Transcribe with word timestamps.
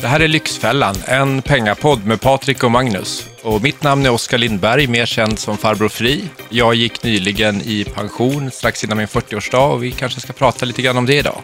Det 0.00 0.06
här 0.06 0.20
är 0.20 0.28
Lyxfällan, 0.28 0.94
en 1.06 1.42
pengapodd 1.42 2.06
med 2.06 2.20
Patrik 2.20 2.64
och 2.64 2.70
Magnus. 2.70 3.28
Och 3.42 3.62
mitt 3.62 3.82
namn 3.82 4.06
är 4.06 4.10
Oskar 4.10 4.38
Lindberg, 4.38 4.86
mer 4.86 5.06
känd 5.06 5.38
som 5.38 5.58
Farbror 5.58 5.88
Fri. 5.88 6.24
Jag 6.48 6.74
gick 6.74 7.02
nyligen 7.02 7.62
i 7.64 7.84
pension 7.94 8.50
strax 8.50 8.84
innan 8.84 8.98
min 8.98 9.06
40-årsdag 9.06 9.72
och 9.72 9.82
vi 9.84 9.92
kanske 9.92 10.20
ska 10.20 10.32
prata 10.32 10.66
lite 10.66 10.82
grann 10.82 10.96
om 10.98 11.06
det 11.06 11.14
idag. 11.18 11.40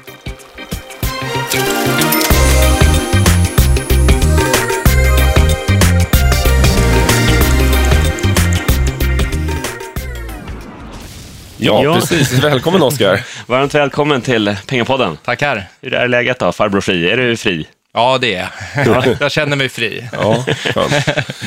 Ja, 11.57 11.83
Ja. 11.85 11.95
precis. 11.95 12.33
Välkommen 12.33 12.83
Oskar. 12.83 13.21
Varmt 13.47 13.75
välkommen 13.75 14.21
till 14.23 14.57
Pengapodden. 14.67 15.17
Tackar. 15.25 15.65
Hur 15.81 15.95
är 15.95 16.09
läget 16.09 16.39
då, 16.39 16.53
farbror 16.53 16.81
Fri? 16.81 17.11
Är 17.11 17.17
du 17.17 17.37
fri? 17.37 17.67
Ja, 17.97 18.19
det 18.19 18.35
är 18.35 18.49
jag. 18.87 19.17
Jag 19.21 19.33
känner 19.33 19.57
mig 19.57 19.69
fri. 19.69 20.09
Ja. 20.13 20.45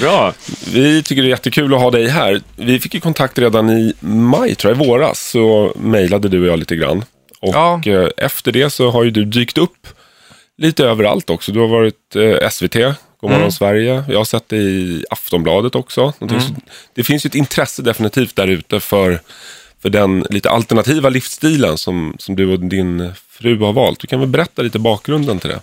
Bra. 0.01 0.33
Vi 0.73 1.03
tycker 1.03 1.21
det 1.21 1.27
är 1.27 1.29
jättekul 1.29 1.73
att 1.73 1.79
ha 1.81 1.91
dig 1.91 2.07
här. 2.07 2.41
Vi 2.55 2.79
fick 2.79 2.93
ju 2.93 2.99
kontakt 2.99 3.37
redan 3.39 3.69
i 3.69 3.93
maj, 3.99 4.55
tror 4.55 4.73
jag, 4.73 4.81
i 4.83 4.87
våras, 4.87 5.29
så 5.29 5.73
mejlade 5.75 6.29
du 6.29 6.41
och 6.41 6.47
jag 6.47 6.59
lite 6.59 6.75
grann. 6.75 7.03
Och 7.39 7.55
Ja. 7.55 7.81
eh, 7.85 8.07
efter 8.17 8.51
det 8.51 8.69
så 8.69 8.91
har 8.91 9.03
ju 9.03 9.11
du 9.11 9.25
dykt 9.25 9.57
upp 9.57 9.87
lite 10.57 10.85
överallt 10.85 11.29
också. 11.29 11.51
Du 11.51 11.59
har 11.59 11.67
varit 11.67 12.15
eh, 12.15 12.49
SVT, 12.49 12.75
Godmorgon 13.21 13.41
Mm. 13.41 13.51
Sverige. 13.51 14.03
Jag 14.09 14.17
har 14.17 14.25
sett 14.25 14.49
dig 14.49 14.59
i 14.59 15.05
Aftonbladet 15.09 15.75
också. 15.75 16.13
Mm. 16.21 16.39
Det 16.95 17.03
finns 17.03 17.25
ju 17.25 17.27
ett 17.27 17.35
intresse 17.35 17.81
definitivt 17.81 18.35
där 18.35 18.47
ute 18.47 18.79
för, 18.79 19.19
för 19.81 19.89
den 19.89 20.25
lite 20.29 20.49
alternativa 20.49 21.09
livsstilen 21.09 21.77
som, 21.77 22.15
som 22.19 22.35
du 22.35 22.53
och 22.53 22.59
din 22.59 23.11
fru 23.29 23.59
har 23.59 23.73
valt. 23.73 23.99
Du 23.99 24.07
kan 24.07 24.19
väl 24.19 24.29
berätta 24.29 24.61
lite 24.61 24.79
bakgrunden 24.79 25.39
till 25.39 25.49
det? 25.49 25.59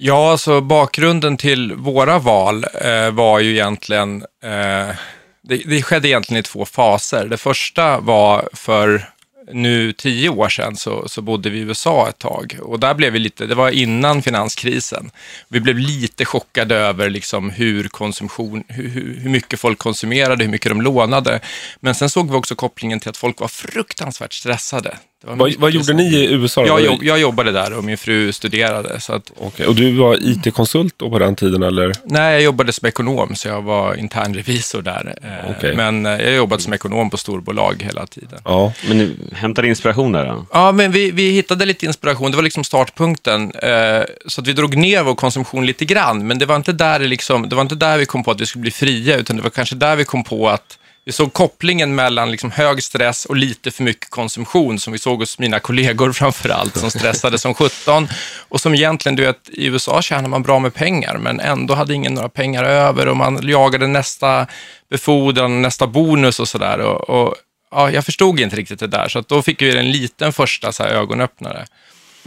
Ja, 0.00 0.30
alltså 0.30 0.60
bakgrunden 0.60 1.36
till 1.36 1.74
våra 1.74 2.18
val 2.18 2.64
eh, 2.80 3.10
var 3.10 3.40
ju 3.40 3.50
egentligen, 3.52 4.22
eh, 4.42 4.96
det, 5.42 5.56
det 5.66 5.82
skedde 5.82 6.08
egentligen 6.08 6.40
i 6.40 6.42
två 6.42 6.64
faser. 6.64 7.26
Det 7.26 7.36
första 7.36 8.00
var 8.00 8.48
för 8.52 9.08
nu 9.52 9.92
tio 9.92 10.28
år 10.28 10.48
sedan 10.48 10.76
så, 10.76 11.08
så 11.08 11.22
bodde 11.22 11.50
vi 11.50 11.58
i 11.58 11.62
USA 11.62 12.08
ett 12.08 12.18
tag 12.18 12.58
och 12.62 12.80
där 12.80 12.94
blev 12.94 13.12
vi 13.12 13.18
lite, 13.18 13.46
det 13.46 13.54
var 13.54 13.70
innan 13.70 14.22
finanskrisen. 14.22 15.10
Vi 15.48 15.60
blev 15.60 15.78
lite 15.78 16.24
chockade 16.24 16.74
över 16.74 17.10
liksom 17.10 17.50
hur 17.50 17.88
konsumtion, 17.88 18.64
hur, 18.68 18.88
hur, 18.88 19.20
hur 19.20 19.30
mycket 19.30 19.60
folk 19.60 19.78
konsumerade, 19.78 20.44
hur 20.44 20.50
mycket 20.50 20.70
de 20.70 20.82
lånade. 20.82 21.40
Men 21.80 21.94
sen 21.94 22.10
såg 22.10 22.30
vi 22.30 22.36
också 22.36 22.54
kopplingen 22.54 23.00
till 23.00 23.10
att 23.10 23.16
folk 23.16 23.40
var 23.40 23.48
fruktansvärt 23.48 24.32
stressade. 24.32 24.96
Det 25.20 25.26
var 25.26 25.36
Vad, 25.36 25.54
vad 25.58 25.70
gjorde 25.70 25.92
ni 25.92 26.14
i 26.14 26.32
USA? 26.32 26.66
Jag, 26.66 26.80
jobb, 26.80 27.02
jag 27.02 27.18
jobbade 27.18 27.52
där 27.52 27.78
och 27.78 27.84
min 27.84 27.98
fru 27.98 28.32
studerade. 28.32 29.00
Så 29.00 29.12
att, 29.12 29.32
Okej, 29.38 29.66
Och 29.66 29.74
du 29.74 29.96
var 29.96 30.18
IT-konsult 30.20 30.94
då 30.96 31.10
på 31.10 31.18
den 31.18 31.36
tiden 31.36 31.62
eller? 31.62 31.92
Nej, 32.04 32.32
jag 32.32 32.42
jobbade 32.42 32.72
som 32.72 32.88
ekonom, 32.88 33.34
så 33.34 33.48
jag 33.48 33.62
var 33.62 33.94
internrevisor 33.94 34.82
där. 34.82 35.18
Eh, 35.22 35.50
Okej. 35.56 35.76
Men 35.76 36.06
eh, 36.06 36.12
jag 36.12 36.34
jobbade 36.34 36.62
som 36.62 36.72
ekonom 36.72 37.10
på 37.10 37.16
storbolag 37.16 37.82
hela 37.82 38.06
tiden. 38.06 38.38
Ja. 38.44 38.72
Men 38.88 38.98
du 38.98 39.16
hämtar 39.32 39.64
inspiration 39.64 40.12
där 40.12 40.26
då? 40.26 40.46
Ja, 40.52 40.72
men 40.72 40.92
vi, 40.92 41.10
vi 41.10 41.30
hittade 41.30 41.64
lite 41.64 41.86
inspiration. 41.86 42.30
Det 42.30 42.36
var 42.36 42.44
liksom 42.44 42.64
startpunkten. 42.64 43.52
Eh, 43.52 44.02
så 44.26 44.40
att 44.40 44.46
vi 44.46 44.52
drog 44.52 44.76
ner 44.76 45.02
vår 45.02 45.14
konsumtion 45.14 45.66
lite 45.66 45.84
grann. 45.84 46.26
Men 46.26 46.38
det 46.38 46.46
var, 46.46 46.56
inte 46.56 46.72
där 46.72 46.98
det, 46.98 47.06
liksom, 47.06 47.48
det 47.48 47.54
var 47.54 47.62
inte 47.62 47.74
där 47.74 47.98
vi 47.98 48.06
kom 48.06 48.24
på 48.24 48.30
att 48.30 48.40
vi 48.40 48.46
skulle 48.46 48.62
bli 48.62 48.70
fria, 48.70 49.16
utan 49.16 49.36
det 49.36 49.42
var 49.42 49.50
kanske 49.50 49.74
där 49.74 49.96
vi 49.96 50.04
kom 50.04 50.24
på 50.24 50.48
att 50.48 50.77
vi 51.08 51.12
såg 51.12 51.32
kopplingen 51.32 51.94
mellan 51.94 52.30
liksom 52.30 52.50
hög 52.50 52.82
stress 52.82 53.24
och 53.24 53.36
lite 53.36 53.70
för 53.70 53.82
mycket 53.82 54.10
konsumtion, 54.10 54.78
som 54.78 54.92
vi 54.92 54.98
såg 54.98 55.18
hos 55.20 55.38
mina 55.38 55.60
kollegor 55.60 56.12
framför 56.12 56.48
allt, 56.48 56.76
som 56.76 56.90
stressade 56.90 57.38
som 57.38 57.54
17. 57.54 58.08
Och 58.48 58.60
som 58.60 58.74
egentligen, 58.74 59.16
du 59.16 59.22
vet, 59.22 59.48
i 59.48 59.66
USA 59.66 60.02
tjänar 60.02 60.28
man 60.28 60.42
bra 60.42 60.58
med 60.58 60.74
pengar, 60.74 61.18
men 61.18 61.40
ändå 61.40 61.74
hade 61.74 61.94
ingen 61.94 62.14
några 62.14 62.28
pengar 62.28 62.64
över 62.64 63.08
och 63.08 63.16
man 63.16 63.48
jagade 63.48 63.86
nästa 63.86 64.46
befordran, 64.90 65.62
nästa 65.62 65.86
bonus 65.86 66.40
och 66.40 66.48
sådär. 66.48 66.78
Och, 66.78 67.10
och, 67.10 67.34
ja, 67.70 67.90
jag 67.90 68.04
förstod 68.04 68.40
inte 68.40 68.56
riktigt 68.56 68.80
det 68.80 68.86
där, 68.86 69.08
så 69.08 69.18
att 69.18 69.28
då 69.28 69.42
fick 69.42 69.62
vi 69.62 69.78
en 69.78 69.90
liten 69.90 70.32
första 70.32 70.72
så 70.72 70.82
här, 70.82 70.90
ögonöppnare. 70.90 71.66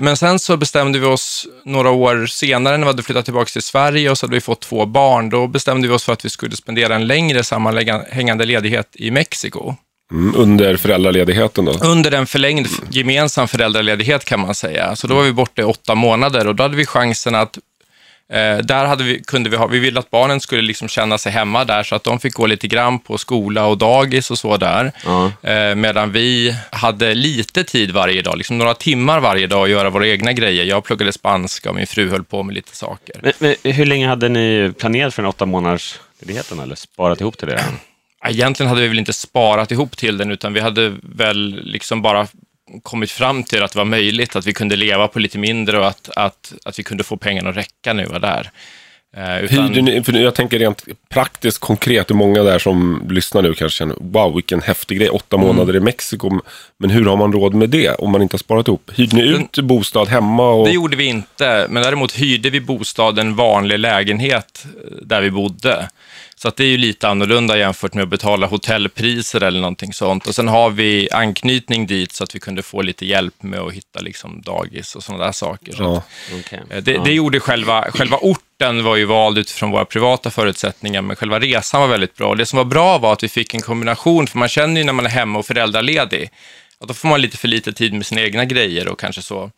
Men 0.02 0.18
sen 0.18 0.40
så 0.40 0.58
bestämde 0.58 1.00
vi 1.00 1.06
oss 1.06 1.48
några 1.66 1.90
år 1.90 2.26
senare 2.26 2.78
när 2.78 2.86
vi 2.86 2.90
hade 2.90 3.04
flyttat 3.04 3.26
tillbaka 3.26 3.50
till 3.50 3.62
Sverige 3.62 4.10
och 4.10 4.18
så 4.18 4.26
hade 4.26 4.36
vi 4.36 4.42
fått 4.42 4.62
två 4.62 4.86
barn. 4.86 5.30
Då 5.30 5.48
bestämde 5.48 5.88
vi 5.88 5.94
oss 5.94 6.04
för 6.04 6.14
att 6.14 6.26
vi 6.26 6.30
skulle 6.30 6.56
spendera 6.56 6.96
en 6.96 7.08
längre 7.08 7.44
sammanhängande 7.44 8.46
ledighet 8.46 8.88
i 8.94 9.12
Mexiko. 9.12 9.76
Mm, 10.12 10.36
under 10.38 10.78
föräldraledigheten 10.78 11.66
då? 11.66 11.72
Under 11.72 12.12
en 12.12 12.28
förlängd 12.28 12.68
gemensam 12.90 13.48
föräldraledighet 13.48 14.26
kan 14.26 14.40
man 14.40 14.56
säga. 14.56 14.96
Så 14.96 15.08
då 15.08 15.16
var 15.16 15.24
vi 15.24 15.34
borta 15.34 15.62
i 15.62 15.66
åtta 15.66 15.96
månader 15.96 16.48
och 16.48 16.56
då 16.56 16.64
hade 16.64 16.76
vi 16.76 16.86
chansen 16.86 17.36
att 17.36 17.58
Eh, 18.32 18.58
där 18.58 18.86
hade 18.86 19.04
vi, 19.04 19.24
kunde 19.24 19.50
vi 19.50 19.58
ha, 19.58 19.68
vi 19.68 19.80
ville 19.80 20.00
att 20.00 20.10
barnen 20.10 20.40
skulle 20.40 20.62
liksom 20.62 20.88
känna 20.88 21.18
sig 21.18 21.32
hemma 21.32 21.66
där, 21.66 21.84
så 21.84 21.96
att 21.96 22.04
de 22.04 22.20
fick 22.20 22.34
gå 22.34 22.46
lite 22.46 22.68
grann 22.68 23.00
på 23.00 23.18
skola 23.18 23.66
och 23.66 23.78
dagis 23.78 24.32
och 24.32 24.38
så 24.38 24.58
där. 24.58 24.92
Ja. 25.06 25.32
Eh, 25.50 25.76
medan 25.76 26.12
vi 26.12 26.56
hade 26.72 27.14
lite 27.14 27.64
tid 27.64 27.92
varje 27.92 28.22
dag, 28.22 28.38
liksom 28.38 28.58
några 28.58 28.74
timmar 28.74 29.20
varje 29.20 29.48
dag 29.48 29.64
att 29.64 29.70
göra 29.70 29.90
våra 29.90 30.08
egna 30.08 30.34
grejer. 30.34 30.66
Jag 30.66 30.84
pluggade 30.84 31.14
spanska 31.14 31.70
och 31.70 31.76
min 31.76 31.88
fru 31.88 32.10
höll 32.10 32.24
på 32.24 32.44
med 32.44 32.56
lite 32.56 32.76
saker. 32.76 33.16
Men, 33.22 33.56
men, 33.64 33.74
hur 33.74 33.86
länge 33.86 34.08
hade 34.08 34.30
ni 34.30 34.74
planerat 34.80 35.14
för 35.14 35.22
den 35.22 35.30
åtta 35.30 35.46
månaders 35.46 36.00
ledigheten 36.20 36.60
eller 36.60 36.76
sparat 36.76 37.22
ihop 37.22 37.38
till 37.38 37.48
det? 37.48 37.64
Egentligen 38.26 38.70
hade 38.70 38.82
vi 38.82 38.88
väl 38.88 39.00
inte 39.00 39.14
sparat 39.14 39.72
ihop 39.72 39.98
till 39.98 40.18
den, 40.18 40.32
utan 40.32 40.54
vi 40.54 40.60
hade 40.60 40.96
väl 41.02 41.62
liksom 41.64 42.02
bara 42.02 42.28
kommit 42.84 43.12
fram 43.12 43.44
till 43.44 43.64
att 43.64 43.72
det 43.72 43.78
var 43.78 43.86
möjligt, 43.86 44.36
att 44.36 44.46
vi 44.46 44.54
kunde 44.54 44.76
leva 44.76 45.08
på 45.08 45.20
lite 45.20 45.38
mindre 45.38 45.80
och 45.80 45.88
att, 45.88 46.10
att, 46.16 46.54
att 46.66 46.80
vi 46.80 46.84
kunde 46.84 47.04
få 47.04 47.18
pengarna 47.18 47.50
att 47.50 47.58
räcka 47.58 47.94
vi 47.94 48.04
var 48.04 48.20
där. 48.20 48.52
Eh, 49.18 49.44
utan- 49.44 49.72
ni, 49.72 50.04
för 50.04 50.14
jag 50.14 50.36
tänker 50.36 50.60
rent 50.60 50.84
praktiskt, 51.10 51.60
konkret, 51.60 52.10
hur 52.10 52.16
många 52.16 52.44
där 52.44 52.60
som 52.60 53.08
lyssnar 53.10 53.42
nu 53.42 53.54
kanske 53.54 53.78
känner, 53.78 53.96
wow, 54.00 54.36
vilken 54.36 54.62
häftig 54.62 54.98
grej, 54.98 55.10
åtta 55.10 55.36
Mm. 55.36 55.48
månader 55.48 55.76
i 55.76 55.80
Mexiko. 55.80 56.40
Men 56.78 56.90
hur 56.90 57.06
har 57.06 57.18
man 57.18 57.34
råd 57.34 57.54
med 57.54 57.70
det 57.70 57.90
om 57.96 58.12
man 58.12 58.22
inte 58.22 58.34
har 58.34 58.40
sparat 58.40 58.68
ihop? 58.68 58.92
Hyrde 58.96 59.16
ni 59.16 59.22
ut 59.22 59.60
bostad 59.60 60.08
hemma? 60.08 60.50
Och... 60.50 60.68
Det 60.68 60.74
gjorde 60.74 60.98
vi 60.98 61.06
inte, 61.06 61.68
men 61.70 61.84
däremot 61.84 62.12
hyrde 62.12 62.50
vi 62.50 62.60
bostad, 62.62 63.20
en 63.20 63.36
vanlig 63.36 63.80
lägenhet 63.80 64.66
eh, 64.66 64.98
där 65.02 65.22
vi 65.22 65.32
bodde. 65.32 65.90
Så 66.42 66.48
att 66.48 66.56
det 66.56 66.64
är 66.64 66.68
ju 66.68 66.78
lite 66.78 67.08
annorlunda 67.08 67.58
jämfört 67.58 67.94
med 67.94 68.04
att 68.04 68.10
betala 68.10 68.48
hotellpriser 68.48 69.42
eller 69.44 69.60
någonting 69.60 69.94
sånt. 69.94 70.28
Och 70.28 70.36
sen 70.36 70.48
har 70.48 70.70
vi 70.70 71.10
anknytning 71.12 71.88
dit 71.88 72.12
så 72.12 72.24
att 72.24 72.36
vi 72.36 72.40
kunde 72.40 72.64
få 72.64 72.82
lite 72.82 73.06
hjälp 73.06 73.44
med 73.44 73.60
att 73.60 73.74
hitta 73.74 74.00
liksom 74.00 74.42
dagis 74.42 74.96
och 74.96 75.04
sådana 75.04 75.26
där 75.26 75.32
saker. 75.32 75.72
Så 75.76 75.84
Ja. 75.84 76.04
eh, 76.70 76.84
det, 76.84 76.98
det 77.04 77.12
gjorde 77.14 77.40
själva, 77.40 77.92
själva 77.92 78.18
orten 78.22 78.84
var 78.84 78.96
ju 78.96 79.06
vald 79.06 79.38
utifrån 79.38 79.72
våra 79.72 79.86
privata 79.86 80.30
förutsättningar, 80.32 81.02
men 81.02 81.16
själva 81.16 81.40
resan 81.40 81.82
var 81.82 81.88
väldigt 81.88 82.16
bra. 82.16 82.28
Och 82.30 82.38
det 82.38 82.46
som 82.46 82.58
var 82.58 82.66
bra 82.66 82.98
var 82.98 83.14
att 83.14 83.24
vi 83.24 83.30
fick 83.30 83.54
en 83.54 83.62
kombination, 83.62 84.28
för 84.28 84.38
man 84.38 84.50
känner 84.50 84.82
ju 84.82 84.86
när 84.86 84.94
man 84.94 85.06
är 85.06 85.10
hemma 85.10 85.40
och 85.40 85.46
föräldraledig, 85.46 86.30
att 86.80 86.88
då 86.88 86.94
får 86.94 87.08
man 87.08 87.22
lite 87.22 87.38
för 87.38 87.48
lite 87.48 87.74
tid 87.74 87.94
med 87.94 88.06
sina 88.06 88.22
egna 88.22 88.46
grejer 88.46 88.88
och 88.88 89.00
kanske 89.00 89.22
så. 89.22 89.52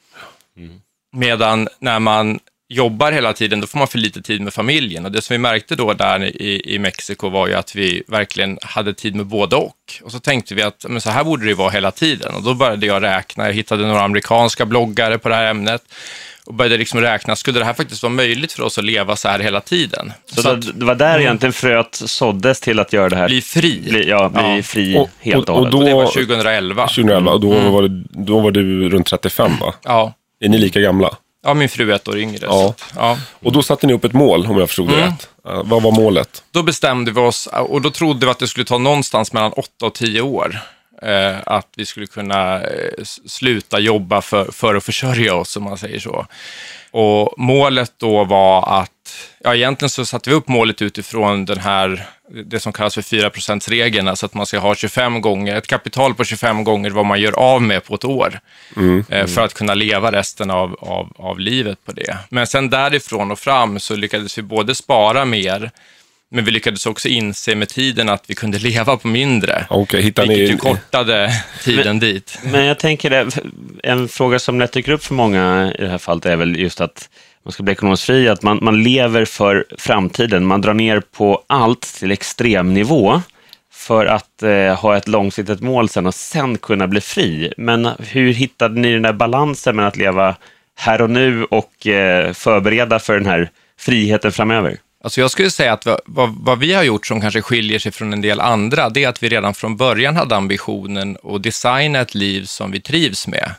Medan 1.16 1.68
när 1.80 2.00
man 2.00 2.40
jobbar 2.74 3.12
hela 3.12 3.34
tiden, 3.34 3.62
då 3.62 3.68
får 3.68 3.78
man 3.80 3.88
för 3.88 3.98
lite 3.98 4.22
tid 4.22 4.42
med 4.42 4.54
familjen. 4.54 5.06
Och 5.06 5.12
det 5.12 5.22
som 5.22 5.34
vi 5.34 5.38
märkte 5.38 5.76
då 5.76 5.94
där 5.94 6.24
i, 6.24 6.62
i 6.76 6.80
Mexiko 6.80 7.30
var 7.30 7.48
ju 7.48 7.54
att 7.54 7.76
vi 7.76 8.04
verkligen 8.08 8.58
hade 8.62 8.94
tid 8.94 9.16
med 9.16 9.26
både 9.26 9.56
och. 9.56 9.76
Och 10.04 10.12
så 10.12 10.20
tänkte 10.20 10.56
vi 10.56 10.62
att 10.62 10.86
men 10.90 11.02
så 11.02 11.10
här 11.10 11.24
borde 11.24 11.46
det 11.46 11.54
vara 11.54 11.70
hela 11.70 11.92
tiden. 11.92 12.36
Och 12.36 12.44
då 12.44 12.54
började 12.54 12.86
jag 12.86 13.04
räkna, 13.04 13.46
jag 13.46 13.54
hittade 13.54 13.88
några 13.88 14.02
amerikanska 14.02 14.66
bloggare 14.66 15.18
på 15.18 15.30
det 15.30 15.36
här 15.36 15.46
ämnet 15.50 15.82
och 16.46 16.54
började 16.54 16.78
liksom 16.78 17.02
räkna, 17.02 17.36
skulle 17.36 17.60
det 17.60 17.66
här 17.66 17.74
faktiskt 17.74 18.04
vara 18.04 18.14
möjligt 18.14 18.52
för 18.54 18.64
oss 18.64 18.78
att 18.78 18.84
leva 18.84 19.16
så 19.16 19.28
här 19.28 19.40
hela 19.40 19.62
tiden? 19.62 20.14
Så, 20.26 20.42
Så, 20.42 20.50
att 20.50 20.80
det 20.80 20.86
var 20.86 20.96
där 20.96 21.20
egentligen 21.20 21.54
fröet 21.54 21.96
såddes 21.96 22.60
till 22.60 22.80
att 22.80 22.94
göra 22.94 23.10
det 23.10 23.16
här. 23.16 23.28
bli 23.28 23.42
fri. 23.42 23.82
Bli, 23.90 24.10
ja, 24.10 24.30
bli 24.30 24.56
Ja. 24.58 24.64
fri 24.64 24.98
Och- 24.98 25.10
helt 25.20 25.50
och 25.50 25.56
och- 25.56 25.56
och 25.56 25.56
hållet. 25.58 25.72
då- 25.72 25.78
Och 25.78 25.86
det 25.86 25.94
var 25.94 26.06
2011. 26.08 26.88
2011, 26.88 27.32
och 27.32 27.40
då, 27.42 27.54
Mm. 27.54 27.72
var 27.72 27.82
det, 27.82 28.04
då 28.10 28.40
var 28.40 28.52
du 28.52 28.90
runt 28.90 29.08
35 29.08 29.52
va? 29.62 29.74
Ja. 29.84 30.14
Är 30.40 30.50
ni 30.50 30.58
lika 30.58 30.80
gamla? 30.80 31.10
Ja, 31.44 31.54
min 31.54 31.70
fru 31.70 31.92
är 31.92 31.96
ett 31.96 32.08
år 32.08 32.18
yngre. 32.18 32.46
Ja. 32.46 32.74
Så 32.78 32.86
ja. 32.96 33.18
Och 33.40 33.52
då 33.52 33.64
satte 33.64 33.88
ni 33.88 33.94
upp 33.94 34.06
ett 34.06 34.14
mål, 34.14 34.48
om 34.48 34.58
jag 34.58 34.68
förstod 34.70 34.88
det 34.90 34.96
Mm. 34.96 35.10
rätt. 35.10 35.30
Vad 35.44 35.82
var 35.82 35.92
målet? 35.92 36.44
Då 36.52 36.64
bestämde 36.64 37.12
vi 37.12 37.20
oss, 37.20 37.48
och 37.52 37.82
då 37.82 37.92
trodde 37.92 38.26
vi 38.26 38.32
att 38.32 38.40
det 38.40 38.48
skulle 38.48 38.66
ta 38.66 38.78
någonstans 38.78 39.34
mellan 39.34 39.52
8 39.54 39.86
och 39.86 39.94
10 39.94 40.22
år. 40.22 40.60
Eh, 41.02 41.36
att 41.46 41.68
vi 41.76 41.86
skulle 41.86 42.08
kunna 42.08 42.62
eh, 42.62 43.04
sluta 43.26 43.80
jobba 43.80 44.22
för, 44.22 44.52
för 44.52 44.76
att 44.76 44.84
försörja 44.84 45.36
oss, 45.36 45.58
om 45.58 45.64
man 45.64 45.78
säger 45.78 46.00
så. 46.00 46.26
Och 46.94 47.34
målet 47.38 47.94
då 47.98 48.24
var 48.24 48.82
att, 48.82 48.92
ja 49.44 49.56
egentligen 49.56 49.90
så 49.90 50.06
satte 50.06 50.30
vi 50.30 50.36
upp 50.36 50.48
målet 50.48 50.82
utifrån 50.82 51.46
den 51.46 51.60
här, 51.60 52.06
det 52.46 52.60
som 52.60 52.74
kallas 52.74 52.94
för 52.94 53.02
4%-regeln, 53.02 54.08
alltså 54.08 54.26
att 54.26 54.34
man 54.34 54.46
ska 54.46 54.60
ha 54.60 54.76
25 54.76 55.22
gånger, 55.22 55.56
ett 55.56 55.68
kapital 55.68 56.14
på 56.16 56.24
25 56.24 56.64
gånger 56.64 56.90
vad 56.90 57.06
man 57.06 57.20
gör 57.22 57.40
av 57.40 57.62
med 57.62 57.84
på 57.86 57.96
ett 57.96 58.06
år. 58.06 58.40
eh, 59.10 59.28
För 59.28 59.42
att 59.42 59.54
kunna 59.54 59.74
leva 59.74 60.12
resten 60.12 60.52
av, 60.52 60.78
av, 60.80 61.14
av 61.16 61.40
livet 61.40 61.86
på 61.86 61.92
det. 61.92 62.18
Men 62.30 62.48
sen 62.48 62.70
därifrån 62.70 63.32
och 63.32 63.40
fram 63.40 63.80
så 63.80 63.96
lyckades 63.96 64.38
vi 64.38 64.42
både 64.42 64.76
spara 64.76 65.26
mer, 65.26 65.72
Men 66.36 66.46
vi 66.46 66.52
lyckades 66.52 66.86
också 66.86 67.08
inse 67.08 67.56
med 67.56 67.70
tiden 67.70 68.10
att 68.10 68.24
vi 68.28 68.36
kunde 68.36 68.60
leva 68.60 68.98
på 68.98 69.08
mindre. 69.08 69.68
Hittar 69.92 70.28
Vilket 70.28 70.50
ju 70.50 70.52
ni... 70.52 70.58
kortade 70.58 71.32
tiden 71.64 72.00
dit. 72.00 72.40
Men 72.44 72.66
jag 72.66 72.80
tänker, 72.80 73.10
det, 73.10 73.28
en 73.84 74.08
fråga 74.08 74.40
som 74.40 74.60
lätt 74.60 74.72
dyker 74.72 74.92
upp 74.92 75.04
för 75.04 75.14
många 75.14 75.74
i 75.80 75.82
det 75.82 75.90
här 75.90 75.98
fallet 75.98 76.26
är 76.26 76.36
väl 76.36 76.60
just 76.60 76.82
att 76.82 77.10
man 77.46 77.52
ska 77.52 77.64
bli 77.64 77.72
ekonomiskt 77.74 78.04
fri, 78.04 78.30
att 78.30 78.44
man, 78.44 78.60
man 78.62 78.84
lever 78.84 79.26
för 79.26 79.66
framtiden. 79.78 80.46
Man 80.46 80.62
drar 80.62 80.74
ner 80.74 81.00
på 81.00 81.44
allt 81.48 81.82
till 81.82 82.12
extremnivå 82.12 83.22
för 83.74 84.06
att 84.06 84.44
eh, 84.44 84.76
ha 84.76 84.98
ett 84.98 85.08
långsiktigt 85.08 85.62
mål 85.62 85.90
sen 85.90 86.06
och 86.06 86.16
sen 86.16 86.58
kunna 86.58 86.88
bli 86.88 87.02
fri. 87.02 87.54
Men 87.58 87.90
hur 88.00 88.34
hittade 88.34 88.82
ni 88.82 88.94
den 88.94 89.02
där 89.02 89.14
balansen 89.14 89.76
med 89.76 89.88
att 89.88 89.98
leva 89.98 90.36
här 90.76 91.02
och 91.02 91.10
nu 91.10 91.44
och 91.44 91.88
eh, 91.88 92.34
förbereda 92.34 93.00
för 93.00 93.14
den 93.14 93.26
här 93.26 93.50
friheten 93.80 94.32
framöver? 94.32 94.78
Alltså 95.04 95.22
jag 95.22 95.32
skulle 95.32 95.50
säga 95.50 95.74
att 95.74 95.86
vad, 95.86 96.00
vad, 96.06 96.36
vad 96.40 96.60
vi 96.60 96.74
har 96.74 96.84
gjort 96.84 97.08
som 97.08 97.22
kanske 97.22 97.42
skiljer 97.42 97.80
sig 97.80 97.92
från 97.92 98.14
en 98.14 98.22
del 98.22 98.40
andra, 98.40 98.90
det 98.90 99.04
är 99.04 99.10
att 99.10 99.24
vi 99.24 99.30
redan 99.30 99.54
från 99.54 99.78
början 99.78 100.16
hade 100.16 100.36
ambitionen 100.36 101.18
att 101.24 101.44
designa 101.44 102.00
ett 102.00 102.16
liv 102.16 102.46
som 102.46 102.72
vi 102.72 102.82
trivs 102.82 103.28
med. 103.28 103.52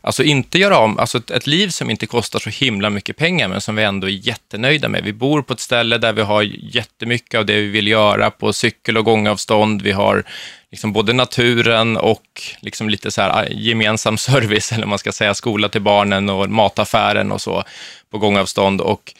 Alltså 0.00 0.22
inte 0.22 0.58
göra 0.58 0.78
om, 0.78 0.98
alltså 0.98 1.18
ett, 1.18 1.30
ett 1.30 1.46
liv 1.46 1.68
som 1.68 1.90
inte 1.90 2.06
kostar 2.06 2.38
så 2.38 2.50
himla 2.50 2.90
mycket 2.90 3.16
pengar, 3.16 3.48
men 3.48 3.60
som 3.60 3.76
vi 3.76 3.82
ändå 3.82 4.06
är 4.06 4.26
jättenöjda 4.28 4.88
med. 4.88 5.04
Vi 5.04 5.12
bor 5.12 5.42
på 5.42 5.52
ett 5.52 5.60
ställe 5.60 5.98
där 5.98 6.12
vi 6.12 6.22
har 6.22 6.42
jättemycket 6.74 7.38
av 7.38 7.46
det 7.46 7.54
vi 7.54 7.68
vill 7.68 7.88
göra 7.88 8.30
på 8.30 8.52
cykel 8.52 8.98
och 8.98 9.04
gångavstånd. 9.04 9.82
Vi 9.82 9.92
har 9.92 10.24
liksom 10.70 10.92
både 10.92 11.12
naturen 11.12 11.96
och 11.96 12.42
liksom 12.60 12.88
lite 12.88 13.10
så 13.10 13.22
här 13.22 13.30
ah, 13.30 13.46
gemensam 13.48 14.18
service, 14.18 14.72
eller 14.72 14.86
man 14.86 14.98
ska 14.98 15.12
säga, 15.12 15.34
skola 15.34 15.68
till 15.68 15.82
barnen 15.82 16.28
och 16.28 16.50
mataffären 16.50 17.32
och 17.32 17.40
så 17.40 17.64
på 18.10 18.18
gångavstånd. 18.18 18.80
Och 18.80 19.14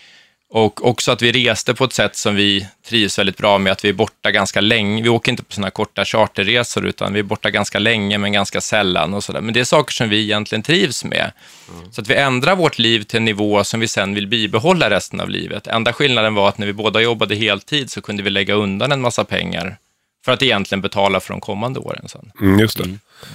och 0.54 0.86
också 0.86 1.12
att 1.12 1.22
vi 1.22 1.32
reste 1.32 1.74
på 1.74 1.84
ett 1.84 1.92
sätt 1.92 2.16
som 2.16 2.34
vi 2.34 2.66
trivs 2.88 3.18
väldigt 3.18 3.36
bra 3.36 3.58
med, 3.58 3.72
att 3.72 3.84
vi 3.84 3.88
är 3.88 3.92
borta 3.92 4.30
ganska 4.30 4.60
länge. 4.60 5.02
Vi 5.02 5.08
åker 5.08 5.32
inte 5.32 5.42
på 5.42 5.52
sådana 5.52 5.70
korta 5.70 6.04
charterresor, 6.04 6.86
utan 6.86 7.12
vi 7.12 7.18
är 7.18 7.24
borta 7.24 7.50
ganska 7.50 7.78
länge, 7.78 8.18
men 8.18 8.32
ganska 8.32 8.60
sällan 8.60 9.14
och 9.14 9.24
sådär. 9.24 9.40
Men 9.40 9.54
det 9.54 9.60
är 9.60 9.64
saker 9.64 9.92
som 9.92 10.08
vi 10.08 10.22
egentligen 10.22 10.62
trivs 10.62 11.04
med. 11.04 11.32
Mm. 11.68 11.92
Så 11.92 12.00
att 12.00 12.08
vi 12.08 12.14
ändrar 12.14 12.56
vårt 12.56 12.78
liv 12.78 13.02
till 13.02 13.16
en 13.16 13.24
nivå 13.24 13.64
som 13.64 13.80
vi 13.80 13.88
sen 13.88 14.14
vill 14.14 14.26
bibehålla 14.26 14.90
resten 14.90 15.20
av 15.20 15.30
livet. 15.30 15.66
Enda 15.66 15.92
skillnaden 15.92 16.34
var 16.34 16.48
att 16.48 16.58
när 16.58 16.66
vi 16.66 16.72
båda 16.72 17.00
jobbade 17.00 17.34
heltid 17.34 17.90
så 17.90 18.00
kunde 18.00 18.22
vi 18.22 18.30
lägga 18.30 18.54
undan 18.54 18.92
en 18.92 19.00
massa 19.00 19.24
pengar 19.24 19.76
för 20.24 20.32
att 20.32 20.42
egentligen 20.42 20.82
betala 20.82 21.20
för 21.20 21.34
de 21.34 21.40
kommande 21.40 21.80
åren 21.80 22.08
sen. 22.08 22.32
Mm, 22.40 22.58
just 22.58 22.78
det. 22.78 22.84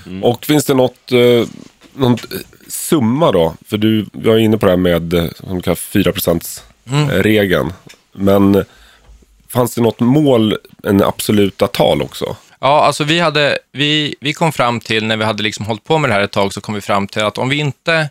Mm. 0.05 0.23
Och 0.23 0.45
finns 0.45 0.65
det 0.65 0.73
något, 0.73 1.11
eh, 1.11 1.47
någon 1.93 2.17
summa 2.67 3.31
då? 3.31 3.55
För 3.65 3.77
du 3.77 4.05
var 4.11 4.37
inne 4.37 4.57
på 4.57 4.65
det 4.65 4.71
här 4.71 4.77
med 4.77 5.13
eh, 5.13 5.25
som 5.39 5.61
kallas 5.61 5.79
4 5.79 6.11
procents 6.11 6.63
mm. 6.89 7.09
regeln. 7.09 7.73
Men 8.11 8.65
fanns 9.49 9.75
det 9.75 9.81
något 9.81 9.99
mål, 9.99 10.57
en 10.83 11.03
absoluta 11.03 11.67
tal 11.67 12.01
också? 12.01 12.35
Ja, 12.59 12.85
alltså 12.85 13.03
vi, 13.03 13.19
hade, 13.19 13.57
vi, 13.71 14.15
vi 14.19 14.33
kom 14.33 14.51
fram 14.51 14.79
till, 14.79 15.05
när 15.05 15.17
vi 15.17 15.23
hade 15.23 15.43
liksom 15.43 15.65
hållit 15.65 15.83
på 15.83 15.97
med 15.97 16.09
det 16.09 16.13
här 16.13 16.21
ett 16.21 16.31
tag, 16.31 16.53
så 16.53 16.61
kom 16.61 16.75
vi 16.75 16.81
fram 16.81 17.07
till 17.07 17.23
att 17.23 17.37
om 17.37 17.49
vi 17.49 17.55
inte, 17.57 18.09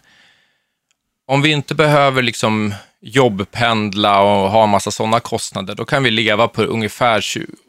om 1.26 1.42
vi 1.42 1.50
inte 1.50 1.74
behöver 1.74 2.22
liksom 2.22 2.74
jobbpendla 3.06 4.20
och 4.20 4.50
ha 4.50 4.64
en 4.64 4.70
massa 4.70 4.90
sådana 4.90 5.20
kostnader, 5.20 5.74
då 5.74 5.84
kan 5.84 6.02
vi 6.02 6.10
leva 6.10 6.48
på 6.48 6.62
ungefär, 6.62 7.24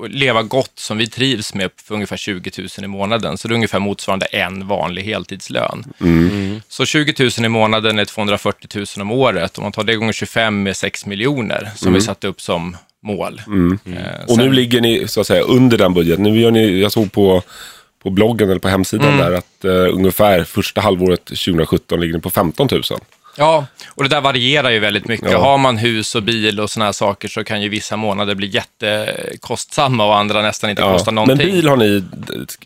leva 0.07 0.43
gott 0.43 0.71
som 0.75 0.97
vi 0.97 1.07
trivs 1.07 1.53
med 1.53 1.71
för 1.87 1.95
ungefär 1.95 2.17
20 2.17 2.51
000 2.57 2.67
i 2.83 2.87
månaden. 2.87 3.37
Så 3.37 3.47
det 3.47 3.53
är 3.53 3.55
ungefär 3.55 3.79
motsvarande 3.79 4.25
en 4.25 4.67
vanlig 4.67 5.03
heltidslön. 5.03 5.83
Mm. 6.01 6.29
Mm. 6.29 6.61
Så 6.67 6.85
20 6.85 7.13
000 7.19 7.45
i 7.45 7.49
månaden 7.49 7.99
är 7.99 8.05
240 8.05 8.67
000 8.75 8.85
om 9.01 9.11
året. 9.11 9.57
Om 9.57 9.63
man 9.63 9.71
tar 9.71 9.83
det 9.83 9.95
gånger 9.95 10.13
25 10.13 10.63
med 10.63 10.77
6 10.77 11.05
miljoner 11.05 11.69
som 11.75 11.87
mm. 11.87 11.99
vi 11.99 12.05
satte 12.05 12.27
upp 12.27 12.41
som 12.41 12.77
mål. 13.03 13.41
Mm. 13.47 13.79
Eh, 13.85 14.23
och 14.27 14.35
sen... 14.35 14.45
nu 14.45 14.53
ligger 14.53 14.81
ni 14.81 15.07
så 15.07 15.21
att 15.21 15.27
säga 15.27 15.41
under 15.41 15.77
den 15.77 15.93
budgeten. 15.93 16.23
Nu 16.23 16.39
gör 16.39 16.51
ni, 16.51 16.81
jag 16.81 16.91
såg 16.91 17.11
på 17.11 17.43
på 18.03 18.09
bloggen 18.09 18.49
eller 18.49 18.59
på 18.59 18.67
hemsidan 18.67 19.13
mm. 19.13 19.17
där 19.17 19.31
att 19.31 19.65
uh, 19.65 19.95
ungefär 19.95 20.43
första 20.43 20.81
halvåret 20.81 21.25
2017 21.25 21.99
ligger 21.99 22.13
ni 22.13 22.19
på 22.19 22.29
15 22.29 22.67
000. 22.71 22.81
Ja, 23.37 23.65
och 23.89 24.03
det 24.03 24.09
där 24.09 24.21
varierar 24.21 24.69
ju 24.69 24.79
väldigt 24.79 25.07
mycket. 25.07 25.31
Ja. 25.31 25.37
Har 25.37 25.57
man 25.57 25.77
hus 25.77 26.15
och 26.15 26.23
bil 26.23 26.59
och 26.59 26.69
sådana 26.69 26.85
här 26.85 26.93
saker 26.93 27.27
så 27.27 27.43
kan 27.43 27.61
ju 27.61 27.69
vissa 27.69 27.97
månader 27.97 28.35
bli 28.35 28.47
jättekostsamma 28.47 30.05
och 30.05 30.17
andra 30.17 30.41
nästan 30.41 30.69
inte 30.69 30.81
ja. 30.81 30.93
kosta 30.93 31.11
någonting. 31.11 31.47
Men 31.47 31.55
bil 31.55 31.67
har 31.67 31.77
ni 31.77 32.03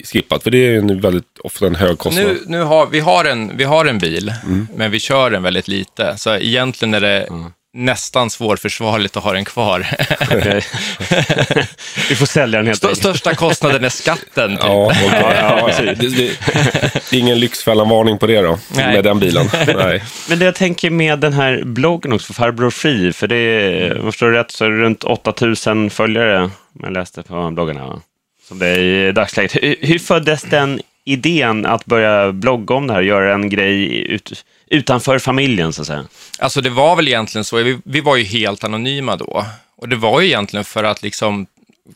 skippat, 0.04 0.44
för 0.44 0.52
det 0.52 0.58
är 0.58 0.72
ju 0.72 1.00
väldigt 1.00 1.40
ofta 1.44 1.68
en 1.68 1.76
hög 1.76 1.98
kostnad. 1.98 2.26
Nu, 2.26 2.40
nu 2.46 2.64
har, 2.64 2.88
vi, 2.88 3.00
har 3.00 3.26
en, 3.26 3.58
vi 3.58 3.64
har 3.64 3.86
en 3.86 4.00
bil, 4.00 4.34
mm. 4.44 4.68
men 4.76 4.92
vi 4.92 5.00
kör 5.00 5.32
den 5.32 5.44
väldigt 5.44 5.68
lite. 5.68 6.18
Så 6.18 6.36
egentligen 6.36 6.94
är 6.94 7.02
det 7.02 7.22
mm 7.22 7.52
nästan 7.74 8.30
svårförsvarligt 8.30 9.18
att 9.18 9.24
ha 9.24 9.34
den 9.34 9.46
kvar. 9.46 9.80
Vi 12.10 12.16
får 12.16 12.26
sälja 12.26 12.58
den 12.58 12.68
helt 12.68 12.84
St 12.84 12.96
Största 12.96 13.36
kostnaden 13.36 13.84
är 13.84 13.90
skatten. 13.90 14.52
Typ. 14.52 14.64
Ja, 14.64 14.94
ja, 15.02 15.70
det, 15.80 15.94
det, 15.94 17.18
ingen 17.18 17.40
Lyxfällan-varning 17.40 18.18
på 18.18 18.28
det 18.28 18.42
då, 18.42 18.60
Nej. 18.76 18.94
med 18.94 19.04
den 19.04 19.20
bilen. 19.20 19.50
Nej. 19.54 20.04
Men 20.30 20.40
det 20.40 20.46
jag 20.46 20.56
tänker 20.56 20.90
med 20.90 21.20
den 21.20 21.34
här 21.34 21.64
bloggen 21.64 22.14
också, 22.14 22.34
Farbror 22.34 22.70
Free, 22.70 23.14
för 23.14 23.28
det 23.28 23.36
är, 23.36 23.92
om 23.92 24.06
jag 24.06 24.14
förstår 24.14 24.32
rätt, 24.32 24.52
så 24.52 24.66
är 24.66 24.70
det 24.70 24.78
runt 24.78 25.04
8000 25.04 25.90
följare, 25.90 26.44
om 26.44 26.52
jag 26.82 26.94
läste 26.94 27.24
på 27.24 27.52
bloggarna, 27.52 28.02
som 28.48 28.60
det 28.60 28.68
är 28.68 28.80
i 28.80 29.12
dagsläget. 29.12 29.56
Hur, 29.56 29.76
hur 29.82 30.00
föddes 30.00 30.42
den 30.42 30.82
idén 31.06 31.66
att 31.66 31.86
börja 31.86 32.32
blogga 32.32 32.76
om 32.76 32.88
det 32.88 32.94
här, 32.94 33.02
göra 33.02 33.34
en 33.34 33.50
grej 33.50 34.06
ut, 34.12 34.46
utanför 34.72 35.20
familjen 35.20 35.74
så 35.74 35.82
att 35.82 35.88
säga? 35.88 36.06
Alltså 36.40 36.62
det 36.62 36.70
var 36.70 36.96
väl 36.96 37.08
egentligen 37.08 37.46
så, 37.46 37.58
vi, 37.58 37.80
vi 37.86 38.02
var 38.02 38.16
ju 38.16 38.24
helt 38.24 38.64
anonyma 38.64 39.16
då. 39.16 39.46
Och 39.76 39.90
det 39.90 39.96
var 39.96 40.22
ju 40.22 40.28
egentligen 40.28 40.64
för 40.64 40.84
att 40.84 41.04
liksom 41.04 41.48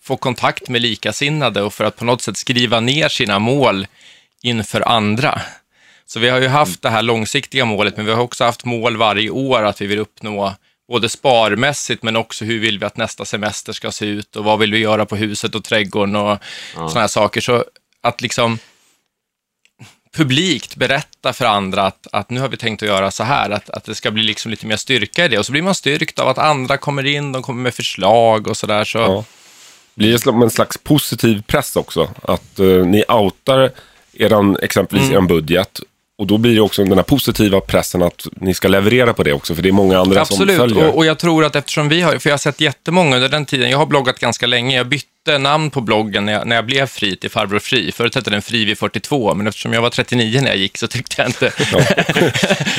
få 0.02 0.18
kontakt 0.18 0.70
med 0.70 0.82
likasinnade 0.82 1.62
och 1.62 1.74
för 1.74 1.84
att 1.84 1.96
på 1.96 2.06
något 2.06 2.22
sätt 2.22 2.38
skriva 2.38 2.80
ner 2.80 3.10
sina 3.10 3.40
mål 3.40 3.88
inför 4.42 4.82
andra. 4.82 5.42
Så 6.06 6.20
vi 6.20 6.30
har 6.30 6.42
ju 6.42 6.48
haft 6.48 6.82
det 6.82 6.90
här 6.90 7.02
långsiktiga 7.02 7.66
målet, 7.66 7.98
men 7.98 8.06
vi 8.06 8.12
har 8.12 8.22
också 8.22 8.44
haft 8.44 8.66
mål 8.66 8.98
varje 8.98 9.30
år 9.30 9.64
att 9.64 9.82
vi 9.82 9.88
vill 9.88 10.00
uppnå 10.00 10.54
både 10.88 11.10
sparmässigt 11.10 12.04
men 12.04 12.16
också 12.16 12.46
hur 12.46 12.60
vill 12.60 12.80
vi 12.80 12.86
att 12.86 12.98
nästa 12.98 13.26
semester 13.26 13.74
ska 13.74 13.92
se 13.92 14.06
ut 14.06 14.36
och 14.36 14.44
vad 14.44 14.60
vill 14.60 14.72
vi 14.72 14.80
göra 14.80 15.06
på 15.06 15.16
huset 15.16 15.56
och 15.56 15.64
trädgården 15.64 16.16
och 16.16 16.30
ja. 16.30 16.40
sådana 16.74 17.00
här 17.00 17.08
saker. 17.08 17.42
Så 17.42 17.66
att 18.02 18.22
liksom 18.22 18.60
publikt 20.16 20.76
berätta 20.76 21.34
för 21.34 21.46
andra 21.46 21.82
att, 21.82 22.08
att 22.12 22.30
nu 22.30 22.40
har 22.40 22.50
vi 22.50 22.58
tänkt 22.58 22.84
att 22.84 22.90
göra 22.90 23.12
så 23.12 23.24
här, 23.24 23.50
att, 23.50 23.70
att 23.70 23.84
det 23.84 23.96
ska 23.96 24.12
bli 24.12 24.24
liksom 24.24 24.52
lite 24.52 24.68
mer 24.68 24.78
styrka 24.78 25.26
i 25.26 25.28
det. 25.28 25.40
Och 25.40 25.46
så 25.46 25.52
blir 25.52 25.62
man 25.62 25.76
styrkt 25.76 26.20
av 26.20 26.28
att 26.28 26.38
andra 26.38 26.78
kommer 26.78 27.06
in, 27.06 27.32
de 27.32 27.44
kommer 27.44 27.64
med 27.64 27.74
förslag 27.74 28.48
och 28.48 28.58
sådär. 28.58 28.84
Så. 28.84 28.98
Ja. 28.98 29.24
Blir 29.96 30.12
det 30.12 30.20
som 30.20 30.42
en 30.42 30.50
slags 30.50 30.78
positiv 30.78 31.44
press 31.48 31.76
också? 31.76 32.10
Att 32.22 32.60
uh, 32.60 32.86
ni 32.86 33.04
outar 33.08 33.72
eran, 34.14 34.58
exempelvis 34.62 35.10
mm. 35.10 35.24
er 35.24 35.28
budget 35.28 35.80
och 36.18 36.28
då 36.28 36.38
blir 36.38 36.56
det 36.56 36.62
också 36.62 36.84
den 36.84 36.98
här 36.98 37.04
positiva 37.04 37.62
pressen 37.62 38.04
att 38.04 38.28
ni 38.32 38.54
ska 38.54 38.68
leverera 38.68 39.14
på 39.14 39.24
det 39.24 39.34
också, 39.34 39.56
för 39.56 39.62
det 39.64 39.70
är 39.70 39.74
många 39.74 40.00
andra 40.00 40.22
Absolut. 40.22 40.40
som 40.40 40.48
följer. 40.48 40.78
Absolut, 40.78 40.94
och, 40.94 40.98
och 40.98 41.06
jag 41.06 41.20
tror 41.20 41.46
att 41.46 41.56
eftersom 41.56 41.90
vi 41.90 42.02
har, 42.02 42.18
för 42.18 42.30
jag 42.30 42.34
har 42.34 42.38
sett 42.38 42.62
jättemånga 42.62 43.16
under 43.16 43.30
den 43.30 43.46
tiden, 43.46 43.70
jag 43.70 43.78
har 43.78 43.86
bloggat 43.86 44.20
ganska 44.20 44.48
länge, 44.48 44.78
jag 44.78 44.88
bytte 44.88 45.08
namn 45.28 45.70
på 45.70 45.82
bloggen 45.82 46.26
när 46.26 46.34
jag, 46.34 46.48
när 46.48 46.56
jag 46.56 46.66
blev 46.66 46.86
fri 46.86 47.16
till 47.16 47.30
Farbror 47.30 47.60
Fri. 47.60 47.92
Förut 47.92 48.16
hette 48.16 48.30
den 48.30 48.42
Fri 48.42 48.66
vid 48.66 48.78
42, 48.78 49.36
men 49.36 49.48
eftersom 49.48 49.74
jag 49.74 49.82
var 49.82 49.90
39 49.90 50.42
när 50.42 50.48
jag 50.48 50.58
gick 50.58 50.78
så 50.78 50.88
tyckte 50.88 51.22
jag 51.22 51.30
inte 51.30 51.52
ja. 51.72 51.80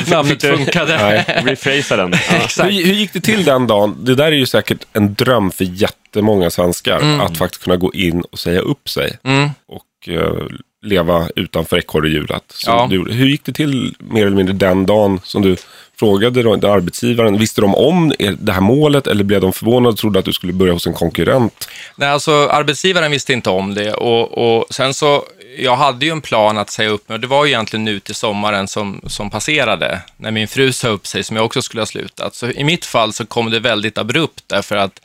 namnet 0.16 0.42
funkade. 0.42 1.24
Rephrasa 1.44 1.96
den. 1.96 2.14
Ja. 2.58 2.64
Hur, 2.64 2.84
hur, 2.84 2.94
gick 2.94 3.12
det 3.12 3.20
till 3.20 3.44
den 3.44 3.66
dagen? 3.66 3.96
Det 4.04 4.14
där 4.14 4.26
är 4.26 4.36
ju 4.36 4.46
säkert 4.46 4.86
en 4.92 5.14
dröm 5.14 5.50
för 5.50 5.64
jättemånga 5.64 6.50
svenskar, 6.50 7.00
mm. 7.00 7.20
att 7.20 7.36
faktiskt 7.36 7.64
kunna 7.64 7.76
gå 7.76 7.92
in 7.92 8.20
och 8.20 8.38
säga 8.38 8.60
upp 8.60 8.88
sig. 8.88 9.18
Mm. 9.24 9.50
Och 9.66 10.08
uh, 10.08 10.48
leva 10.82 11.28
utanför 11.36 11.78
ekorrehjulet. 11.78 12.54
Ja. 12.66 12.86
hur 12.86 13.26
gick 13.26 13.44
det 13.44 13.52
till 13.52 13.94
mer 13.98 14.26
eller 14.26 14.36
mindre 14.36 14.54
den 14.54 14.86
dagen 14.86 15.20
som 15.24 15.42
du 15.42 15.56
frågade 15.98 16.42
då, 16.42 16.52
arbetsgivaren? 16.52 17.38
Visste 17.38 17.60
de 17.60 17.74
om 17.74 18.12
det 18.38 18.52
här 18.52 18.60
målet 18.60 19.06
eller 19.06 19.24
blev 19.24 19.40
de 19.40 19.52
förvånade 19.52 19.92
och 19.92 19.98
trodde 19.98 20.18
att 20.18 20.24
du 20.24 20.32
skulle 20.32 20.52
börja 20.52 20.72
hos 20.72 20.86
en 20.86 20.94
konkurrent? 20.94 21.68
Nej, 21.96 22.08
alltså 22.08 22.48
arbetsgivaren 22.48 23.10
visste 23.10 23.32
inte 23.32 23.50
om 23.50 23.74
det 23.74 23.92
och, 23.92 24.58
och 24.58 24.66
sen 24.70 24.94
så, 24.94 25.24
jag 25.58 25.76
hade 25.76 26.06
ju 26.06 26.12
en 26.12 26.20
plan 26.20 26.58
att 26.58 26.70
säga 26.70 26.88
upp 26.88 27.08
mig 27.08 27.14
och 27.14 27.20
det 27.20 27.26
var 27.26 27.44
ju 27.44 27.50
egentligen 27.50 27.84
nu 27.84 28.00
till 28.00 28.14
sommaren 28.14 28.68
som, 28.68 29.00
som 29.06 29.30
passerade, 29.30 30.00
när 30.16 30.30
min 30.30 30.48
fru 30.48 30.72
sa 30.72 30.88
upp 30.88 31.06
sig 31.06 31.22
som 31.22 31.36
jag 31.36 31.44
också 31.44 31.62
skulle 31.62 31.80
ha 31.80 31.86
slutat. 31.86 32.34
Så 32.34 32.50
i 32.50 32.64
mitt 32.64 32.84
fall 32.84 33.12
så 33.12 33.26
kom 33.26 33.50
det 33.50 33.60
väldigt 33.60 33.98
abrupt 33.98 34.44
därför 34.46 34.76
att 34.76 35.00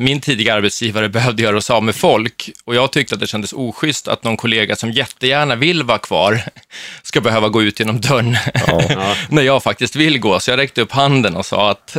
min 0.00 0.20
tidigare 0.20 0.56
arbetsgivare 0.56 1.08
behövde 1.18 1.42
göra 1.42 1.56
oss 1.56 1.70
av 1.70 1.82
med 1.82 1.94
folk 1.94 2.50
och 2.64 2.74
jag 2.74 2.92
tyckte 2.92 3.14
att 3.14 3.20
det 3.20 3.26
kändes 3.26 3.52
oschysst 3.52 4.08
att 4.08 4.24
någon 4.24 4.36
kollega 4.36 4.76
som 4.76 4.90
jättegärna 4.92 5.54
vill 5.54 5.82
vara 5.82 5.98
kvar 5.98 6.40
ska 7.02 7.20
behöva 7.20 7.48
gå 7.48 7.62
ut 7.62 7.80
genom 7.80 8.00
dörren 8.00 8.36
ja. 8.66 9.14
när 9.28 9.42
jag 9.42 9.62
faktiskt 9.62 9.96
vill 9.96 10.18
gå. 10.18 10.40
Så 10.40 10.50
jag 10.50 10.58
räckte 10.58 10.82
upp 10.82 10.92
handen 10.92 11.36
och 11.36 11.46
sa 11.46 11.70
att 11.70 11.96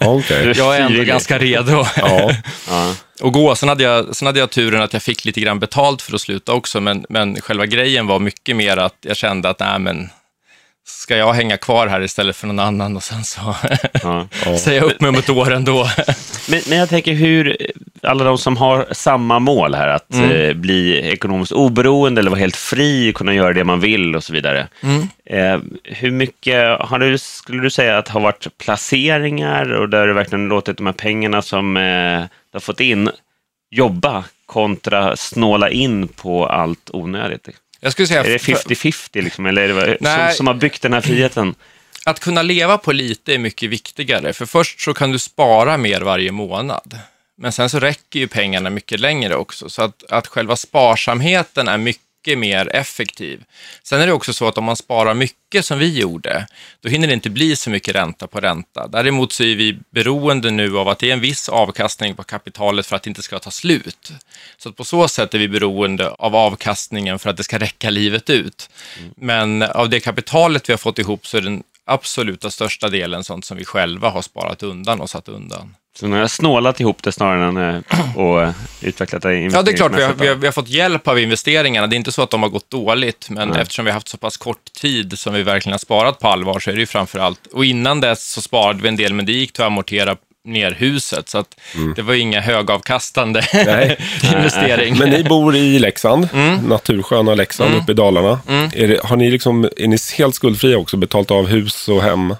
ja, 0.00 0.08
okay. 0.08 0.52
jag 0.56 0.76
är 0.76 0.80
ändå 0.80 1.02
ganska 1.02 1.38
redo 1.38 1.86
ja. 1.96 2.34
att 3.20 3.32
gå. 3.32 3.54
Sen 3.54 3.68
hade, 3.68 3.84
jag, 3.84 4.16
sen 4.16 4.26
hade 4.26 4.38
jag 4.38 4.50
turen 4.50 4.82
att 4.82 4.92
jag 4.92 5.02
fick 5.02 5.24
lite 5.24 5.40
grann 5.40 5.58
betalt 5.58 6.02
för 6.02 6.14
att 6.14 6.20
sluta 6.20 6.52
också, 6.52 6.80
men, 6.80 7.06
men 7.08 7.40
själva 7.40 7.66
grejen 7.66 8.06
var 8.06 8.18
mycket 8.18 8.56
mer 8.56 8.76
att 8.76 8.96
jag 9.00 9.16
kände 9.16 9.48
att 9.48 9.60
nej, 9.60 9.78
men 9.78 10.08
ska 10.90 11.16
jag 11.16 11.32
hänga 11.32 11.56
kvar 11.56 11.86
här 11.86 12.00
istället 12.00 12.36
för 12.36 12.46
någon 12.46 12.58
annan 12.58 12.96
och 12.96 13.02
sen 13.02 13.24
så 13.24 13.56
ja. 14.02 14.28
säga 14.58 14.82
upp 14.82 15.00
mig 15.00 15.08
om 15.08 15.14
ett 15.14 15.30
år 15.30 15.52
ändå. 15.52 15.88
men, 16.48 16.60
men 16.68 16.78
jag 16.78 16.88
tänker 16.88 17.12
hur, 17.12 17.56
alla 18.02 18.24
de 18.24 18.38
som 18.38 18.56
har 18.56 18.88
samma 18.92 19.38
mål 19.38 19.74
här, 19.74 19.88
att 19.88 20.14
mm. 20.14 20.30
eh, 20.30 20.54
bli 20.54 20.98
ekonomiskt 21.12 21.52
oberoende 21.52 22.20
eller 22.20 22.30
vara 22.30 22.40
helt 22.40 22.56
fri, 22.56 23.12
kunna 23.12 23.34
göra 23.34 23.52
det 23.52 23.64
man 23.64 23.80
vill 23.80 24.16
och 24.16 24.24
så 24.24 24.32
vidare. 24.32 24.68
Mm. 24.82 25.08
Eh, 25.24 25.60
hur 25.84 26.10
mycket 26.10 26.80
har 26.80 26.98
du, 26.98 27.18
skulle 27.18 27.62
du 27.62 27.70
säga 27.70 27.98
att 27.98 28.08
har 28.08 28.20
varit 28.20 28.46
placeringar 28.58 29.72
och 29.72 29.88
där 29.88 30.06
du 30.06 30.12
verkligen 30.12 30.48
låtit 30.48 30.76
de 30.76 30.86
här 30.86 30.92
pengarna 30.92 31.42
som 31.42 31.76
eh, 31.76 32.20
du 32.20 32.52
har 32.52 32.60
fått 32.60 32.80
in 32.80 33.10
jobba 33.70 34.24
kontra 34.46 35.16
snåla 35.16 35.70
in 35.70 36.08
på 36.08 36.46
allt 36.46 36.90
onödigt? 36.92 37.48
Jag 37.80 37.92
skulle 37.92 38.08
säga, 38.08 38.20
är 38.20 38.30
det 38.30 38.38
50-50 38.38 39.22
liksom, 39.22 39.46
eller 39.46 39.62
är 39.62 39.96
det 40.00 40.30
som, 40.30 40.36
som 40.36 40.46
har 40.46 40.54
byggt 40.54 40.82
den 40.82 40.92
här 40.92 41.00
friheten? 41.00 41.54
Att 42.06 42.20
kunna 42.20 42.42
leva 42.42 42.78
på 42.78 42.92
lite 42.92 43.34
är 43.34 43.38
mycket 43.38 43.70
viktigare, 43.70 44.32
för 44.32 44.46
först 44.46 44.80
så 44.80 44.94
kan 44.94 45.12
du 45.12 45.18
spara 45.18 45.76
mer 45.76 46.00
varje 46.00 46.32
månad. 46.32 46.98
Men 47.36 47.52
sen 47.52 47.70
så 47.70 47.80
räcker 47.80 48.20
ju 48.20 48.28
pengarna 48.28 48.70
mycket 48.70 49.00
längre 49.00 49.36
också, 49.36 49.70
så 49.70 49.82
att, 49.82 50.04
att 50.10 50.26
själva 50.26 50.56
sparsamheten 50.56 51.68
är 51.68 51.78
mycket 51.78 52.07
mer 52.36 52.76
effektiv. 52.76 53.44
Sen 53.82 54.00
är 54.00 54.06
det 54.06 54.12
också 54.12 54.32
så 54.32 54.48
att 54.48 54.58
om 54.58 54.64
man 54.64 54.76
sparar 54.76 55.14
mycket 55.14 55.64
som 55.64 55.78
vi 55.78 55.98
gjorde, 55.98 56.46
då 56.80 56.88
hinner 56.88 57.08
det 57.08 57.14
inte 57.14 57.30
bli 57.30 57.56
så 57.56 57.70
mycket 57.70 57.94
ränta 57.94 58.26
på 58.26 58.40
ränta. 58.40 58.86
Däremot 58.86 59.32
så 59.32 59.42
är 59.42 59.56
vi 59.56 59.78
beroende 59.90 60.50
nu 60.50 60.78
av 60.78 60.88
att 60.88 60.98
det 60.98 61.08
är 61.08 61.12
en 61.12 61.20
viss 61.20 61.48
avkastning 61.48 62.14
på 62.14 62.22
kapitalet 62.22 62.86
för 62.86 62.96
att 62.96 63.02
det 63.02 63.10
inte 63.10 63.22
ska 63.22 63.38
ta 63.38 63.50
slut. 63.50 64.12
Så 64.56 64.72
på 64.72 64.84
så 64.84 65.08
sätt 65.08 65.34
är 65.34 65.38
vi 65.38 65.48
beroende 65.48 66.10
av 66.10 66.36
avkastningen 66.36 67.18
för 67.18 67.30
att 67.30 67.36
det 67.36 67.44
ska 67.44 67.58
räcka 67.58 67.90
livet 67.90 68.30
ut. 68.30 68.70
Mm. 68.98 69.10
Men 69.16 69.62
av 69.62 69.88
det 69.88 70.00
kapitalet 70.00 70.68
vi 70.68 70.72
har 70.72 70.78
fått 70.78 70.98
ihop 70.98 71.26
så 71.26 71.36
är 71.36 71.40
den 71.40 71.62
absoluta 71.88 72.50
största 72.50 72.88
delen 72.88 73.24
sånt 73.24 73.44
som 73.44 73.56
vi 73.56 73.64
själva 73.64 74.10
har 74.10 74.22
sparat 74.22 74.62
undan 74.62 75.00
och 75.00 75.10
satt 75.10 75.28
undan. 75.28 75.74
Så 76.00 76.06
ni 76.06 76.16
har 76.16 76.28
snålat 76.28 76.80
ihop 76.80 77.02
det 77.02 77.12
snarare 77.12 77.44
än 77.44 77.56
att 77.56 78.16
eh, 78.16 78.50
utvecklat 78.80 79.22
det 79.22 79.38
Ja, 79.38 79.62
det 79.62 79.70
är 79.70 79.76
klart. 79.76 79.92
Vi 79.96 80.02
har, 80.02 80.14
vi, 80.14 80.28
har, 80.28 80.34
vi 80.34 80.46
har, 80.46 80.52
fått 80.52 80.68
hjälp 80.68 81.08
av 81.08 81.18
investeringarna. 81.18 81.86
Det 81.86 81.94
är 81.94 81.98
inte 81.98 82.12
så 82.12 82.22
att 82.22 82.30
de 82.30 82.42
har 82.42 82.50
gått 82.50 82.70
dåligt, 82.70 83.30
men 83.30 83.48
Nej. 83.48 83.62
eftersom 83.62 83.84
vi 83.84 83.90
har 83.90 83.94
haft 83.94 84.08
så 84.08 84.16
pass 84.16 84.36
kort 84.36 84.72
tid 84.72 85.18
som 85.18 85.34
vi 85.34 85.42
verkligen 85.42 85.72
har 85.72 85.78
sparat 85.78 86.18
på 86.18 86.28
allvar, 86.28 86.60
så 86.60 86.70
är 86.70 86.74
det 86.74 86.80
ju 86.80 86.86
framför 86.86 87.18
allt... 87.18 87.46
Och 87.46 87.64
innan 87.64 88.00
dess 88.00 88.30
så 88.30 88.40
sparade 88.40 88.82
vi 88.82 88.88
en 88.88 88.96
del, 88.96 89.14
men 89.14 89.26
det 89.26 89.32
gick 89.32 89.52
till 89.52 89.62
att 89.62 89.66
amortera 89.66 90.16
ner 90.48 90.70
huset, 90.70 91.28
så 91.28 91.38
att 91.38 91.60
mm. 91.74 91.94
det 91.96 92.02
var 92.02 92.14
inga 92.14 92.40
högavkastande 92.40 93.40
investering. 94.22 94.98
Men 94.98 95.10
ni 95.10 95.24
bor 95.24 95.56
i 95.56 95.78
Leksand, 95.78 96.28
mm. 96.32 96.56
natursköna 96.56 97.34
Leksand 97.34 97.70
mm. 97.70 97.82
uppe 97.82 97.92
i 97.92 97.94
Dalarna. 97.94 98.40
Mm. 98.48 98.70
Det, 98.72 99.04
har 99.04 99.16
ni 99.16 99.30
liksom, 99.30 99.64
är 99.76 99.88
ni 99.88 99.96
helt 100.18 100.34
skuldfria 100.34 100.78
också, 100.78 100.96
betalt 100.96 101.30
av 101.30 101.46
hus 101.46 101.88
och 101.88 102.02
hem? 102.02 102.34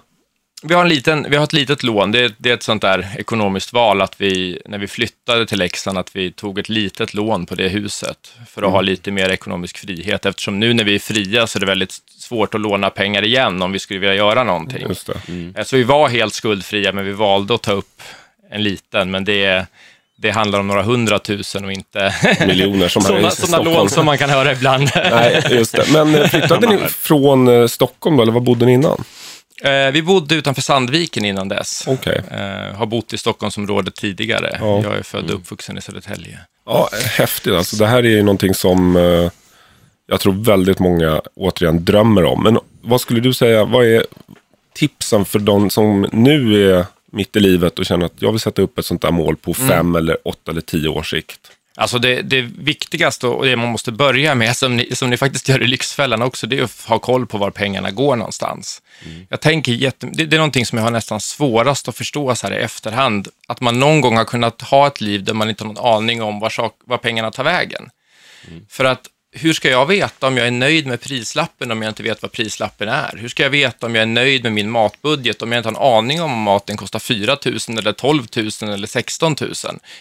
Vi 0.63 0.75
har, 0.75 0.83
en 0.83 0.89
liten, 0.89 1.27
vi 1.31 1.37
har 1.37 1.45
ett 1.45 1.53
litet 1.53 1.83
lån. 1.83 2.13
Det, 2.13 2.35
det, 2.39 2.51
är 2.51 2.55
ett 2.55 2.63
sånt 2.63 2.83
där 2.83 3.09
ekonomiskt 3.19 3.73
val 3.73 4.03
att 4.03 4.21
vi, 4.21 4.63
när 4.67 4.79
vi 4.79 4.87
flyttade 4.87 5.47
till 5.47 5.59
Leksand, 5.59 5.99
att 5.99 6.17
vi 6.17 6.33
tog 6.33 6.59
ett 6.59 6.69
litet 6.69 7.15
lån 7.15 7.47
på 7.47 7.55
det 7.55 7.69
huset 7.69 8.33
för 8.49 8.63
att 8.63 8.67
mm. 8.67 8.73
ha 8.73 8.81
lite 8.81 9.11
mer 9.11 9.29
ekonomisk 9.29 9.79
frihet. 9.79 10.27
Eftersom 10.27 10.61
nu 10.61 10.75
när 10.75 10.85
vi 10.85 10.95
är 10.95 10.99
fria 10.99 11.47
så 11.47 11.59
är 11.59 11.61
det 11.61 11.67
väldigt 11.67 11.95
svårt 12.19 12.55
att 12.55 12.61
låna 12.61 12.91
pengar 12.91 13.25
igen 13.25 13.63
om 13.63 13.73
vi 13.73 13.79
skulle 13.79 14.01
vilja 14.01 14.15
göra 14.15 14.45
någonting. 14.45 14.87
Mm. 15.29 15.55
Så 15.65 15.77
vi 15.77 15.83
var 15.83 16.09
helt 16.09 16.35
skuldfria, 16.35 16.93
men 16.93 17.05
vi 17.05 17.13
valde 17.13 17.55
att 17.55 17.63
ta 17.63 17.73
upp 17.73 18.03
en 18.51 18.63
liten. 18.63 19.11
Men 19.11 19.25
det, 19.25 19.67
det 20.17 20.31
handlar 20.31 20.61
om 20.61 20.67
några 20.67 20.83
hundratusen 20.83 21.65
och 21.65 21.73
inte 21.73 22.15
miljoner 22.47 22.89
som 22.89 23.03
sådana, 23.03 23.31
sådana 23.31 23.65
lån 23.65 23.91
som 23.91 24.07
man 24.07 24.19
kan 24.19 24.31
höra 24.31 24.53
ibland. 24.53 24.91
Nej, 25.11 25.43
just 25.51 25.73
det. 25.73 25.85
Men 25.93 26.15
eh, 26.15 26.27
flyttade 26.27 26.67
ni 26.67 26.79
från 26.89 27.49
eh, 27.49 27.67
Stockholm 27.67 28.17
då, 28.17 28.23
eller 28.23 28.33
var 28.33 28.41
bodde 28.41 28.67
ni 28.67 28.73
innan? 28.73 29.05
Eh, 29.63 29.93
vi 29.93 30.03
bodde 30.03 30.35
utanför 30.35 30.63
Sandviken 30.63 31.25
innan 31.25 31.49
dess. 31.49 31.85
Okay. 31.87 32.19
Eh, 32.31 32.77
har 32.77 32.87
bott 32.87 33.13
i 33.13 33.19
Stockholmsområdet 33.19 33.95
tidigare. 33.95 34.57
Ja. 34.61 34.83
Jag 34.83 34.97
är 34.97 35.03
född 35.03 35.31
och 35.31 35.37
uppvuxen 35.37 35.79
i 35.79 35.81
Södertälje. 35.81 36.39
Ja, 36.67 36.89
häftigt 37.19 37.53
alltså. 37.53 37.77
Det 37.77 37.87
här 37.87 37.99
är 37.99 38.09
ju 38.09 38.23
någonting 38.23 38.55
som 38.55 38.97
eh, 38.97 39.31
jag 40.07 40.21
tror 40.21 40.33
väldigt 40.33 40.79
många 40.79 41.23
återigen 41.35 41.85
drömmer 41.85 42.25
om. 42.25 42.43
Men 42.43 42.59
vad 42.81 43.01
skulle 43.01 43.21
du 43.21 43.35
säga, 43.35 43.65
vad 43.65 43.87
är 43.87 44.07
tipsen 44.75 45.25
för 45.25 45.39
de 45.39 45.71
som 45.71 46.07
nu 46.13 46.71
är 46.71 46.87
mitt 47.13 47.37
i 47.37 47.41
livet 47.41 47.79
och 47.79 47.87
känner 47.87 48.07
att 48.07 48.23
jag 48.23 48.31
vill 48.31 48.41
sätta 48.41 48.63
upp 48.63 48.79
ett 48.79 48.87
sånt 48.87 49.03
där 49.03 49.11
mål 49.11 49.37
på 49.37 49.55
mm. 49.59 49.69
fem 49.69 49.95
eller 49.95 50.29
åtta 50.29 50.51
eller 50.51 50.61
tio 50.61 50.89
års 50.89 51.11
sikt? 51.11 51.41
Alltså 51.79 51.99
det, 51.99 52.23
det 52.23 52.43
viktigaste 52.43 53.27
och 53.27 53.45
det 53.45 53.57
man 53.57 53.69
måste 53.69 53.93
börja 53.93 54.35
med, 54.35 54.57
som 54.57 54.77
ni, 54.77 54.97
som 54.97 55.11
ni 55.11 55.17
faktiskt 55.17 55.49
gör 55.49 55.63
i 55.63 55.67
Lyxfällan 55.67 56.23
också, 56.23 56.47
det 56.47 56.59
är 56.59 56.63
att 56.63 56.85
ha 56.87 56.99
koll 56.99 57.27
på 57.27 57.39
var 57.39 57.51
pengarna 57.51 57.91
går 57.91 58.17
någonstans. 58.17 58.83
Mm. 59.05 59.27
Jag 59.31 59.41
tänker 59.41 59.73
jätte, 59.73 60.07
det, 60.13 60.25
det, 60.25 60.37
är 60.37 60.39
någonting 60.39 60.67
som 60.67 60.79
jag 60.79 60.85
har 60.85 60.91
nästan 60.91 61.21
svårast 61.21 61.89
att 61.89 61.97
förstå 61.97 62.35
så 62.35 62.47
här 62.47 62.55
i 62.55 62.63
efterhand, 62.63 63.29
att 63.49 63.61
man 63.61 63.79
någon 63.79 64.01
gång 64.01 64.17
har 64.17 64.25
kunnat 64.25 64.63
ha 64.63 64.87
ett 64.87 65.01
liv 65.01 65.25
där 65.25 65.35
man 65.35 65.49
inte 65.49 65.65
har 65.65 65.73
någon 65.73 65.95
aning 65.95 66.23
om 66.23 66.41
var, 66.41 66.51
sak, 66.51 66.75
var 66.85 66.99
pengarna 66.99 67.31
tar 67.31 67.45
vägen. 67.45 67.91
Mm. 68.49 68.67
För 68.69 68.85
att 68.85 69.03
hur 69.33 69.53
ska 69.53 69.71
jag 69.71 69.87
veta 69.87 70.27
om 70.27 70.37
jag 70.37 70.47
är 70.47 70.51
nöjd 70.51 70.87
med 70.87 71.01
prislappen 71.01 71.71
om 71.71 71.83
jag 71.83 71.91
inte 71.91 72.03
vet 72.03 72.23
vad 72.23 72.33
prislappen 72.33 72.89
är? 72.89 73.17
Hur 73.17 73.29
ska 73.29 73.43
jag 73.43 73.51
veta 73.51 73.87
om 73.87 73.95
jag 73.95 74.03
är 74.03 74.07
nöjd 74.07 74.43
med 74.43 74.53
min 74.53 74.71
matbudget 74.71 75.43
om 75.43 75.53
jag 75.53 75.59
inte 75.59 75.69
har 75.69 75.75
en 75.75 75.99
aning 75.99 76.23
om 76.23 76.33
om 76.33 76.43
maten 76.43 76.77
kostar 76.77 76.99
4 76.99 77.37
000 77.45 77.79
eller 77.79 77.93
12 77.93 78.27
000 78.37 78.75
eller 78.75 78.87
16 78.87 79.37
000? 79.41 79.53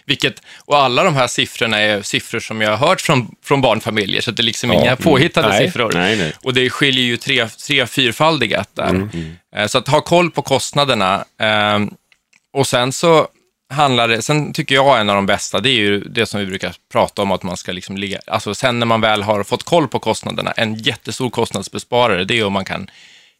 Vilket, 0.05 0.41
och 0.65 0.77
alla 0.77 1.03
de 1.03 1.15
här 1.15 1.27
siffrorna 1.27 1.79
är 1.79 2.01
siffror 2.01 2.39
som 2.39 2.61
jag 2.61 2.77
har 2.77 2.87
hört 2.87 3.01
från, 3.01 3.35
från 3.43 3.61
barnfamiljer, 3.61 4.21
så 4.21 4.31
det 4.31 4.41
är 4.41 4.43
liksom 4.43 4.69
ja, 4.71 4.75
inga 4.75 4.91
mm. 4.91 5.03
påhittade 5.03 5.47
nej, 5.47 5.65
siffror. 5.65 5.91
Nej, 5.93 6.17
nej. 6.17 6.33
Och 6.43 6.53
det 6.53 6.69
skiljer 6.69 7.05
ju 7.05 7.17
tre, 7.17 7.47
tre 7.67 7.87
fyrfaldigat 7.87 8.69
där. 8.73 8.89
Mm, 8.89 9.09
mm. 9.53 9.69
Så 9.69 9.77
att 9.77 9.87
ha 9.87 10.01
koll 10.01 10.31
på 10.31 10.41
kostnaderna. 10.41 11.25
Ehm, 11.39 11.93
och 12.53 12.67
sen 12.67 12.93
så 12.93 13.27
handlar 13.69 14.07
det, 14.07 14.21
sen 14.21 14.53
tycker 14.53 14.75
jag 14.75 14.99
en 14.99 15.09
av 15.09 15.15
de 15.15 15.25
bästa, 15.25 15.59
det 15.59 15.69
är 15.69 15.79
ju 15.79 15.99
det 15.99 16.25
som 16.25 16.39
vi 16.39 16.45
brukar 16.45 16.75
prata 16.91 17.21
om, 17.21 17.31
att 17.31 17.43
man 17.43 17.57
ska 17.57 17.71
liksom 17.71 17.97
ligga, 17.97 18.19
alltså 18.27 18.55
sen 18.55 18.79
när 18.79 18.85
man 18.85 19.01
väl 19.01 19.23
har 19.23 19.43
fått 19.43 19.63
koll 19.63 19.87
på 19.87 19.99
kostnaderna, 19.99 20.51
en 20.51 20.75
jättestor 20.75 21.29
kostnadsbesparare, 21.29 22.23
det 22.23 22.39
är 22.39 22.45
om 22.45 22.53
man 22.53 22.65
kan 22.65 22.89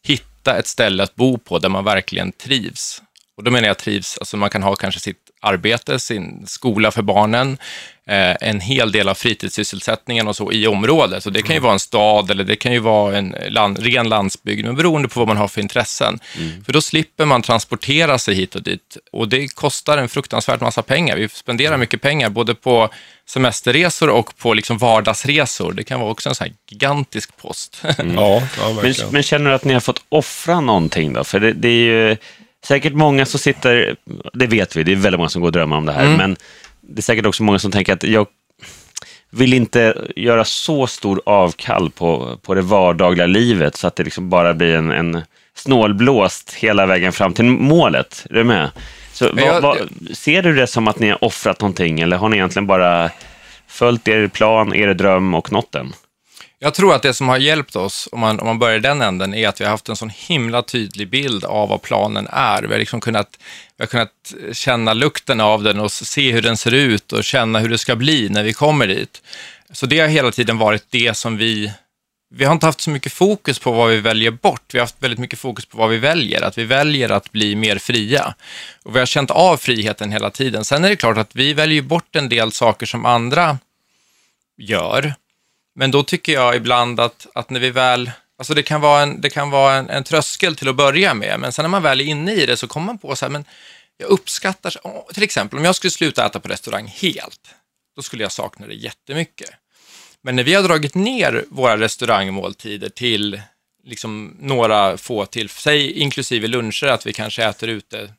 hitta 0.03 0.59
ett 0.59 0.67
ställe 0.67 1.03
att 1.03 1.15
bo 1.15 1.37
på 1.37 1.59
där 1.59 1.69
man 1.69 1.83
verkligen 1.83 2.31
trivs. 2.31 3.01
Och 3.37 3.43
då 3.43 3.51
menar 3.51 3.67
jag 3.67 3.77
trivs, 3.77 4.17
alltså 4.17 4.37
man 4.37 4.49
kan 4.49 4.63
ha 4.63 4.75
kanske 4.75 4.99
sitt 4.99 5.17
arbete, 5.41 5.99
sin 5.99 6.47
skola 6.47 6.91
för 6.91 7.01
barnen, 7.01 7.57
en 8.07 8.59
hel 8.59 8.91
del 8.91 9.09
av 9.09 9.13
fritidssysselsättningen 9.13 10.27
och 10.27 10.35
så 10.35 10.51
i 10.51 10.67
området. 10.67 11.23
Så 11.23 11.29
det 11.29 11.41
kan 11.41 11.55
ju 11.55 11.61
vara 11.61 11.73
en 11.73 11.79
stad 11.79 12.31
eller 12.31 12.43
det 12.43 12.55
kan 12.55 12.73
ju 12.73 12.79
vara 12.79 13.17
en 13.17 13.35
land, 13.49 13.79
ren 13.79 14.09
landsbygd, 14.09 14.65
men 14.65 14.75
beroende 14.75 15.07
på 15.07 15.19
vad 15.19 15.27
man 15.27 15.37
har 15.37 15.47
för 15.47 15.61
intressen. 15.61 16.19
Mm. 16.37 16.63
För 16.63 16.73
då 16.73 16.81
slipper 16.81 17.25
man 17.25 17.41
transportera 17.41 18.17
sig 18.17 18.35
hit 18.35 18.55
och 18.55 18.63
dit 18.63 18.97
och 19.11 19.27
det 19.27 19.47
kostar 19.47 19.97
en 19.97 20.09
fruktansvärt 20.09 20.61
massa 20.61 20.81
pengar. 20.81 21.17
Vi 21.17 21.29
spenderar 21.29 21.77
mycket 21.77 22.01
pengar 22.01 22.29
både 22.29 22.55
på 22.55 22.89
semesterresor 23.25 24.09
och 24.09 24.37
på 24.37 24.53
liksom 24.53 24.77
vardagsresor. 24.77 25.73
Det 25.73 25.83
kan 25.83 25.99
vara 25.99 26.11
också 26.11 26.29
en 26.29 26.35
sån 26.35 26.45
här 26.45 26.53
gigantisk 26.69 27.37
post. 27.37 27.83
Mm. 27.97 28.15
ja, 28.15 28.43
ja 28.59 28.81
men, 28.81 28.93
men, 29.11 29.23
känner 29.23 29.49
du 29.49 29.55
att 29.55 29.63
ni 29.63 29.73
har 29.73 29.81
fått 29.81 30.01
offra 30.09 30.61
någonting 30.61 31.13
då? 31.13 31.23
För 31.23 31.39
det, 31.39 31.53
det 31.53 31.67
är 31.67 31.71
ju 31.71 32.17
säkert 32.65 32.93
många 32.93 33.25
som 33.25 33.39
sitter, 33.39 33.95
det 34.33 34.47
vet 34.47 34.75
vi, 34.75 34.83
det 34.83 34.91
är 34.91 34.95
väldigt 34.95 35.19
många 35.19 35.29
som 35.29 35.41
går 35.41 35.47
och 35.47 35.51
drömmer 35.51 35.75
om 35.75 35.85
det 35.85 35.93
här, 35.93 36.05
mm. 36.05 36.17
men 36.17 36.37
det 36.89 36.99
är 36.99 37.01
säkert 37.01 37.25
också 37.25 37.43
många 37.43 37.59
som 37.59 37.71
tänker 37.71 37.93
att 37.93 38.03
jag 38.03 38.27
vill 39.29 39.53
inte 39.53 40.07
göra 40.15 40.45
så 40.45 40.87
stor 40.87 41.21
avkall 41.25 41.89
på, 41.89 42.39
på 42.41 42.53
det 42.53 42.61
vardagliga 42.61 43.25
livet 43.25 43.75
så 43.75 43.87
att 43.87 43.95
det 43.95 44.03
liksom 44.03 44.29
bara 44.29 44.53
blir 44.53 44.75
en, 44.75 44.91
en 44.91 45.21
snålblåst 45.53 46.53
hela 46.53 46.85
vägen 46.85 47.11
fram 47.11 47.33
till 47.33 47.45
målet. 47.45 48.25
Är 48.29 48.33
du 48.33 48.43
med? 48.43 48.71
Så, 49.13 49.29
vad, 49.33 49.61
vad, 49.61 49.77
ser 50.13 50.41
du 50.41 50.55
det 50.55 50.67
som 50.67 50.87
att 50.87 50.99
ni 50.99 51.09
har 51.09 51.23
offrat 51.23 51.61
någonting 51.61 51.99
eller 51.99 52.17
har 52.17 52.29
ni 52.29 52.37
egentligen 52.37 52.67
bara 52.67 53.09
följt 53.67 54.07
er 54.07 54.27
plan, 54.27 54.73
er 54.73 54.93
dröm 54.93 55.33
och 55.33 55.51
nått 55.51 55.71
den? 55.71 55.93
Jag 56.59 56.73
tror 56.73 56.95
att 56.95 57.01
det 57.01 57.13
som 57.13 57.29
har 57.29 57.37
hjälpt 57.37 57.75
oss, 57.75 58.09
om 58.11 58.19
man, 58.19 58.39
om 58.39 58.47
man 58.47 58.59
börjar 58.59 58.77
i 58.77 58.79
den 58.79 59.01
änden, 59.01 59.33
är 59.33 59.47
att 59.47 59.61
vi 59.61 59.65
har 59.65 59.71
haft 59.71 59.89
en 59.89 59.95
sån 59.95 60.09
himla 60.09 60.61
tydlig 60.61 61.09
bild 61.09 61.45
av 61.45 61.69
vad 61.69 61.81
planen 61.81 62.27
är. 62.31 62.61
Vi 62.61 62.67
har 62.67 62.79
liksom 62.79 63.01
kunnat, 63.01 63.39
vi 63.77 63.81
har 63.81 63.87
kunnat 63.87 64.33
känna 64.51 64.93
lukten 64.93 65.41
av 65.41 65.63
den 65.63 65.79
och 65.79 65.91
se 65.91 66.31
hur 66.31 66.41
den 66.41 66.57
ser 66.57 66.73
ut 66.73 67.13
och 67.13 67.23
känna 67.23 67.59
hur 67.59 67.69
det 67.69 67.77
ska 67.77 67.95
bli 67.95 68.29
när 68.29 68.43
vi 68.43 68.53
kommer 68.53 68.87
dit. 68.87 69.21
Så 69.71 69.85
det 69.85 69.99
har 69.99 70.07
hela 70.07 70.31
tiden 70.31 70.57
varit 70.57 70.85
det 70.89 71.17
som 71.17 71.37
vi 71.37 71.71
vi 72.29 72.45
har 72.45 72.53
inte 72.53 72.65
haft 72.65 72.81
så 72.81 72.89
mycket 72.89 73.13
fokus 73.13 73.59
på 73.59 73.71
vad 73.71 73.89
vi 73.89 73.97
väljer 73.97 74.31
bort. 74.31 74.73
Vi 74.73 74.79
har 74.79 74.83
haft 74.83 75.03
väldigt 75.03 75.19
mycket 75.19 75.39
fokus 75.39 75.65
på 75.65 75.77
vad 75.77 75.89
vi 75.89 75.97
väljer, 75.97 76.41
att 76.41 76.57
vi 76.57 76.63
väljer 76.63 77.09
att 77.09 77.31
bli 77.31 77.55
mer 77.55 77.77
fria. 77.77 78.33
Och 78.83 78.95
vi 78.95 78.99
har 78.99 79.05
känt 79.05 79.31
av 79.31 79.57
friheten 79.57 80.11
hela 80.11 80.29
tiden. 80.29 80.65
Sen 80.65 80.85
är 80.85 80.89
det 80.89 80.95
klart 80.95 81.17
att 81.17 81.35
vi 81.35 81.53
väljer 81.53 81.81
bort 81.81 82.15
en 82.15 82.29
del 82.29 82.51
saker 82.51 82.85
som 82.85 83.05
andra 83.05 83.57
gör. 84.57 85.13
Men 85.79 85.91
då 85.91 86.03
tycker 86.03 86.33
jag 86.33 86.55
ibland 86.55 86.99
att, 86.99 87.27
att 87.33 87.49
när 87.49 87.59
vi 87.59 87.69
väl, 87.69 88.11
alltså 88.37 88.53
det 88.53 88.63
kan 88.63 88.81
vara, 88.81 89.01
en, 89.01 89.21
det 89.21 89.29
kan 89.29 89.49
vara 89.49 89.73
en, 89.73 89.89
en 89.89 90.03
tröskel 90.03 90.55
till 90.55 90.67
att 90.67 90.75
börja 90.75 91.13
med, 91.13 91.39
men 91.39 91.51
sen 91.51 91.63
när 91.63 91.69
man 91.69 91.83
väl 91.83 92.01
är 92.01 92.05
inne 92.05 92.33
i 92.33 92.45
det 92.45 92.57
så 92.57 92.67
kommer 92.67 92.85
man 92.85 92.97
på 92.97 93.15
så 93.15 93.25
här, 93.25 93.29
men 93.29 93.45
jag 93.97 94.09
uppskattar, 94.09 94.73
till 95.13 95.23
exempel 95.23 95.59
om 95.59 95.65
jag 95.65 95.75
skulle 95.75 95.91
sluta 95.91 96.25
äta 96.25 96.39
på 96.39 96.47
restaurang 96.47 96.87
helt, 96.87 97.55
då 97.95 98.01
skulle 98.01 98.23
jag 98.23 98.31
sakna 98.31 98.67
det 98.67 98.73
jättemycket. 98.73 99.49
Men 100.21 100.35
när 100.35 100.43
vi 100.43 100.53
har 100.53 100.63
dragit 100.63 100.95
ner 100.95 101.45
våra 101.49 101.77
restaurangmåltider 101.77 102.89
till 102.89 103.41
liksom 103.83 104.37
några 104.39 104.97
få 104.97 105.25
till, 105.25 105.49
säg 105.49 105.91
inklusive 105.91 106.47
luncher, 106.47 106.87
att 106.87 107.05
vi 107.07 107.13
kanske 107.13 107.43
äter 107.43 107.69
ute 107.69 108.13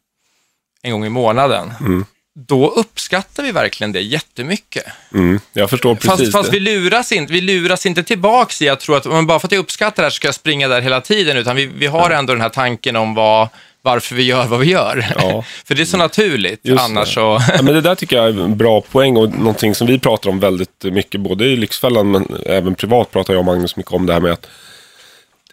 en 0.82 0.92
gång 0.92 1.04
i 1.04 1.08
månaden. 1.08 1.72
Mm 1.80 2.04
då 2.46 2.68
uppskattar 2.70 3.42
vi 3.42 3.52
verkligen 3.52 3.92
det 3.92 4.00
jättemycket. 4.00 4.84
Mm, 5.14 5.40
jag 5.52 5.70
förstår 5.70 5.94
precis 5.94 6.10
fast, 6.18 6.32
fast 6.32 6.52
vi, 6.52 6.60
luras 6.60 7.12
inte, 7.12 7.32
vi 7.32 7.40
luras 7.40 7.86
inte 7.86 8.02
tillbaks 8.02 8.62
i 8.62 8.68
att 8.68 8.80
tro 8.80 8.94
att 8.94 9.04
men 9.04 9.26
bara 9.26 9.38
för 9.38 9.48
att 9.48 9.52
jag 9.52 9.58
uppskattar 9.58 10.02
det 10.02 10.06
här 10.06 10.10
så 10.10 10.14
ska 10.14 10.28
jag 10.28 10.34
springa 10.34 10.68
där 10.68 10.80
hela 10.80 11.00
tiden, 11.00 11.36
utan 11.36 11.56
vi, 11.56 11.66
vi 11.66 11.86
har 11.86 12.10
ändå 12.10 12.32
den 12.32 12.40
här 12.40 12.48
tanken 12.48 12.96
om 12.96 13.14
vad, 13.14 13.48
varför 13.82 14.14
vi 14.14 14.22
gör 14.22 14.46
vad 14.46 14.60
vi 14.60 14.66
gör. 14.66 15.06
Ja. 15.18 15.44
för 15.64 15.74
det 15.74 15.82
är 15.82 15.86
så 15.86 15.96
naturligt, 15.96 16.60
Just 16.62 16.84
annars 16.84 17.14
så... 17.14 17.40
ja, 17.56 17.62
men 17.62 17.74
det 17.74 17.80
där 17.80 17.94
tycker 17.94 18.16
jag 18.16 18.24
är 18.24 18.42
en 18.42 18.56
bra 18.56 18.80
poäng 18.80 19.16
och 19.16 19.38
någonting 19.38 19.74
som 19.74 19.86
vi 19.86 19.98
pratar 19.98 20.30
om 20.30 20.40
väldigt 20.40 20.84
mycket, 20.84 21.20
både 21.20 21.44
i 21.44 21.56
Lyxfällan 21.56 22.10
men 22.10 22.28
även 22.46 22.74
privat 22.74 23.10
pratar 23.10 23.32
jag 23.34 23.38
och 23.38 23.46
Magnus 23.46 23.76
mycket 23.76 23.92
om 23.92 24.06
det 24.06 24.12
här 24.12 24.20
med 24.20 24.32
att 24.32 24.46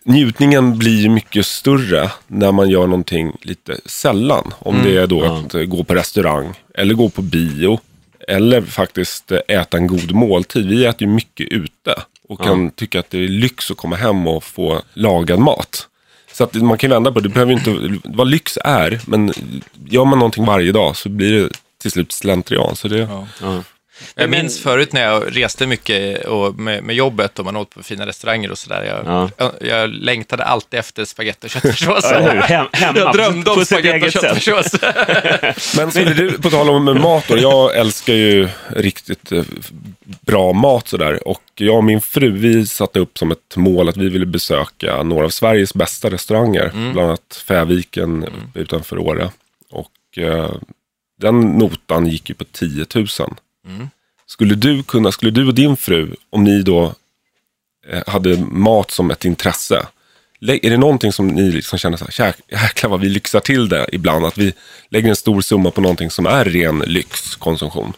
njutningen 0.05 0.77
blir 0.77 1.09
mycket 1.09 1.45
större 1.45 2.11
när 2.27 2.51
man 2.51 2.69
gör 2.69 2.87
någonting 2.87 3.37
lite 3.41 3.77
sällan. 3.85 4.53
Om 4.59 4.75
mm. 4.75 4.87
det 4.87 4.97
är 4.97 5.07
då 5.07 5.25
ja. 5.25 5.39
att 5.39 5.69
gå 5.69 5.83
på 5.83 5.95
restaurang 5.95 6.53
eller 6.73 6.93
gå 6.93 7.09
på 7.09 7.21
bio. 7.21 7.79
Eller 8.27 8.61
faktiskt 8.61 9.31
äta 9.31 9.77
en 9.77 9.87
god 9.87 10.11
måltid. 10.11 10.67
Vi 10.67 10.85
äter 10.85 11.07
ju 11.07 11.13
mycket 11.13 11.47
ute 11.51 11.95
och 12.29 12.43
kan 12.43 12.63
ja. 12.63 12.71
tycka 12.75 12.99
att 12.99 13.09
det 13.09 13.23
är 13.23 13.27
lyx 13.27 13.71
att 13.71 13.77
komma 13.77 13.95
hem 13.95 14.27
och 14.27 14.43
få 14.43 14.81
lagad 14.93 15.39
mat. 15.39 15.87
Så 16.31 16.43
att 16.43 16.53
man 16.53 16.77
kan 16.77 16.89
vända 16.89 17.11
på 17.11 17.19
det. 17.19 17.29
Det 17.29 17.33
behöver 17.33 17.53
inte 17.53 17.99
vad 18.03 18.27
lyx 18.27 18.57
är. 18.63 19.01
Men 19.05 19.33
gör 19.85 20.05
man 20.05 20.19
någonting 20.19 20.45
varje 20.45 20.71
dag 20.71 20.95
så 20.95 21.09
blir 21.09 21.31
det 21.31 21.49
till 21.81 21.91
slut 21.91 22.11
slentrian. 22.11 22.75
Så 22.75 22.87
det, 22.87 23.27
ja. 23.41 23.63
Jag 24.15 24.29
minns 24.29 24.59
förut 24.59 24.93
när 24.93 25.03
jag 25.03 25.37
reste 25.37 25.67
mycket 25.67 26.25
och 26.25 26.55
med, 26.59 26.83
med 26.83 26.95
jobbet 26.95 27.39
och 27.39 27.45
man 27.45 27.55
åt 27.55 27.69
på 27.69 27.83
fina 27.83 28.05
restauranger 28.05 28.51
och 28.51 28.57
sådär. 28.57 28.83
Jag, 28.83 29.05
ja. 29.05 29.29
jag, 29.37 29.69
jag, 29.69 29.89
längtade 29.89 30.43
alltid 30.43 30.79
efter 30.79 31.05
spagetti 31.05 31.47
och 31.47 31.51
köttfärssås. 31.51 32.05
Hem, 32.73 32.95
jag 32.95 33.13
drömde 33.13 33.51
om 33.51 33.65
spagetti 33.65 34.07
och 34.07 34.11
köttfärssås. 34.11 34.81
Men 35.77 35.91
skulle 35.91 36.13
du, 36.13 36.41
på 36.41 36.49
tal 36.49 36.69
om 36.69 37.01
mat 37.01 37.27
då, 37.27 37.37
jag 37.37 37.75
älskar 37.75 38.13
ju 38.13 38.47
riktigt 38.67 39.31
eh, 39.31 39.43
bra 40.21 40.53
mat 40.53 40.87
sådär. 40.87 41.27
Och 41.27 41.43
jag 41.55 41.75
och 41.75 41.83
min 41.83 42.01
fru, 42.01 42.31
vi 42.31 42.65
satte 42.65 42.99
upp 42.99 43.17
som 43.17 43.31
ett 43.31 43.55
mål 43.55 43.89
att 43.89 43.97
vi 43.97 44.09
ville 44.09 44.25
besöka 44.25 45.03
några 45.03 45.25
av 45.25 45.29
Sveriges 45.29 45.73
bästa 45.73 46.09
restauranger. 46.09 46.71
Mm. 46.73 46.93
Bland 46.93 47.07
annat 47.07 47.43
Fäviken 47.47 48.23
mm. 48.23 48.33
utanför 48.53 48.97
Åre. 48.97 49.29
Och 49.71 50.17
eh, 50.17 50.51
den 51.21 51.41
notan 51.41 52.07
gick 52.07 52.29
ju 52.29 52.35
på 52.35 52.43
10 52.43 52.85
000. 52.95 53.07
Mm. 53.65 53.89
Skulle 54.25 54.55
du 54.55 54.83
kunna, 54.83 55.11
skulle 55.11 55.31
du 55.31 55.47
och 55.47 55.55
din 55.55 55.77
fru, 55.77 56.15
om 56.29 56.43
ni 56.43 56.61
då 56.61 56.93
eh, 57.87 58.03
hade 58.07 58.37
mat 58.37 58.91
som 58.91 59.11
ett 59.11 59.25
intresse, 59.25 59.87
är 60.41 60.69
det 60.69 60.77
någonting 60.77 61.11
som 61.11 61.27
ni 61.27 61.51
liksom 61.51 61.79
känner 61.79 61.97
så 61.97 62.23
här, 62.23 62.35
jäklar 62.47 62.89
vad 62.89 62.99
vi 62.99 63.09
lyxar 63.09 63.39
till 63.39 63.69
det 63.69 63.89
ibland, 63.91 64.25
att 64.25 64.37
vi 64.37 64.53
lägger 64.89 65.09
en 65.09 65.15
stor 65.15 65.41
summa 65.41 65.71
på 65.71 65.81
någonting 65.81 66.11
som 66.11 66.25
är 66.25 66.45
ren 66.45 66.79
lyxkonsumtion? 66.79 67.93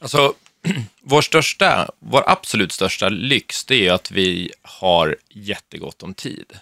Alltså, 0.00 0.34
vår 1.02 1.22
största, 1.22 1.90
vår 1.98 2.30
absolut 2.30 2.72
största 2.72 3.08
lyx, 3.08 3.64
det 3.64 3.88
är 3.88 3.92
att 3.92 4.10
vi 4.10 4.52
har 4.62 5.16
jättegott 5.30 6.02
om 6.02 6.14
tid. 6.14 6.52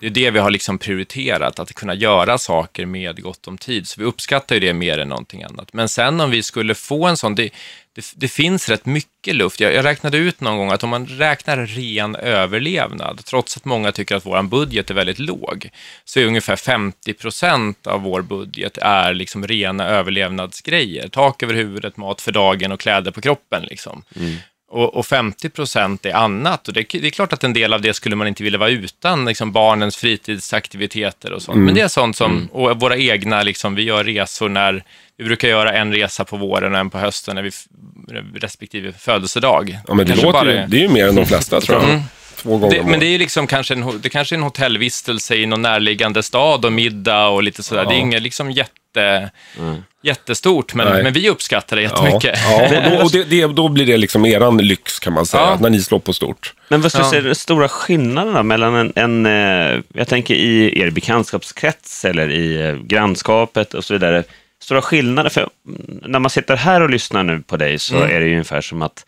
Det 0.00 0.06
är 0.06 0.10
det 0.10 0.30
vi 0.30 0.38
har 0.38 0.50
liksom 0.50 0.78
prioriterat, 0.78 1.58
att 1.58 1.74
kunna 1.74 1.94
göra 1.94 2.38
saker 2.38 2.86
med 2.86 3.22
gott 3.22 3.48
om 3.48 3.58
tid. 3.58 3.88
Så 3.88 4.00
vi 4.00 4.06
uppskattar 4.06 4.56
ju 4.56 4.60
det 4.60 4.72
mer 4.72 4.98
än 4.98 5.08
någonting 5.08 5.42
annat. 5.42 5.72
Men 5.72 5.88
sen 5.88 6.20
om 6.20 6.30
vi 6.30 6.42
skulle 6.42 6.74
få 6.74 7.06
en 7.06 7.16
sån, 7.16 7.34
det, 7.34 7.50
det, 7.94 8.04
det 8.16 8.28
finns 8.28 8.68
rätt 8.68 8.86
mycket 8.86 9.34
luft. 9.34 9.60
Jag, 9.60 9.74
jag, 9.74 9.84
räknade 9.84 10.18
ut 10.18 10.40
någon 10.40 10.56
gång 10.56 10.70
att 10.70 10.84
om 10.84 10.90
man 10.90 11.06
räknar 11.06 11.66
ren 11.66 12.16
överlevnad, 12.16 13.24
trots 13.24 13.56
att 13.56 13.64
många 13.64 13.92
tycker 13.92 14.16
att 14.16 14.26
vår 14.26 14.42
budget 14.42 14.90
är 14.90 14.94
väldigt 14.94 15.18
låg, 15.18 15.70
så 16.04 16.20
är 16.20 16.26
ungefär 16.26 16.56
50 16.56 17.12
procent 17.12 17.86
av 17.86 18.02
vår 18.02 18.22
budget 18.22 18.78
är 18.78 19.14
liksom 19.14 19.46
rena 19.46 19.86
överlevnadsgrejer. 19.86 21.08
Tak 21.08 21.42
över 21.42 21.54
huvudet, 21.54 21.96
mat 21.96 22.20
för 22.20 22.32
dagen 22.32 22.72
och 22.72 22.80
kläder 22.80 23.10
på 23.10 23.20
kroppen. 23.20 23.62
Liksom. 23.62 24.02
Mm. 24.16 24.36
Och, 24.70 24.94
och 24.94 25.06
50 25.06 25.48
procent 25.48 26.06
är 26.06 26.14
annat. 26.14 26.68
Och 26.68 26.74
det, 26.74 26.86
det, 26.92 27.06
är 27.06 27.10
klart 27.10 27.32
att 27.32 27.44
en 27.44 27.52
del 27.52 27.72
av 27.72 27.80
det 27.80 27.94
skulle 27.94 28.16
man 28.16 28.26
inte 28.26 28.42
vilja 28.42 28.58
vara 28.58 28.70
utan, 28.70 29.24
liksom 29.24 29.52
barnens 29.52 29.96
fritidsaktiviteter 29.96 31.32
och 31.32 31.42
sånt. 31.42 31.54
Mm. 31.56 31.66
Men 31.66 31.74
det 31.74 31.80
är 31.80 31.88
sånt 31.88 32.16
som, 32.16 32.32
mm. 32.32 32.46
och 32.46 32.80
våra 32.80 32.96
egna, 32.96 33.42
liksom, 33.42 33.74
vi 33.74 33.82
gör 33.82 34.04
resor 34.04 34.48
när, 34.48 34.84
vi 35.18 35.24
brukar 35.24 35.48
göra 35.48 35.72
en 35.72 35.92
resa 35.92 36.24
på 36.24 36.36
våren 36.36 36.72
och 36.72 36.78
en 36.78 36.90
på 36.90 36.98
hösten 36.98 37.34
när 37.34 37.42
vi 37.42 37.50
respektive 38.34 38.92
födelsedag. 38.92 39.78
Ja, 39.86 39.94
men 39.94 40.06
det, 40.06 40.14
låter 40.14 40.32
bara... 40.32 40.52
ju, 40.52 40.66
det 40.66 40.76
är 40.76 40.82
ju 40.82 40.88
mer 40.88 41.08
än 41.08 41.14
de 41.14 41.26
flesta 41.26 41.60
tror 41.60 41.82
jag. 41.82 41.90
Mm. 41.90 42.02
Två 42.36 42.58
gånger 42.58 42.76
det, 42.76 42.82
men 42.84 43.00
det 43.00 43.06
är 43.06 43.18
liksom 43.18 43.46
kanske 43.46 43.74
en, 43.74 44.00
det 44.02 44.08
kanske 44.08 44.34
är 44.34 44.36
en 44.36 44.42
hotellvistelse 44.42 45.36
i 45.36 45.46
någon 45.46 45.62
närliggande 45.62 46.22
stad 46.22 46.64
och 46.64 46.72
middag 46.72 47.28
och 47.28 47.42
lite 47.42 47.62
sådär. 47.62 47.82
Ja. 47.82 47.88
Det 47.88 47.94
är 47.94 47.98
inget 47.98 48.22
liksom 48.22 48.50
jätte, 48.50 48.72
mm. 48.96 49.82
jättestort, 50.02 50.74
men, 50.74 51.02
men 51.02 51.12
vi 51.12 51.30
uppskattar 51.30 51.76
det 51.76 51.82
jättemycket. 51.82 52.38
Ja, 52.44 52.68
ja 52.72 52.86
och, 52.86 52.90
då, 52.90 53.04
och 53.04 53.10
det, 53.10 53.24
det, 53.24 53.46
då 53.46 53.68
blir 53.68 53.86
det 53.86 53.96
liksom 53.96 54.26
eran 54.26 54.58
lyx 54.58 54.98
kan 54.98 55.12
man 55.12 55.26
säga, 55.26 55.42
ja. 55.42 55.58
när 55.60 55.70
ni 55.70 55.82
slår 55.82 55.98
på 55.98 56.12
stort. 56.12 56.54
Men 56.68 56.80
vad 56.80 56.92
skulle 56.92 57.04
du 57.04 57.10
säga 57.10 57.22
den 57.22 57.34
stora 57.34 57.68
skillnaden 57.68 58.46
mellan 58.46 58.74
en, 58.74 58.92
en, 58.96 59.26
eh, 59.26 59.80
jag 59.94 60.08
tänker 60.08 60.34
i 60.34 60.80
er 60.80 60.90
bekantskapskrets 60.90 62.04
eller 62.04 62.30
i 62.30 62.68
eh, 62.68 62.74
grannskapet 62.74 63.74
och 63.74 63.84
så 63.84 63.94
vidare, 63.94 64.24
stora 64.62 64.82
skillnader? 64.82 65.30
För 65.30 65.48
när 66.02 66.18
man 66.18 66.30
sitter 66.30 66.56
här 66.56 66.80
och 66.80 66.90
lyssnar 66.90 67.22
nu 67.22 67.40
på 67.40 67.56
dig 67.56 67.78
så 67.78 67.96
mm. 67.96 68.16
är 68.16 68.20
det 68.20 68.26
ju 68.26 68.32
ungefär 68.32 68.60
som 68.60 68.82
att 68.82 69.04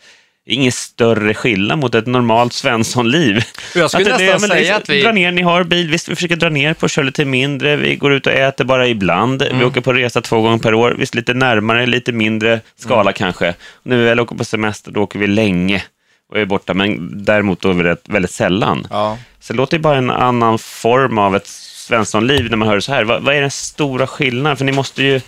ingen 0.51 0.71
större 0.71 1.33
skillnad 1.33 1.79
mot 1.79 1.95
ett 1.95 2.07
normalt 2.07 2.53
Svenssonliv. 2.53 3.43
Jag 3.75 3.91
skulle 3.91 4.13
att 4.13 4.21
nästan 4.21 4.41
det, 4.41 4.47
säga 4.47 4.75
att 4.75 4.89
vi... 4.89 5.01
Dra 5.01 5.11
ner, 5.11 5.31
ni 5.31 5.41
har 5.41 5.63
bil, 5.63 5.89
visst 5.89 6.09
vi 6.09 6.15
försöker 6.15 6.35
dra 6.35 6.49
ner 6.49 6.73
på, 6.73 6.87
köra 6.87 7.05
lite 7.05 7.25
mindre, 7.25 7.75
vi 7.75 7.95
går 7.95 8.13
ut 8.13 8.27
och 8.27 8.33
äter 8.33 8.65
bara 8.65 8.87
ibland, 8.87 9.41
mm. 9.41 9.59
vi 9.59 9.65
åker 9.65 9.81
på 9.81 9.93
resa 9.93 10.21
två 10.21 10.41
gånger 10.41 10.57
per 10.57 10.73
år, 10.73 10.95
visst 10.99 11.15
lite 11.15 11.33
närmare, 11.33 11.85
lite 11.85 12.11
mindre 12.11 12.59
skala 12.75 13.01
mm. 13.01 13.13
kanske. 13.13 13.49
Och 13.49 13.55
när 13.83 13.97
vi 13.97 14.03
väl 14.03 14.19
åker 14.19 14.35
på 14.35 14.45
semester, 14.45 14.91
då 14.91 15.01
åker 15.01 15.19
vi 15.19 15.27
länge 15.27 15.83
och 16.31 16.39
är 16.39 16.45
borta, 16.45 16.73
men 16.73 17.09
däremot 17.25 17.61
då 17.61 17.69
är 17.69 17.73
vi 17.73 17.83
rätt, 17.83 18.03
väldigt 18.09 18.31
sällan. 18.31 18.87
Ja. 18.89 19.17
Så 19.39 19.53
det 19.53 19.57
låter 19.57 19.77
ju 19.77 19.81
bara 19.81 19.97
en 19.97 20.09
annan 20.09 20.59
form 20.59 21.17
av 21.17 21.35
ett 21.35 21.47
Svenssonliv 21.47 22.49
när 22.49 22.57
man 22.57 22.67
hör 22.67 22.79
så 22.79 22.93
här. 22.93 23.03
Vad, 23.03 23.23
vad 23.23 23.35
är 23.35 23.41
den 23.41 23.51
stora 23.51 24.07
skillnaden? 24.07 24.57
För 24.57 24.65
ni 24.65 24.71
måste 24.71 25.03
ju 25.03 25.21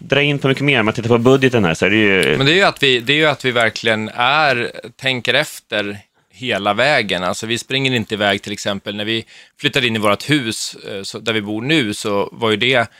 dra 0.00 0.22
in 0.22 0.38
på 0.38 0.48
mycket 0.48 0.64
mer. 0.64 0.80
Om 0.80 0.84
man 0.84 0.94
tittar 0.94 1.08
på 1.08 1.18
budgeten 1.18 1.64
här 1.64 1.74
så 1.74 1.86
är 1.86 1.90
det 1.90 1.96
ju... 1.96 2.36
Men 2.36 2.46
det 2.46 2.52
är 2.52 2.56
ju 2.56 2.62
att 2.62 2.82
vi, 2.82 3.00
det 3.00 3.12
är 3.12 3.16
ju 3.16 3.26
att 3.26 3.44
vi 3.44 3.50
verkligen 3.50 4.08
är, 4.14 4.72
tänker 4.96 5.34
efter 5.34 5.98
hela 6.30 6.74
vägen. 6.74 7.24
Alltså 7.24 7.46
vi 7.46 7.58
springer 7.58 7.94
inte 7.94 8.14
iväg 8.14 8.42
till 8.42 8.52
exempel 8.52 8.96
när 8.96 9.04
vi 9.04 9.24
flyttade 9.60 9.86
in 9.86 9.96
i 9.96 9.98
vårt 9.98 10.30
hus 10.30 10.76
eh, 10.88 11.02
så, 11.02 11.18
där 11.18 11.32
vi 11.32 11.42
bor 11.42 11.62
nu 11.62 11.94
så 11.94 12.28
var 12.32 12.50
ju 12.50 12.56
det 12.56 12.90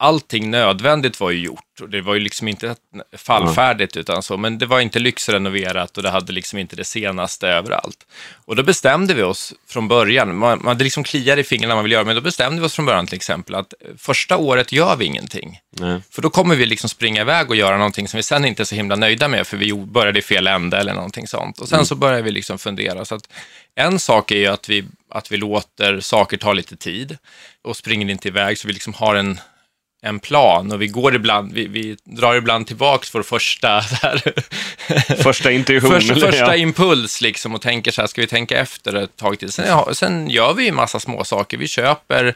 allting 0.00 0.50
nödvändigt 0.50 1.20
var 1.20 1.30
ju 1.30 1.44
gjort 1.44 1.80
och 1.80 1.88
det 1.88 2.00
var 2.00 2.14
ju 2.14 2.20
liksom 2.20 2.48
inte 2.48 2.76
fallfärdigt 3.16 3.96
utan 3.96 4.22
så, 4.22 4.36
men 4.36 4.58
det 4.58 4.66
var 4.66 4.80
inte 4.80 4.98
lyxrenoverat 4.98 5.96
och 5.96 6.02
det 6.02 6.10
hade 6.10 6.32
liksom 6.32 6.58
inte 6.58 6.76
det 6.76 6.84
senaste 6.84 7.48
överallt. 7.48 8.06
Och 8.44 8.56
då 8.56 8.62
bestämde 8.62 9.14
vi 9.14 9.22
oss 9.22 9.54
från 9.68 9.88
början, 9.88 10.36
man, 10.36 10.58
man 10.58 10.66
hade 10.66 10.84
liksom 10.84 11.04
kliar 11.04 11.36
i 11.36 11.44
fingrarna 11.44 11.74
man 11.74 11.84
vill 11.84 11.92
göra, 11.92 12.04
men 12.04 12.14
då 12.14 12.20
bestämde 12.20 12.60
vi 12.60 12.66
oss 12.66 12.74
från 12.74 12.86
början 12.86 13.06
till 13.06 13.16
exempel 13.16 13.54
att 13.54 13.74
första 13.98 14.36
året 14.36 14.72
gör 14.72 14.96
vi 14.96 15.04
ingenting. 15.04 15.58
Nej. 15.70 16.00
För 16.10 16.22
då 16.22 16.30
kommer 16.30 16.56
vi 16.56 16.66
liksom 16.66 16.88
springa 16.88 17.20
iväg 17.20 17.50
och 17.50 17.56
göra 17.56 17.76
någonting 17.76 18.08
som 18.08 18.16
vi 18.16 18.22
sen 18.22 18.44
inte 18.44 18.62
är 18.62 18.64
så 18.64 18.74
himla 18.74 18.96
nöjda 18.96 19.28
med, 19.28 19.46
för 19.46 19.56
vi 19.56 19.74
började 19.74 20.18
i 20.18 20.22
fel 20.22 20.46
ände 20.46 20.78
eller 20.78 20.94
någonting 20.94 21.26
sånt. 21.26 21.58
Och 21.58 21.68
sen 21.68 21.76
mm. 21.76 21.86
så 21.86 21.94
börjar 21.94 22.22
vi 22.22 22.30
liksom 22.30 22.58
fundera. 22.58 23.04
Så 23.04 23.14
att 23.14 23.28
en 23.74 23.98
sak 23.98 24.30
är 24.30 24.36
ju 24.36 24.46
att 24.46 24.68
vi, 24.68 24.84
att 25.10 25.32
vi 25.32 25.36
låter 25.36 26.00
saker 26.00 26.36
ta 26.36 26.52
lite 26.52 26.76
tid 26.76 27.18
och 27.62 27.76
springer 27.76 28.10
inte 28.10 28.28
iväg, 28.28 28.58
så 28.58 28.68
vi 28.68 28.74
liksom 28.74 28.94
har 28.94 29.14
en 29.14 29.40
en 30.02 30.20
plan 30.20 30.72
och 30.72 30.82
vi 30.82 30.86
går 30.86 31.14
ibland, 31.14 31.52
vi, 31.52 31.66
vi 31.66 31.96
drar 32.04 32.34
ibland 32.34 32.66
tillbaks 32.66 33.14
vår 33.14 33.22
första 33.22 33.80
första 35.22 35.50
intuition. 35.50 35.90
första, 35.90 36.14
första 36.14 36.36
ja. 36.36 36.56
impuls 36.56 37.20
liksom 37.20 37.54
och 37.54 37.62
tänker 37.62 37.90
så 37.90 38.00
här, 38.00 38.08
ska 38.08 38.20
vi 38.20 38.26
tänka 38.26 38.58
efter 38.58 38.94
ett 38.94 39.16
tag 39.16 39.38
till? 39.38 39.52
Sen, 39.52 39.64
ja, 39.68 39.88
sen 39.94 40.30
gör 40.30 40.54
vi 40.54 40.64
ju 40.64 40.72
massa 40.72 41.00
små 41.00 41.24
saker. 41.24 41.58
Vi 41.58 41.68
köper 41.68 42.34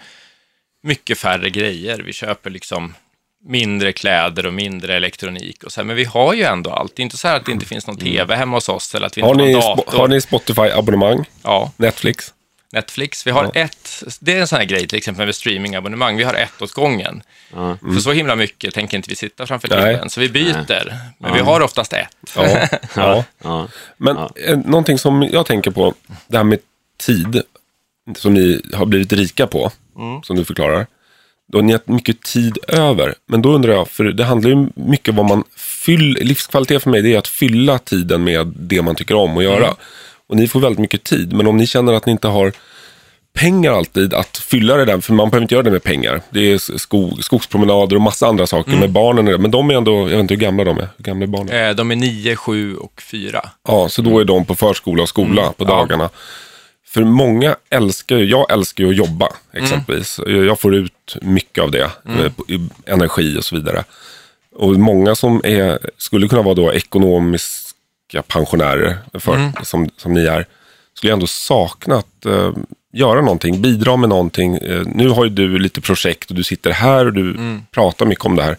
mycket 0.83 1.19
färre 1.19 1.51
grejer. 1.51 1.99
Vi 1.99 2.13
köper 2.13 2.51
liksom 2.51 2.95
mindre 3.47 3.93
kläder 3.93 4.47
och 4.47 4.55
mindre 4.55 4.97
elektronik 4.97 5.65
och 5.65 5.73
så 5.73 5.81
här, 5.81 5.87
men 5.87 5.97
vi 5.97 6.05
har 6.05 6.35
ju 6.35 6.43
ändå 6.43 6.71
allt. 6.71 6.97
Det 6.97 7.01
är 7.01 7.05
inte 7.05 7.17
så 7.17 7.29
här 7.29 7.37
att 7.37 7.47
det 7.47 7.53
inte 7.53 7.67
finns 7.67 7.87
någon 7.87 8.01
mm. 8.01 8.13
tv 8.13 8.37
hemma 8.37 8.57
hos 8.57 8.69
oss 8.69 8.95
eller 8.95 9.07
att 9.07 9.17
vi 9.17 9.21
inte 9.21 9.43
har, 9.43 9.53
har 9.53 9.77
dator. 9.77 9.99
Har 9.99 10.09
ni 10.09 10.21
Spotify-abonnemang? 10.21 11.25
Ja. 11.43 11.73
Netflix? 11.77 12.35
Netflix. 12.75 13.27
Vi 13.27 13.31
har 13.31 13.45
ja. 13.45 13.61
ett, 13.61 14.03
det 14.21 14.37
är 14.37 14.41
en 14.41 14.47
sån 14.47 14.59
här 14.59 14.65
grej 14.65 14.87
till 14.87 14.99
exempel 14.99 15.27
med 15.27 15.35
streamingabonnemang, 15.35 16.17
vi 16.17 16.25
har 16.25 16.35
ett 16.35 16.63
åt 16.63 16.73
gången. 16.73 17.23
Mm. 17.57 17.79
För 17.79 18.01
så 18.01 18.13
himla 18.13 18.37
mycket 18.37 18.75
tänker 18.75 18.97
inte 18.97 19.11
vi 19.11 19.17
sitta 19.17 19.47
framför 19.47 19.69
tvn, 19.69 20.11
så 20.11 20.21
vi 20.21 20.29
byter. 20.29 20.67
Nej. 20.69 20.99
Men 21.19 21.31
ja. 21.31 21.35
vi 21.35 21.41
har 21.41 21.61
oftast 21.61 21.93
ett. 21.93 22.09
Ja. 22.37 22.69
ja. 22.97 23.25
ja. 23.43 23.69
Men 23.97 24.17
eh, 24.17 24.59
någonting 24.59 24.99
som 24.99 25.23
jag 25.23 25.47
tänker 25.47 25.71
på, 25.71 25.95
det 26.27 26.37
här 26.37 26.45
med 26.45 26.59
tid, 27.07 27.43
som 28.17 28.35
ni 28.35 28.63
har 28.75 28.87
blivit 28.87 29.13
rika 29.13 29.47
på, 29.47 29.73
mm. 29.97 30.23
som 30.23 30.37
du 30.37 30.45
förklarar. 30.45 30.87
Då 31.47 31.59
har 31.59 31.63
ni 31.63 31.73
haft 31.73 31.89
mycket 31.89 32.23
tid 32.23 32.59
över. 32.69 33.15
Men 33.27 33.43
då 33.43 33.53
undrar 33.53 33.73
jag, 33.73 33.89
för 33.89 34.05
det 34.05 34.25
handlar 34.25 34.51
ju 34.51 34.69
mycket 34.75 35.09
om 35.09 35.17
vad 35.17 35.27
man 35.27 35.45
fyller, 35.57 36.25
livskvalitet 36.25 36.83
för 36.83 36.91
mig 36.91 37.03
det 37.03 37.15
är 37.15 37.19
att 37.19 37.29
fylla 37.29 37.79
tiden 37.79 38.25
med 38.25 38.47
det 38.47 38.83
man 38.83 38.95
tycker 38.95 39.15
om 39.15 39.39
att 39.39 39.45
göra. 39.45 39.65
Mm. 39.65 39.77
Och 40.29 40.37
ni 40.37 40.49
får 40.49 40.61
väldigt 40.61 40.79
mycket 40.79 41.05
tid, 41.05 41.33
men 41.33 41.47
om 41.47 41.57
ni 41.57 41.67
känner 41.67 41.93
att 41.93 42.07
ni 42.07 42.13
inte 42.13 42.29
har 42.29 42.53
pengar 43.35 43.73
alltid 43.73 44.15
att 44.15 44.39
fylla 44.39 44.77
det 44.77 44.85
där, 44.85 45.01
för 45.01 45.13
man 45.13 45.31
behöver 45.31 45.43
inte 45.43 45.55
göra 45.55 45.63
det 45.63 45.71
med 45.71 45.83
pengar. 45.83 46.23
Det 46.31 46.53
är 46.53 46.79
skog, 46.79 47.25
skogspromenader 47.25 47.97
och 47.97 48.03
massa 48.03 48.27
andra 48.27 48.47
saker 48.47 48.71
mm. 48.71 48.81
med 48.81 48.91
barnen. 48.91 49.43
Men 49.43 49.51
de 49.51 49.71
är 49.71 49.75
ändå, 49.75 49.93
jag 49.93 50.07
vet 50.07 50.21
inte 50.21 50.35
hur 50.35 50.41
gamla 50.41 50.65
de 50.65 50.79
är. 50.79 50.89
Hur 50.97 51.05
gamla 51.05 51.23
är 51.23 51.27
barnen? 51.27 51.69
Eh, 51.69 51.75
de 51.77 51.91
är 51.91 51.97
nio, 51.97 52.37
sju 52.37 52.77
och 52.77 53.03
fyra. 53.03 53.51
Ja, 53.69 53.89
så 53.89 54.03
då 54.03 54.19
är 54.19 54.25
de 54.25 54.45
på 54.45 54.55
förskola 54.55 55.03
och 55.03 55.09
skola 55.09 55.43
mm. 55.43 55.55
på 55.55 55.65
dagarna. 55.65 56.05
Ja. 56.05 56.19
För 56.87 57.05
många 57.05 57.57
älskar 57.71 58.17
ju, 58.17 58.25
jag 58.25 58.53
älskar 58.53 58.85
ju 58.85 58.91
att 58.91 58.97
jobba 58.97 59.29
exempelvis. 59.53 60.19
Mm. 60.19 60.47
Jag 60.47 60.61
får 60.61 60.75
ut 60.75 61.17
mycket 61.23 61.65
av 61.65 61.71
det, 61.71 61.91
mm. 62.09 62.21
Eh, 62.27 62.61
energi 62.87 63.39
och 63.39 63.45
så 63.45 63.57
vidare. 63.57 63.85
Och 64.57 64.73
många 64.73 65.15
som 65.15 65.41
är, 65.45 65.79
skulle 65.99 66.29
kunna 66.29 66.43
vara 66.43 66.55
då 66.55 66.71
ekonomiska 68.15 68.23
pensionärer, 68.23 68.99
för, 69.21 69.35
mm. 69.35 69.53
som, 69.63 69.89
som 69.97 70.15
ni 70.15 70.27
är, 70.27 70.47
skulle 70.95 71.13
ändå 71.13 71.27
sakna 71.27 71.97
att 71.97 72.27
uh, 72.27 72.53
göra 72.93 73.21
någonting, 73.21 73.63
bidra 73.63 73.97
med 73.97 74.09
någonting. 74.09 74.59
Uh, 74.59 74.87
nu 74.87 75.09
har 75.09 75.25
ju 75.25 75.31
du 75.31 75.59
lite 75.59 75.81
projekt 75.81 76.31
och 76.31 76.37
du 76.37 76.43
sitter 76.43 76.73
här 76.73 77.07
och 77.07 77.13
du 77.13 77.31
mm. 77.31 77.63
pratar 77.71 78.07
mycket 78.07 78.25
om 78.25 78.37
det 78.37 78.43
här. 78.43 78.57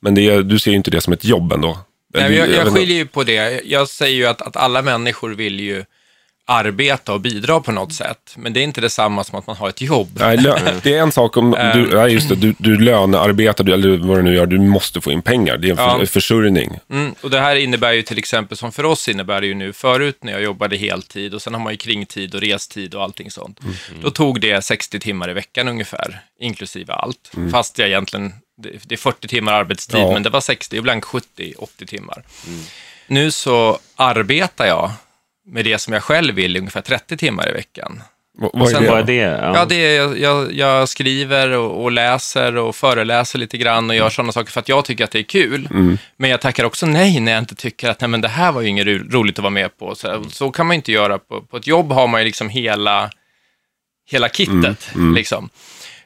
Men 0.00 0.14
det, 0.14 0.42
du 0.42 0.58
ser 0.58 0.70
ju 0.70 0.76
inte 0.76 0.90
det 0.90 1.00
som 1.00 1.12
ett 1.12 1.24
jobb 1.24 1.52
ändå. 1.52 1.78
Nej, 2.14 2.34
jag, 2.34 2.50
jag 2.50 2.74
skiljer 2.74 2.96
ju 2.96 3.06
på 3.06 3.24
det. 3.24 3.60
Jag 3.64 3.88
säger 3.88 4.16
ju 4.16 4.26
att, 4.26 4.42
att 4.42 4.56
alla 4.56 4.82
människor 4.82 5.30
vill 5.34 5.60
ju 5.60 5.84
arbeta 6.50 7.12
och 7.12 7.20
bidra 7.20 7.60
på 7.60 7.72
något 7.72 7.92
sätt. 7.92 8.34
Men 8.36 8.52
det 8.52 8.60
är 8.60 8.64
inte 8.64 8.80
detsamma 8.80 9.24
som 9.24 9.38
att 9.38 9.46
man 9.46 9.56
har 9.56 9.68
ett 9.68 9.80
jobb. 9.80 10.08
Nej, 10.14 10.36
det 10.82 10.94
är 10.94 11.02
en 11.02 11.12
sak 11.12 11.36
om 11.36 11.50
du, 11.74 11.96
nej, 11.96 12.12
just 12.12 12.28
det, 12.28 12.34
du, 12.34 12.54
du 12.58 12.78
lönearbetar, 12.78 13.70
eller 13.70 13.96
vad 13.96 14.18
du 14.18 14.22
nu 14.22 14.34
gör, 14.34 14.46
du 14.46 14.58
måste 14.58 15.00
få 15.00 15.12
in 15.12 15.22
pengar. 15.22 15.56
Det 15.56 15.68
är 15.68 15.70
en 15.70 16.00
ja. 16.00 16.06
försörjning. 16.06 16.78
Mm, 16.90 17.14
och 17.20 17.30
det 17.30 17.40
här 17.40 17.56
innebär 17.56 17.92
ju 17.92 18.02
till 18.02 18.18
exempel, 18.18 18.56
som 18.56 18.72
för 18.72 18.84
oss 18.84 19.08
innebär 19.08 19.40
det 19.40 19.46
ju 19.46 19.54
nu, 19.54 19.72
förut 19.72 20.18
när 20.20 20.32
jag 20.32 20.42
jobbade 20.42 20.76
heltid 20.76 21.34
och 21.34 21.42
sen 21.42 21.54
har 21.54 21.60
man 21.60 21.72
ju 21.72 21.76
kringtid 21.76 22.34
och 22.34 22.40
restid 22.40 22.94
och 22.94 23.02
allting 23.02 23.30
sånt. 23.30 23.60
Mm. 23.60 23.74
Då 24.02 24.10
tog 24.10 24.40
det 24.40 24.64
60 24.64 25.00
timmar 25.00 25.30
i 25.30 25.32
veckan 25.32 25.68
ungefär, 25.68 26.20
inklusive 26.40 26.92
allt. 26.92 27.30
Mm. 27.36 27.50
Fast 27.50 27.78
jag 27.78 27.88
egentligen, 27.88 28.32
det 28.82 28.94
är 28.94 28.96
40 28.96 29.28
timmar 29.28 29.52
arbetstid, 29.52 30.00
ja. 30.00 30.12
men 30.12 30.22
det 30.22 30.30
var 30.30 30.40
60, 30.40 30.76
ibland 30.76 31.04
70, 31.04 31.54
80 31.58 31.86
timmar. 31.86 32.24
Mm. 32.46 32.60
Nu 33.06 33.30
så 33.30 33.78
arbetar 33.96 34.66
jag 34.66 34.90
med 35.50 35.64
det 35.64 35.78
som 35.78 35.92
jag 35.92 36.02
själv 36.02 36.34
vill 36.34 36.56
ungefär 36.56 36.80
30 36.80 37.16
timmar 37.16 37.48
i 37.48 37.52
veckan. 37.52 38.02
vad, 38.38 38.74
är 38.74 38.80
det? 38.80 38.90
vad 38.90 38.98
är 38.98 39.04
det? 39.04 39.14
Ja. 39.14 39.54
ja, 39.54 39.64
det 39.64 39.96
är, 39.96 40.16
jag, 40.16 40.52
jag 40.52 40.88
skriver 40.88 41.50
och, 41.50 41.82
och, 41.82 41.92
läser 41.92 42.56
och 42.56 42.76
föreläser 42.76 43.38
lite 43.38 43.58
grann 43.58 43.90
och 43.90 43.96
gör 43.96 44.02
mm. 44.02 44.10
sådana 44.10 44.32
saker 44.32 44.52
för 44.52 44.60
att 44.60 44.68
jag 44.68 44.84
tycker 44.84 45.04
att 45.04 45.10
det 45.10 45.18
är 45.18 45.22
kul. 45.22 45.68
Mm. 45.70 45.98
Men 46.16 46.30
jag 46.30 46.40
tackar 46.40 46.64
också 46.64 46.86
nej 46.86 47.20
när 47.20 47.32
jag 47.32 47.38
inte 47.38 47.54
tycker 47.54 47.90
att 47.90 48.00
nej, 48.00 48.08
men 48.08 48.20
det 48.20 48.28
här 48.28 48.52
var 48.52 48.60
ju 48.60 48.68
inget 48.68 48.86
roligt 48.86 49.38
att 49.38 49.42
vara 49.42 49.50
med 49.50 49.78
på. 49.78 49.94
Så, 49.94 50.24
så 50.30 50.50
kan 50.50 50.66
man 50.66 50.76
inte 50.76 50.92
göra. 50.92 51.18
På, 51.18 51.42
på 51.42 51.56
ett 51.56 51.66
jobb 51.66 51.92
har 51.92 52.06
man 52.06 52.20
ju 52.20 52.24
liksom 52.24 52.48
hela, 52.48 53.10
hela 54.10 54.28
kittet. 54.28 54.90
Mm. 54.94 55.04
mm. 55.04 55.14
Liksom. 55.14 55.48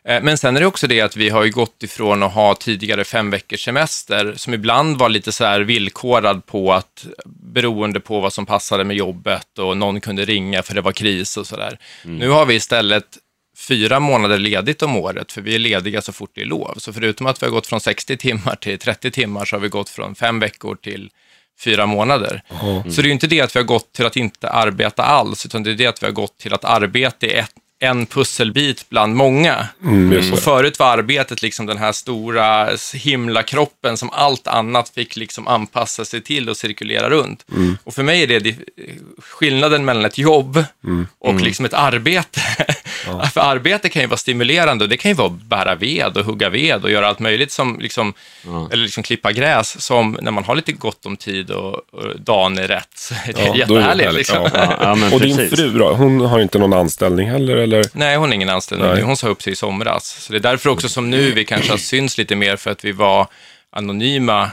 Eh, 0.09 0.23
men 0.23 0.39
sen 0.39 0.57
är 0.57 0.61
det 0.61 0.67
också 0.67 0.87
det 0.87 1.01
att 1.01 1.17
vi 1.17 1.29
har 1.29 1.45
ju 1.45 1.51
gått 1.51 1.83
ifrån 1.83 2.23
att 2.23 2.33
ha 2.33 2.55
tidigare 2.55 3.05
fem 3.05 3.31
veckors 3.31 3.65
semester, 3.65 4.35
som 4.37 4.55
ibland 4.55 4.99
var 4.99 5.09
lite 5.09 5.33
så 5.33 5.45
här 5.45 5.61
villkorad 5.61 6.47
på 6.47 6.73
att 6.73 7.07
beroende 7.27 8.01
på 8.01 8.21
vad 8.21 8.33
som 8.33 8.47
passade 8.47 8.85
med 8.85 8.97
jobbet 8.97 9.59
och 9.59 9.77
någon 9.77 10.01
kunde 10.01 10.25
ringa 10.25 10.63
för 10.63 10.75
det 10.75 10.81
var 10.81 10.93
kris 10.93 11.37
och 11.37 11.47
sådär. 11.47 11.79
Mm. 12.05 12.17
Nu 12.17 12.29
har 12.29 12.47
vi 12.47 12.55
istället 12.55 13.19
fyra 13.57 14.01
månader 14.01 14.39
ledigt 14.39 14.83
om 14.83 14.97
året, 14.97 15.33
för 15.33 15.41
vi 15.41 15.55
är 15.55 15.59
lediga 15.59 16.03
så 16.03 16.13
fort 16.13 16.31
det 16.35 16.41
är 16.41 16.45
lov. 16.45 16.75
Så 16.79 16.93
förutom 16.93 17.27
att 17.27 17.43
vi 17.43 17.47
har 17.47 17.51
gått 17.51 17.67
från 17.67 17.81
60 17.81 18.17
timmar 18.17 18.57
till 18.57 18.79
30 18.79 19.11
timmar 19.11 19.45
så 19.45 19.57
har 19.57 19.61
vi 19.61 19.69
gått 19.69 19.89
från 19.89 20.15
fem 20.15 20.41
veckor 20.41 20.77
till 20.77 21.11
fyra 21.61 21.87
månader. 21.87 22.43
Mm. 22.63 22.91
Så 22.91 23.03
det 23.03 23.07
är 23.07 23.09
ju 23.09 23.13
inte 23.13 23.27
det 23.27 23.41
att 23.41 23.57
vi 23.57 23.61
har 23.61 23.67
gått 23.67 23.93
till 23.93 24.07
att 24.07 24.17
inte 24.17 24.51
arbeta 24.51 25.03
alls, 25.03 25.47
utan 25.47 25.63
det 25.63 25.71
är 25.71 25.75
det 25.75 25.87
att 25.87 26.03
vi 26.03 26.07
har 26.07 26.13
gått 26.13 26.39
till 26.39 26.55
att 26.55 26.65
arbeta 26.65 27.27
i 27.27 27.33
ett, 27.33 27.51
en 27.81 28.07
pusselbit 28.07 28.89
bland 28.89 29.17
många. 29.17 29.69
Mm, 29.85 30.33
och 30.33 30.39
förut 30.39 30.79
var 30.79 30.99
arbetet 30.99 31.43
liksom 31.43 31.67
den 31.67 31.79
här 31.79 31.93
stora 31.93 32.69
himlakroppen 32.95 33.97
som 33.97 34.11
allt 34.11 34.47
annat 34.47 34.89
fick 34.89 35.17
liksom 35.17 35.49
anpassa 35.49 36.05
sig 36.05 36.21
till 36.21 36.49
och 36.49 36.57
cirkulera 36.57 37.11
runt. 37.11 37.45
Mm. 37.53 37.79
Och 37.85 37.95
för 37.95 38.03
mig 38.03 38.23
är 38.23 38.41
det 38.41 38.57
skillnaden 39.19 39.85
mellan 39.85 40.05
ett 40.05 40.19
jobb 40.19 40.65
mm. 40.85 41.07
och 41.19 41.31
mm. 41.31 41.45
liksom 41.45 41.65
ett 41.65 41.75
arbete. 41.75 42.41
Ja. 43.07 43.27
för 43.27 43.41
arbete 43.41 43.89
kan 43.89 44.03
ju 44.03 44.09
vara 44.09 44.17
stimulerande 44.17 44.85
och 44.85 44.89
det 44.89 44.97
kan 44.97 45.11
ju 45.11 45.15
vara 45.15 45.27
att 45.27 45.43
bära 45.43 45.75
ved 45.75 46.17
och 46.17 46.25
hugga 46.25 46.49
ved 46.49 46.85
och 46.85 46.91
göra 46.91 47.09
allt 47.09 47.19
möjligt 47.19 47.53
som 47.53 47.79
liksom, 47.81 48.15
ja. 48.47 48.69
eller 48.73 48.83
liksom 48.83 49.03
klippa 49.03 49.33
gräs 49.33 49.83
som 49.83 50.19
när 50.23 50.31
man 50.31 50.45
har 50.45 50.55
lite 50.55 50.73
gott 50.73 51.07
om 51.07 51.17
tid 51.17 51.51
och, 51.51 51.75
och 51.75 52.21
dagen 52.21 52.59
är 52.59 52.69
rätt. 52.69 53.13
Det 53.27 53.41
är 53.41 53.47
ja, 53.47 53.57
jättehärligt. 53.57 54.13
Liksom. 54.13 54.49
Ja. 54.55 54.97
och 55.13 55.21
din 55.21 55.51
fru 55.51 55.79
då, 55.79 55.93
hon 55.93 56.21
har 56.21 56.41
inte 56.41 56.59
någon 56.59 56.73
anställning 56.73 57.31
heller? 57.31 57.57
Eller? 57.57 57.85
Nej, 57.93 58.17
hon 58.17 58.29
har 58.29 58.35
ingen 58.35 58.51
anställning 58.51 58.89
Nej. 58.89 59.03
Hon 59.03 59.17
sa 59.17 59.29
upp 59.29 59.43
sig 59.43 59.53
i 59.53 59.57
somras. 59.57 60.07
Så 60.21 60.33
det 60.33 60.39
är 60.39 60.43
därför 60.43 60.71
också 60.71 60.89
som 60.89 61.11
nu 61.11 61.33
vi 61.33 61.45
kanske 61.45 61.71
har 61.71 61.79
syns 61.79 62.19
lite 62.19 62.37
mer 62.37 62.57
för 62.57 62.71
att 62.71 62.85
vi 62.85 62.93
var 62.93 63.27
anonyma 63.71 64.51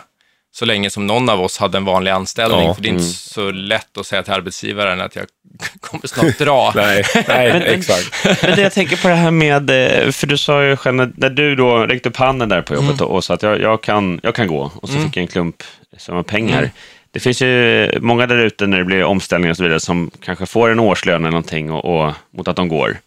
så 0.53 0.65
länge 0.65 0.89
som 0.89 1.07
någon 1.07 1.29
av 1.29 1.41
oss 1.41 1.57
hade 1.57 1.77
en 1.77 1.85
vanlig 1.85 2.11
anställning. 2.11 2.67
Ja, 2.67 2.73
för 2.73 2.81
det 2.81 2.87
är 2.87 2.89
inte 2.89 3.03
mm. 3.03 3.13
så 3.13 3.51
lätt 3.51 3.97
att 3.97 4.05
säga 4.05 4.23
till 4.23 4.33
arbetsgivaren 4.33 5.01
att 5.01 5.15
jag 5.15 5.25
kommer 5.79 6.07
snart 6.07 6.37
dra. 6.37 6.71
nej, 6.75 7.03
nej 7.27 7.63
exakt. 7.65 8.25
Men 8.43 8.55
det 8.55 8.61
jag 8.61 8.73
tänker 8.73 8.97
på 8.97 9.07
det 9.07 9.15
här 9.15 9.31
med, 9.31 9.69
eh, 9.69 10.11
för 10.11 10.27
du 10.27 10.37
sa 10.37 10.63
ju 10.63 10.75
själv, 10.75 11.11
när 11.15 11.29
du 11.29 11.55
då 11.55 11.77
räckte 11.77 12.09
upp 12.09 12.17
handen 12.17 12.49
där 12.49 12.61
på 12.61 12.73
jobbet 12.73 12.99
mm. 12.99 13.11
och 13.11 13.23
sa 13.23 13.33
att 13.33 13.43
jag, 13.43 13.61
jag, 13.61 13.83
kan, 13.83 14.19
jag 14.23 14.35
kan 14.35 14.47
gå 14.47 14.71
och 14.81 14.89
så 14.89 14.95
mm. 14.95 15.07
fick 15.07 15.17
jag 15.17 15.21
en 15.21 15.27
klump 15.27 15.63
som 15.97 16.23
pengar. 16.23 16.59
Mm. 16.59 16.69
Det 17.11 17.19
finns 17.19 17.41
ju 17.41 17.89
många 17.99 18.27
där 18.27 18.37
ute 18.37 18.67
när 18.67 18.77
det 18.77 18.85
blir 18.85 19.03
omställningar 19.03 19.51
och 19.51 19.57
så 19.57 19.63
vidare 19.63 19.79
som 19.79 20.11
kanske 20.21 20.45
får 20.45 20.69
en 20.69 20.79
årslön 20.79 21.21
eller 21.21 21.31
någonting 21.31 21.71
och, 21.71 21.85
och 21.85 22.13
mot 22.31 22.47
att 22.47 22.55
de 22.55 22.67
går. 22.67 22.97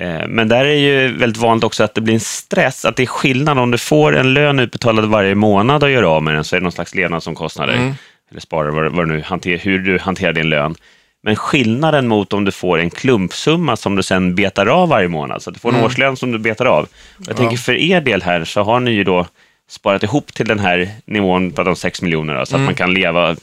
Eh, 0.00 0.28
men 0.28 0.48
där 0.48 0.64
är 0.64 0.74
ju 0.74 1.16
väldigt 1.16 1.42
vanligt 1.42 1.64
också 1.64 1.84
att 1.84 1.94
det 1.94 2.00
blir 2.00 2.14
en 2.14 2.20
stress, 2.20 2.84
att 2.84 2.96
det 2.96 3.02
är 3.02 3.06
skillnad 3.06 3.58
om 3.58 3.70
du 3.70 3.78
får 3.78 4.16
en 4.16 4.34
lön 4.34 4.58
utbetalad 4.58 5.04
varje 5.04 5.34
månad 5.34 5.82
och 5.82 5.90
gör 5.90 6.02
av 6.02 6.22
med 6.22 6.34
den, 6.34 6.44
så 6.44 6.56
är 6.56 6.60
det 6.60 6.64
någon 6.64 6.72
slags 6.72 6.94
levnadsomkostnader, 6.94 7.74
mm. 7.74 7.94
eller 8.30 8.40
sparar, 8.40 8.70
vad, 8.70 8.92
vad 8.92 9.08
nu 9.08 9.22
hanter, 9.22 9.58
hur 9.58 9.78
du 9.78 9.98
hanterar 9.98 10.32
din 10.32 10.48
lön. 10.48 10.74
Men 11.22 11.36
skillnaden 11.36 12.08
mot 12.08 12.32
om 12.32 12.44
du 12.44 12.52
får 12.52 12.78
en 12.78 12.90
klumpsumma 12.90 13.76
som 13.76 13.96
du 13.96 14.02
sen 14.02 14.34
betar 14.34 14.66
av 14.66 14.88
varje 14.88 15.08
månad, 15.08 15.42
så 15.42 15.50
att 15.50 15.54
du 15.54 15.60
får 15.60 15.68
en 15.68 15.74
mm. 15.74 15.86
årslön 15.86 16.16
som 16.16 16.32
du 16.32 16.38
betar 16.38 16.66
av. 16.66 16.88
Jag 17.18 17.28
ja. 17.28 17.34
tänker 17.36 17.56
för 17.56 17.74
er 17.74 18.00
del 18.00 18.22
här 18.22 18.44
så 18.44 18.62
har 18.62 18.80
ni 18.80 18.90
ju 18.90 19.04
då 19.04 19.26
sparat 19.68 20.02
ihop 20.02 20.34
till 20.34 20.46
den 20.46 20.58
här 20.58 20.90
nivån 21.04 21.52
på 21.52 21.62
de 21.62 21.76
6 21.76 22.02
miljoner, 22.02 22.34
så 22.34 22.40
att 22.40 22.50
mm. 22.50 22.64
man 22.64 22.74
kan 22.74 22.94
leva 22.94 23.36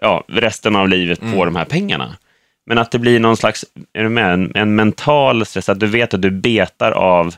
ja, 0.00 0.24
resten 0.28 0.76
av 0.76 0.88
livet 0.88 1.20
på 1.20 1.26
mm. 1.26 1.44
de 1.44 1.56
här 1.56 1.64
pengarna. 1.64 2.16
Men 2.66 2.78
att 2.78 2.90
det 2.90 2.98
blir 2.98 3.20
någon 3.20 3.36
slags, 3.36 3.64
är 3.92 4.02
du 4.02 4.08
med, 4.08 4.32
en, 4.32 4.52
en 4.54 4.74
mental 4.74 5.46
stress, 5.46 5.68
att 5.68 5.80
du 5.80 5.86
vet 5.86 6.14
att 6.14 6.22
du 6.22 6.30
betar 6.30 6.92
av 6.92 7.34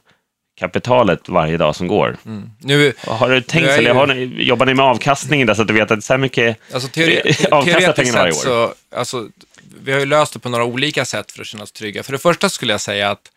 kapitalet 0.56 1.28
varje 1.28 1.56
dag 1.56 1.76
som 1.76 1.86
går. 1.86 2.16
Mm. 2.26 2.50
Nu, 2.60 2.92
har 3.06 3.30
du 3.30 3.40
tänkt, 3.40 3.68
eller 3.68 3.90
ju... 3.90 3.96
har 3.96 4.06
ni, 4.06 4.42
jobbar 4.44 4.66
ni 4.66 4.74
med 4.74 4.84
avkastningen 4.84 5.46
där 5.46 5.54
så 5.54 5.62
att 5.62 5.68
du 5.68 5.74
vet 5.74 5.90
att 5.90 6.04
så 6.04 6.12
här 6.12 6.18
mycket 6.18 6.58
alltså, 6.72 6.88
teori 6.88 7.22
avkastar 7.50 7.92
pengarna 7.92 8.18
varje 8.18 8.32
år? 8.32 8.36
Så, 8.36 8.74
alltså, 8.96 9.28
vi 9.82 9.92
har 9.92 10.00
ju 10.00 10.06
löst 10.06 10.32
det 10.32 10.38
på 10.38 10.48
några 10.48 10.64
olika 10.64 11.04
sätt 11.04 11.32
för 11.32 11.40
att 11.40 11.46
känna 11.46 11.62
oss 11.62 11.72
trygga. 11.72 12.02
För 12.02 12.12
det 12.12 12.18
första 12.18 12.48
skulle 12.48 12.72
jag 12.72 12.80
säga 12.80 13.10
att, 13.10 13.30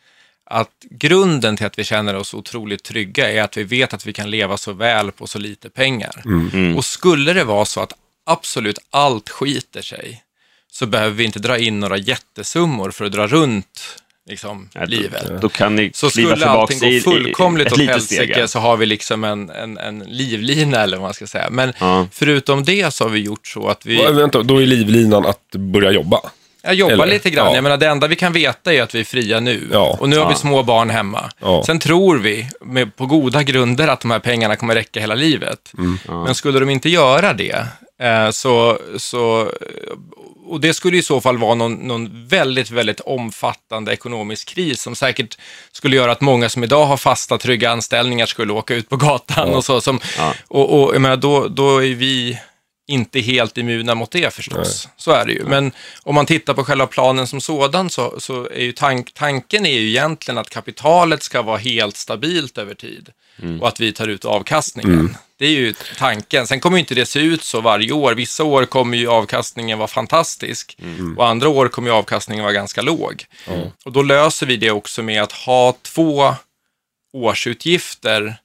att 0.45 0.71
grunden 0.89 1.57
till 1.57 1.65
att 1.65 1.79
vi 1.79 1.83
känner 1.83 2.15
oss 2.15 2.33
otroligt 2.33 2.83
trygga 2.83 3.31
är 3.31 3.41
att 3.41 3.57
vi 3.57 3.63
vet 3.63 3.93
att 3.93 4.05
vi 4.05 4.13
kan 4.13 4.29
leva 4.29 4.57
så 4.57 4.73
väl 4.73 5.11
på 5.11 5.27
så 5.27 5.39
lite 5.39 5.69
pengar. 5.69 6.21
Mm. 6.25 6.49
Mm. 6.53 6.77
Och 6.77 6.85
skulle 6.85 7.33
det 7.33 7.43
vara 7.43 7.65
så 7.65 7.81
att 7.81 7.93
absolut 8.25 8.79
allt 8.89 9.29
skiter 9.29 9.81
sig, 9.81 10.23
så 10.71 10.85
behöver 10.85 11.15
vi 11.15 11.23
inte 11.23 11.39
dra 11.39 11.57
in 11.57 11.79
några 11.79 11.97
jättesummor 11.97 12.91
för 12.91 13.05
att 13.05 13.11
dra 13.11 13.27
runt 13.27 13.99
liksom, 14.29 14.69
ja, 14.73 14.85
livet. 14.85 15.27
Då, 15.27 15.37
då 15.37 15.49
kan 15.49 15.75
ni 15.75 15.91
så 15.93 16.09
skulle 16.09 16.45
allting 16.45 16.79
gå 16.79 17.11
fullkomligt 17.11 17.71
åt 17.71 17.79
helsike 17.79 18.47
så 18.47 18.59
har 18.59 18.77
vi 18.77 18.85
liksom 18.85 19.23
en, 19.23 19.49
en, 19.49 19.77
en 19.77 19.99
livlina 19.99 20.79
eller 20.79 20.97
vad 20.97 21.03
man 21.03 21.13
ska 21.13 21.27
säga. 21.27 21.47
Men 21.51 21.73
ja. 21.79 22.07
förutom 22.11 22.63
det 22.63 22.93
så 22.93 23.03
har 23.03 23.09
vi 23.09 23.19
gjort 23.19 23.47
så 23.47 23.67
att 23.67 23.85
vi... 23.85 24.11
Vänta, 24.11 24.43
då 24.43 24.61
är 24.61 24.65
livlinan 24.65 25.25
att 25.25 25.51
börja 25.51 25.91
jobba? 25.91 26.19
Jag 26.61 26.75
jobbar 26.75 26.93
Eller, 26.93 27.07
lite 27.07 27.29
grann. 27.29 27.47
Ja. 27.47 27.55
Jag 27.55 27.63
menar, 27.63 27.77
det 27.77 27.87
enda 27.87 28.07
vi 28.07 28.15
kan 28.15 28.33
veta 28.33 28.73
är 28.73 28.81
att 28.81 28.95
vi 28.95 28.99
är 28.99 29.03
fria 29.03 29.39
nu. 29.39 29.67
Ja. 29.71 29.97
Och 29.99 30.09
nu 30.09 30.17
har 30.17 30.29
vi 30.29 30.35
små 30.35 30.63
barn 30.63 30.89
hemma. 30.89 31.31
Ja. 31.39 31.63
Sen 31.65 31.79
tror 31.79 32.17
vi, 32.17 32.49
med, 32.61 32.95
på 32.95 33.05
goda 33.05 33.43
grunder, 33.43 33.87
att 33.87 34.01
de 34.01 34.11
här 34.11 34.19
pengarna 34.19 34.55
kommer 34.55 34.75
räcka 34.75 34.99
hela 34.99 35.15
livet. 35.15 35.71
Mm. 35.77 35.97
Men 36.07 36.35
skulle 36.35 36.59
de 36.59 36.69
inte 36.69 36.89
göra 36.89 37.33
det, 37.33 37.67
så, 38.31 38.79
så 38.97 39.51
och 40.47 40.61
det 40.61 40.73
skulle 40.73 40.97
i 40.97 41.01
så 41.01 41.21
fall 41.21 41.37
vara 41.37 41.55
någon, 41.55 41.73
någon, 41.73 42.27
väldigt, 42.27 42.71
väldigt 42.71 42.99
omfattande 42.99 43.93
ekonomisk 43.93 44.47
kris 44.47 44.81
som 44.81 44.95
säkert 44.95 45.37
skulle 45.71 45.95
göra 45.95 46.11
att 46.11 46.21
många 46.21 46.49
som 46.49 46.63
idag 46.63 46.85
har 46.85 46.97
fasta, 46.97 47.37
trygga 47.37 47.71
anställningar 47.71 48.25
skulle 48.25 48.53
åka 48.53 48.75
ut 48.75 48.89
på 48.89 48.97
gatan 48.97 49.49
ja. 49.49 49.57
och 49.57 49.65
så. 49.65 49.81
Som, 49.81 49.99
ja. 50.17 50.33
Och, 50.47 50.83
och 50.83 50.95
jag 50.95 51.01
menar, 51.01 51.17
då, 51.17 51.47
då 51.47 51.83
är 51.83 51.95
vi 51.95 52.39
inte 52.87 53.19
helt 53.19 53.57
immuna 53.57 53.95
mot 53.95 54.11
det 54.11 54.33
förstås. 54.33 54.85
Nej. 54.85 54.93
Så 54.97 55.11
är 55.11 55.25
det 55.25 55.31
ju. 55.33 55.43
Men 55.43 55.71
om 56.03 56.15
man 56.15 56.25
tittar 56.25 56.53
på 56.53 56.63
själva 56.63 56.87
planen 56.87 57.27
som 57.27 57.41
sådan 57.41 57.89
så, 57.89 58.19
så 58.19 58.49
är 58.49 58.61
ju 58.61 58.71
tank, 58.71 59.13
tanken 59.13 59.65
är 59.65 59.79
ju 59.79 59.89
egentligen 59.89 60.37
att 60.37 60.49
kapitalet 60.49 61.23
ska 61.23 61.41
vara 61.41 61.57
helt 61.57 61.97
stabilt 61.97 62.57
över 62.57 62.73
tid 62.73 63.09
mm. 63.41 63.61
och 63.61 63.67
att 63.67 63.79
vi 63.79 63.93
tar 63.93 64.07
ut 64.07 64.25
avkastningen. 64.25 64.99
Mm. 64.99 65.15
Det 65.39 65.45
är 65.45 65.51
ju 65.51 65.73
tanken. 65.97 66.47
Sen 66.47 66.59
kommer 66.59 66.77
ju 66.77 66.79
inte 66.79 66.95
det 66.95 67.05
se 67.05 67.19
ut 67.19 67.43
så 67.43 67.61
varje 67.61 67.91
år. 67.91 68.13
Vissa 68.13 68.43
år 68.43 68.65
kommer 68.65 68.97
ju 68.97 69.07
avkastningen 69.07 69.77
vara 69.77 69.87
fantastisk 69.87 70.77
mm. 70.81 71.17
och 71.17 71.27
andra 71.27 71.49
år 71.49 71.67
kommer 71.67 71.89
ju 71.89 71.95
avkastningen 71.95 72.43
vara 72.43 72.53
ganska 72.53 72.81
låg. 72.81 73.25
Och 73.85 73.91
då 73.91 74.01
löser 74.01 74.45
vi 74.45 74.57
det 74.57 74.71
också 74.71 75.03
med 75.03 75.23
att 75.23 75.31
ha 75.31 75.75
två 75.81 76.33
årsutgifter 77.13 78.37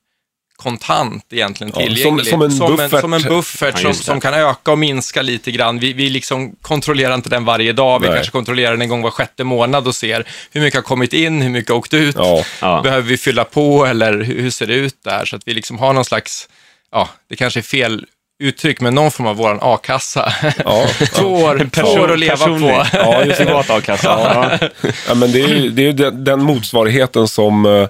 kontant 0.62 1.24
egentligen 1.30 1.72
tillgänglig. 1.72 2.26
som, 2.26 2.40
som, 2.40 2.42
en 2.42 2.50
som, 2.50 2.80
en, 2.80 2.90
som 2.90 3.12
en 3.12 3.22
buffert 3.22 3.78
som, 3.78 3.94
som, 3.94 4.20
kan 4.20 4.34
öka 4.34 4.72
och 4.72 4.78
minska 4.78 5.22
lite 5.22 5.50
grann. 5.50 5.78
Vi, 5.78 5.92
vi 5.92 6.10
liksom 6.10 6.56
kontrollerar 6.62 7.14
inte 7.14 7.28
den 7.28 7.44
varje 7.44 7.72
dag, 7.72 8.00
vi 8.00 8.06
Nej. 8.06 8.16
kanske 8.16 8.32
kontrollerar 8.32 8.70
den 8.70 8.82
en 8.82 8.88
gång 8.88 9.02
var 9.02 9.10
sjätte 9.10 9.44
månad 9.44 9.86
och 9.86 9.94
ser 9.94 10.24
hur 10.50 10.60
mycket 10.60 10.78
har 10.78 10.82
kommit 10.82 11.12
in, 11.12 11.42
hur 11.42 11.50
mycket 11.50 11.70
har 11.70 11.76
åkt 11.76 11.94
ut, 11.94 12.16
ja. 12.60 12.80
behöver 12.82 13.08
vi 13.08 13.16
fylla 13.16 13.44
på 13.44 13.86
eller 13.86 14.12
hur, 14.12 14.42
hur 14.42 14.50
ser 14.50 14.66
det 14.66 14.74
ut 14.74 14.96
där? 15.04 15.24
Så 15.24 15.36
att 15.36 15.42
vi 15.44 15.54
liksom 15.54 15.78
har 15.78 15.92
någon 15.92 16.04
slags, 16.04 16.48
ja, 16.92 17.08
det 17.28 17.36
kanske 17.36 17.60
är 17.60 17.62
fel 17.62 18.06
uttryck, 18.42 18.80
men 18.80 18.94
någon 18.94 19.10
form 19.10 19.26
av 19.26 19.36
vår 19.36 19.58
a-kassa. 19.62 20.32
Ja, 20.64 20.86
två, 21.12 21.26
år, 21.26 21.70
två 21.72 21.88
år 21.88 22.12
att 22.12 22.18
leva 22.18 22.36
personlig. 22.36 22.70
på. 22.70 22.86
Ja, 22.92 23.24
just 23.24 23.38
privat 23.38 23.70
a-kassa. 23.70 24.08
Ja. 24.08 24.68
ja. 25.08 25.14
men 25.14 25.32
det 25.32 25.42
är 25.42 25.48
ju, 25.48 25.70
det 25.70 25.86
är 25.86 25.92
den, 25.92 26.24
den 26.24 26.42
motsvarigheten 26.42 27.28
som 27.28 27.66
eh, 27.66 27.88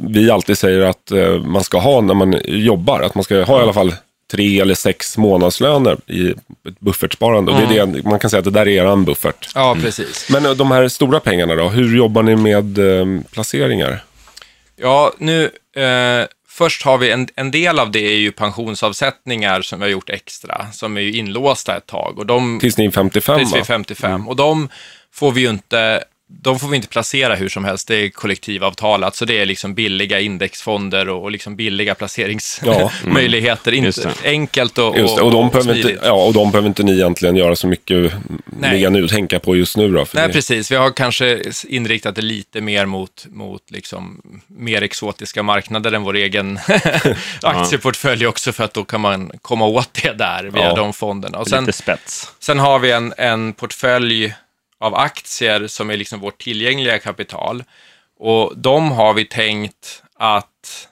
vi 0.00 0.30
alltid 0.30 0.58
säger 0.58 0.80
att 0.80 1.10
eh, 1.10 1.42
man 1.42 1.64
ska 1.64 1.78
ha 1.78 2.00
när 2.00 2.14
man 2.14 2.40
jobbar. 2.44 3.00
Att 3.00 3.14
man 3.14 3.24
ska 3.24 3.42
ha 3.42 3.58
i 3.58 3.62
alla 3.62 3.72
fall 3.72 3.94
tre 4.30 4.60
eller 4.60 4.74
sex 4.74 5.18
månadslöner 5.18 5.96
i 6.06 6.30
ett 6.30 6.80
buffertsparande. 6.80 7.52
Mm. 7.52 7.68
det 7.68 7.78
är 7.78 7.86
det, 7.86 8.02
man 8.02 8.18
kan 8.18 8.30
säga 8.30 8.38
att 8.38 8.44
det 8.44 8.50
där 8.50 8.68
är 8.68 8.92
er 8.92 8.96
buffert. 8.96 9.48
Ja, 9.54 9.76
precis. 9.82 10.30
Men 10.30 10.46
eh, 10.46 10.52
de 10.52 10.70
här 10.70 10.88
stora 10.88 11.20
pengarna 11.20 11.54
då, 11.54 11.68
hur 11.68 11.96
jobbar 11.96 12.22
ni 12.22 12.36
med 12.36 12.78
eh, 12.78 13.20
placeringar? 13.32 14.04
Ja, 14.76 15.12
nu, 15.18 15.44
eh, 15.76 16.26
först 16.48 16.84
har 16.84 16.98
vi 16.98 17.10
en, 17.10 17.28
en 17.34 17.50
del 17.50 17.78
av 17.78 17.90
det 17.90 18.06
är 18.06 18.16
ju 18.16 18.32
pensionsavsättningar 18.32 19.62
som 19.62 19.78
vi 19.78 19.84
har 19.84 19.90
gjort 19.90 20.10
extra, 20.10 20.66
som 20.72 20.96
är 20.96 21.00
ju 21.00 21.12
inlåsta 21.12 21.76
ett 21.76 21.86
tag. 21.86 22.18
Och 22.18 22.26
de, 22.26 22.60
tills 22.60 22.78
ni 22.78 22.84
är 22.84 22.90
55 22.90 23.38
Tills 23.38 23.54
vi 23.54 23.58
är 23.58 23.64
55. 23.64 24.10
Mm. 24.10 24.28
Och 24.28 24.36
de 24.36 24.68
får 25.12 25.32
vi 25.32 25.40
ju 25.40 25.50
inte 25.50 26.04
de 26.28 26.58
får 26.58 26.68
vi 26.68 26.76
inte 26.76 26.88
placera 26.88 27.34
hur 27.34 27.48
som 27.48 27.64
helst, 27.64 27.88
det 27.88 27.96
är 27.96 28.08
kollektivavtalat, 28.08 29.16
så 29.16 29.24
det 29.24 29.40
är 29.40 29.46
liksom 29.46 29.74
billiga 29.74 30.20
indexfonder 30.20 31.08
och, 31.08 31.22
och 31.22 31.30
liksom 31.30 31.56
billiga 31.56 31.94
placeringsmöjligheter. 31.94 33.72
Ja, 33.72 33.78
mm. 33.78 33.86
inte 33.86 34.12
enkelt 34.24 34.78
och, 34.78 34.98
och, 34.98 35.22
och, 35.22 35.30
de 35.30 35.48
och 35.48 35.76
inte, 35.76 35.98
Ja, 36.04 36.12
och 36.12 36.32
de 36.32 36.50
behöver 36.50 36.68
inte 36.68 36.82
ni 36.82 36.92
egentligen 36.92 37.36
göra 37.36 37.56
så 37.56 37.66
mycket, 37.66 38.12
ligga 38.62 38.90
nu, 38.90 39.08
tänka 39.08 39.40
på 39.40 39.56
just 39.56 39.76
nu 39.76 39.88
då. 39.88 40.06
Nej, 40.14 40.26
det... 40.26 40.32
precis. 40.32 40.70
Vi 40.70 40.76
har 40.76 40.90
kanske 40.90 41.42
inriktat 41.68 42.14
det 42.14 42.22
lite 42.22 42.60
mer 42.60 42.86
mot, 42.86 43.26
mot 43.30 43.70
liksom 43.70 44.20
mer 44.46 44.82
exotiska 44.82 45.42
marknader 45.42 45.92
än 45.92 46.02
vår 46.02 46.16
egen 46.16 46.58
aktieportfölj 47.42 48.26
också, 48.26 48.52
för 48.52 48.64
att 48.64 48.74
då 48.74 48.84
kan 48.84 49.00
man 49.00 49.30
komma 49.42 49.66
åt 49.66 49.98
det 50.02 50.12
där 50.12 50.44
via 50.44 50.64
ja, 50.64 50.74
de 50.74 50.92
fonderna. 50.92 51.38
Och 51.38 51.48
sen, 51.48 51.64
lite 51.64 51.78
spets. 51.78 52.32
Sen 52.40 52.58
har 52.58 52.78
vi 52.78 52.90
en, 52.90 53.14
en 53.18 53.52
portfölj 53.52 54.34
av 54.80 54.94
aktier 54.94 55.66
som 55.66 55.90
är 55.90 55.96
liksom 55.96 56.20
vårt 56.20 56.42
tillgängliga 56.42 56.98
kapital. 56.98 57.64
Och 58.18 58.52
de 58.56 58.90
har 58.90 59.14
vi 59.14 59.24
tänkt 59.24 60.02
att 60.14 60.88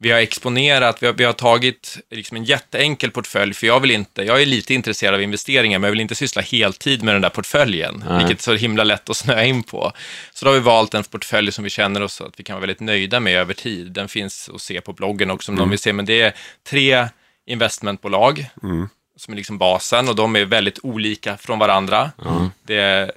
vi 0.00 0.10
har 0.10 0.18
exponerat, 0.18 1.02
vi 1.02 1.06
har, 1.06 1.14
vi 1.14 1.24
har 1.24 1.32
tagit 1.32 1.98
liksom 2.10 2.36
en 2.36 2.44
jätteenkel 2.44 3.10
portfölj, 3.10 3.54
för 3.54 3.66
jag 3.66 3.80
vill 3.80 3.90
inte, 3.90 4.22
jag 4.22 4.42
är 4.42 4.46
lite 4.46 4.74
intresserad 4.74 5.14
av 5.14 5.22
investeringar, 5.22 5.78
men 5.78 5.88
jag 5.88 5.92
vill 5.92 6.00
inte 6.00 6.14
syssla 6.14 6.42
heltid 6.42 7.02
med 7.02 7.14
den 7.14 7.22
där 7.22 7.28
portföljen, 7.28 8.04
Nej. 8.08 8.18
vilket 8.18 8.38
är 8.38 8.42
så 8.42 8.54
himla 8.54 8.84
lätt 8.84 9.10
att 9.10 9.16
snöa 9.16 9.44
in 9.44 9.62
på. 9.62 9.92
Så 10.34 10.44
då 10.44 10.50
har 10.50 10.54
vi 10.54 10.60
valt 10.60 10.94
en 10.94 11.04
portfölj 11.04 11.52
som 11.52 11.64
vi 11.64 11.70
känner 11.70 12.02
oss 12.02 12.20
att 12.20 12.40
vi 12.40 12.44
kan 12.44 12.54
vara 12.54 12.60
väldigt 12.60 12.80
nöjda 12.80 13.20
med 13.20 13.36
över 13.36 13.54
tid. 13.54 13.92
Den 13.92 14.08
finns 14.08 14.50
att 14.54 14.60
se 14.60 14.80
på 14.80 14.92
bloggen 14.92 15.30
också 15.30 15.52
om 15.52 15.54
mm. 15.54 15.62
någon 15.62 15.70
vill 15.70 15.78
se, 15.78 15.92
men 15.92 16.04
det 16.04 16.20
är 16.20 16.34
tre 16.70 17.08
investmentbolag. 17.46 18.46
Mm 18.62 18.88
som 19.18 19.32
är 19.32 19.36
liksom 19.36 19.58
basen 19.58 20.08
och 20.08 20.16
de 20.16 20.36
är 20.36 20.44
väldigt 20.44 20.78
olika 20.82 21.36
från 21.36 21.58
varandra. 21.58 22.10
Mm. 22.26 22.50
Det 22.66 22.78
är 22.78 23.12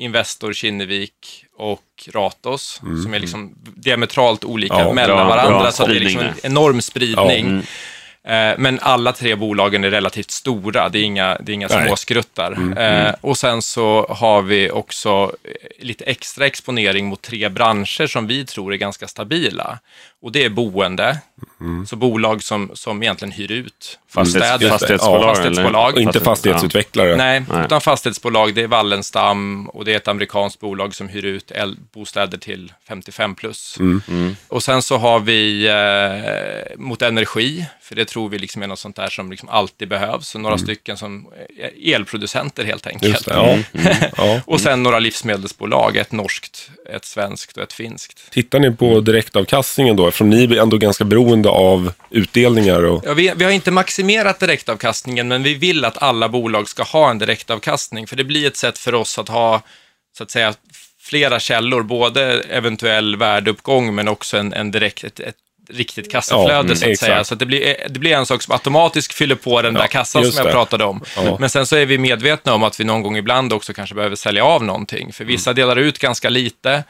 Investor 0.00 0.52
Kinnevik 0.52 1.44
och 1.56 2.08
Ratos 2.12 2.80
mm. 2.82 3.02
som 3.02 3.14
är 3.14 3.18
liksom 3.18 3.54
diametralt 3.76 4.44
olika 4.44 4.78
ja, 4.78 4.92
mellan 4.92 5.16
bra, 5.16 5.28
varandra. 5.28 5.60
Bra 5.60 5.72
så 5.72 5.86
det 5.86 5.96
är 5.96 6.00
liksom 6.00 6.20
en 6.20 6.34
enorm 6.42 6.80
spridning. 6.80 7.46
Ja. 7.46 7.50
Mm. 7.50 7.62
Eh, 8.26 8.54
men 8.58 8.78
alla 8.82 9.12
tre 9.12 9.34
bolagen 9.34 9.84
är 9.84 9.90
relativt 9.90 10.30
stora, 10.30 10.88
det 10.88 10.98
är 10.98 11.02
inga, 11.02 11.38
det 11.40 11.52
är 11.52 11.54
inga 11.54 11.68
småskruttar. 11.68 12.52
Mm, 12.52 12.78
eh, 12.78 13.00
mm. 13.00 13.14
Och 13.20 13.38
sen 13.38 13.62
så 13.62 14.06
har 14.10 14.42
vi 14.42 14.70
också 14.70 15.32
lite 15.78 16.04
extra 16.04 16.46
exponering 16.46 17.06
mot 17.06 17.22
tre 17.22 17.48
branscher 17.48 18.06
som 18.06 18.26
vi 18.26 18.46
tror 18.46 18.72
är 18.72 18.76
ganska 18.76 19.08
stabila. 19.08 19.78
Och 20.26 20.32
det 20.32 20.44
är 20.44 20.50
boende, 20.50 21.18
mm. 21.60 21.86
så 21.86 21.96
bolag 21.96 22.42
som, 22.42 22.70
som 22.74 23.02
egentligen 23.02 23.32
hyr 23.32 23.52
ut 23.52 23.98
fastighetsbolag. 24.16 24.70
Fastighetsbolag, 24.70 25.22
ja, 25.22 25.34
fastighetsbolag. 25.34 25.94
Och 25.94 26.00
inte 26.00 26.20
fastighetsutvecklare. 26.20 27.16
Nej, 27.16 27.44
Nej, 27.48 27.64
utan 27.64 27.80
fastighetsbolag, 27.80 28.54
det 28.54 28.62
är 28.62 28.66
Wallenstam 28.66 29.68
och 29.68 29.84
det 29.84 29.92
är 29.92 29.96
ett 29.96 30.08
amerikanskt 30.08 30.60
bolag 30.60 30.94
som 30.94 31.08
hyr 31.08 31.24
ut 31.24 31.52
bostäder 31.92 32.38
till 32.38 32.72
55 32.88 33.34
plus. 33.34 33.76
Mm. 33.80 34.02
Mm. 34.08 34.36
Och 34.48 34.62
sen 34.62 34.82
så 34.82 34.96
har 34.96 35.20
vi 35.20 35.66
eh, 35.66 36.76
mot 36.76 37.02
energi, 37.02 37.66
för 37.80 37.94
det 37.94 38.04
tror 38.04 38.28
vi 38.28 38.38
liksom 38.38 38.62
är 38.62 38.66
något 38.66 38.78
sånt 38.78 38.96
där 38.96 39.08
som 39.08 39.30
liksom 39.30 39.48
alltid 39.48 39.88
behövs. 39.88 40.28
Så 40.28 40.38
några 40.38 40.54
mm. 40.54 40.66
stycken 40.66 40.96
som 40.96 41.26
eh, 41.58 41.94
elproducenter 41.94 42.64
helt 42.64 42.86
enkelt. 42.86 43.24
Det, 43.24 43.34
ja. 43.34 43.58
Mm. 44.24 44.40
och 44.44 44.60
sen 44.60 44.82
några 44.82 44.98
livsmedelsbolag, 44.98 45.96
ett 45.96 46.12
norskt, 46.12 46.70
ett 46.94 47.04
svenskt 47.04 47.56
och 47.56 47.62
ett 47.62 47.72
finskt. 47.72 48.30
Tittar 48.30 48.58
ni 48.58 48.70
på 48.70 49.00
direktavkastningen 49.00 49.96
då? 49.96 50.10
Eftersom 50.16 50.30
ni 50.30 50.44
är 50.44 50.62
ändå 50.62 50.76
ganska 50.76 51.04
beroende 51.04 51.48
av 51.48 51.92
utdelningar. 52.10 52.84
Och... 52.84 53.04
Ja, 53.06 53.14
vi, 53.14 53.32
vi 53.36 53.44
har 53.44 53.50
inte 53.50 53.70
maximerat 53.70 54.40
direktavkastningen, 54.40 55.28
men 55.28 55.42
vi 55.42 55.54
vill 55.54 55.84
att 55.84 56.02
alla 56.02 56.28
bolag 56.28 56.68
ska 56.68 56.82
ha 56.82 57.10
en 57.10 57.18
direktavkastning, 57.18 58.06
för 58.06 58.16
det 58.16 58.24
blir 58.24 58.46
ett 58.46 58.56
sätt 58.56 58.78
för 58.78 58.94
oss 58.94 59.18
att 59.18 59.28
ha, 59.28 59.62
så 60.18 60.22
att 60.22 60.30
säga, 60.30 60.54
flera 61.00 61.40
källor, 61.40 61.82
både 61.82 62.40
eventuell 62.40 63.16
värdeuppgång, 63.16 63.94
men 63.94 64.08
också 64.08 64.38
en, 64.38 64.52
en 64.52 64.70
direkt, 64.70 65.04
ett, 65.04 65.20
ett 65.20 65.36
riktigt 65.68 66.12
kassaflöde 66.12 66.68
ja, 66.68 66.76
så 66.76 66.90
att 66.90 66.98
säga. 66.98 67.24
Så 67.24 67.34
att 67.34 67.40
det, 67.40 67.46
blir, 67.46 67.76
det 67.88 67.98
blir 67.98 68.12
en 68.12 68.26
sak 68.26 68.42
som 68.42 68.52
automatiskt 68.52 69.12
fyller 69.14 69.34
på 69.34 69.62
den 69.62 69.74
ja, 69.74 69.80
där 69.80 69.88
kassan 69.88 70.24
som 70.24 70.32
jag 70.36 70.46
det. 70.46 70.52
pratade 70.52 70.84
om. 70.84 71.04
Ja. 71.16 71.36
Men 71.40 71.50
sen 71.50 71.66
så 71.66 71.76
är 71.76 71.86
vi 71.86 71.98
medvetna 71.98 72.54
om 72.54 72.62
att 72.62 72.80
vi 72.80 72.84
någon 72.84 73.02
gång 73.02 73.16
ibland 73.16 73.52
också 73.52 73.72
kanske 73.72 73.94
behöver 73.94 74.16
sälja 74.16 74.44
av 74.44 74.64
någonting. 74.64 75.12
För 75.12 75.24
vissa 75.24 75.50
mm. 75.50 75.56
delar 75.56 75.76
ut 75.76 75.98
ganska 75.98 76.28
lite, 76.28 76.84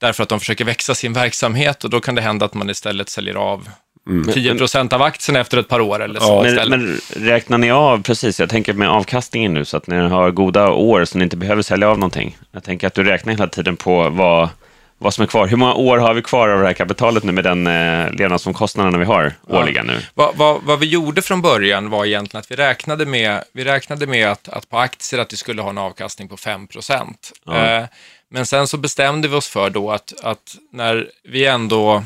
därför 0.00 0.22
att 0.22 0.28
de 0.28 0.40
försöker 0.40 0.64
växa 0.64 0.94
sin 0.94 1.12
verksamhet 1.12 1.84
och 1.84 1.90
då 1.90 2.00
kan 2.00 2.14
det 2.14 2.22
hända 2.22 2.46
att 2.46 2.54
man 2.54 2.70
istället 2.70 3.08
säljer 3.08 3.34
av 3.34 3.68
Mm. 4.08 4.32
10 4.32 4.54
procent 4.54 4.92
av 4.92 5.02
aktien 5.02 5.36
efter 5.36 5.58
ett 5.58 5.68
par 5.68 5.80
år 5.80 6.02
eller 6.02 6.20
så. 6.20 6.44
Ja, 6.46 6.66
men, 6.68 6.70
men, 6.70 7.00
räknar 7.16 7.58
ni 7.58 7.70
av, 7.70 8.02
precis, 8.02 8.40
jag 8.40 8.48
tänker 8.48 8.72
med 8.72 8.88
avkastningen 8.88 9.54
nu, 9.54 9.64
så 9.64 9.76
att 9.76 9.86
ni 9.86 9.96
har 9.96 10.30
goda 10.30 10.70
år 10.70 11.04
så 11.04 11.18
ni 11.18 11.24
inte 11.24 11.36
behöver 11.36 11.62
sälja 11.62 11.88
av 11.88 11.98
någonting. 11.98 12.36
Jag 12.52 12.64
tänker 12.64 12.86
att 12.86 12.94
du 12.94 13.04
räknar 13.04 13.32
hela 13.32 13.46
tiden 13.46 13.76
på 13.76 14.10
vad, 14.10 14.48
vad 14.98 15.14
som 15.14 15.22
är 15.22 15.26
kvar. 15.26 15.46
Hur 15.46 15.56
många 15.56 15.74
år 15.74 15.98
har 15.98 16.14
vi 16.14 16.22
kvar 16.22 16.48
av 16.48 16.60
det 16.60 16.66
här 16.66 16.72
kapitalet 16.72 17.24
nu 17.24 17.32
med 17.32 17.44
den 17.44 17.66
eh, 17.66 18.10
levnadsomkostnaderna 18.12 18.98
vi 18.98 19.04
har 19.04 19.32
årligen 19.46 19.86
nu? 19.86 20.00
Vad, 20.14 20.36
vad, 20.36 20.62
vad, 20.62 20.78
vi 20.78 20.86
gjorde 20.86 21.22
från 21.22 21.42
början 21.42 21.90
var 21.90 22.04
egentligen 22.04 22.40
att 22.40 22.50
vi 22.50 22.56
räknade 22.56 23.06
med, 23.06 23.44
vi 23.52 23.64
räknade 23.64 24.06
med 24.06 24.28
att, 24.28 24.48
att 24.48 24.68
på 24.68 24.78
aktier 24.78 25.20
att 25.20 25.32
vi 25.32 25.36
skulle 25.36 25.62
ha 25.62 25.70
en 25.70 25.78
avkastning 25.78 26.28
på 26.28 26.36
5 26.36 26.66
procent. 26.66 27.32
Ja. 27.44 27.66
Eh, 27.66 27.84
men 28.30 28.46
sen 28.46 28.68
så 28.68 28.76
bestämde 28.76 29.28
vi 29.28 29.36
oss 29.36 29.48
för 29.48 29.70
då 29.70 29.90
att, 29.90 30.12
att 30.22 30.56
när 30.72 31.10
vi 31.24 31.46
ändå 31.46 32.04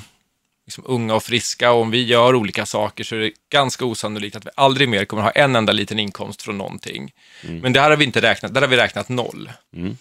liksom 0.67 0.85
unga 0.87 1.15
och 1.15 1.23
friska 1.23 1.73
och 1.73 1.81
om 1.81 1.91
vi 1.91 2.05
gör 2.05 2.35
olika 2.35 2.67
saker 2.67 3.05
så 3.05 3.15
är 3.15 3.21
det 3.21 3.33
ganska 3.51 3.85
osannolikt 3.85 4.37
att 4.37 4.47
vi 4.47 4.51
aldrig 4.55 4.89
mer 4.89 5.05
kommer 5.05 5.23
ha 5.23 5.31
en 5.31 5.57
enda 5.57 5.73
liten 5.73 5.99
inkomst 5.99 6.43
från 6.43 6.59
någonting. 6.59 7.13
Mm. 7.43 7.59
Men 7.59 7.73
det 7.73 7.81
här 7.81 7.91
har 7.91 7.97
vi 7.97 8.05
inte 8.05 8.23
räknat, 8.23 8.55
där 8.55 8.61
har 8.61 8.69
vi 8.69 8.77
räknat 8.77 9.09
noll. 9.09 9.53
Mm. 9.77 9.97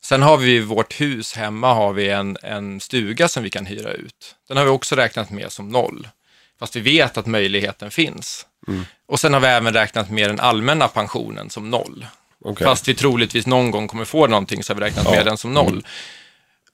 Sen 0.00 0.22
har 0.22 0.36
vi 0.36 0.56
i 0.56 0.60
vårt 0.60 1.00
hus 1.00 1.34
hemma 1.34 1.74
har 1.74 1.92
vi 1.92 2.10
en, 2.10 2.36
en 2.42 2.80
stuga 2.80 3.28
som 3.28 3.42
vi 3.42 3.50
kan 3.50 3.66
hyra 3.66 3.92
ut. 3.92 4.34
Den 4.48 4.56
har 4.56 4.64
vi 4.64 4.70
också 4.70 4.96
räknat 4.96 5.30
med 5.30 5.52
som 5.52 5.68
noll. 5.68 6.08
Fast 6.58 6.76
vi 6.76 6.80
vet 6.80 7.18
att 7.18 7.26
möjligheten 7.26 7.90
finns. 7.90 8.46
Mm. 8.68 8.84
Och 9.06 9.20
sen 9.20 9.32
har 9.32 9.40
vi 9.40 9.46
även 9.46 9.72
räknat 9.72 10.10
med 10.10 10.30
den 10.30 10.40
allmänna 10.40 10.88
pensionen 10.88 11.50
som 11.50 11.70
noll. 11.70 12.06
Okay. 12.44 12.64
Fast 12.64 12.88
vi 12.88 12.94
troligtvis 12.94 13.46
någon 13.46 13.70
gång 13.70 13.88
kommer 13.88 14.04
få 14.04 14.26
någonting 14.26 14.62
så 14.62 14.72
har 14.72 14.80
vi 14.80 14.86
räknat 14.86 15.04
ja. 15.04 15.10
med 15.10 15.26
den 15.26 15.36
som 15.36 15.54
noll. 15.54 15.72
Mm. 15.72 15.84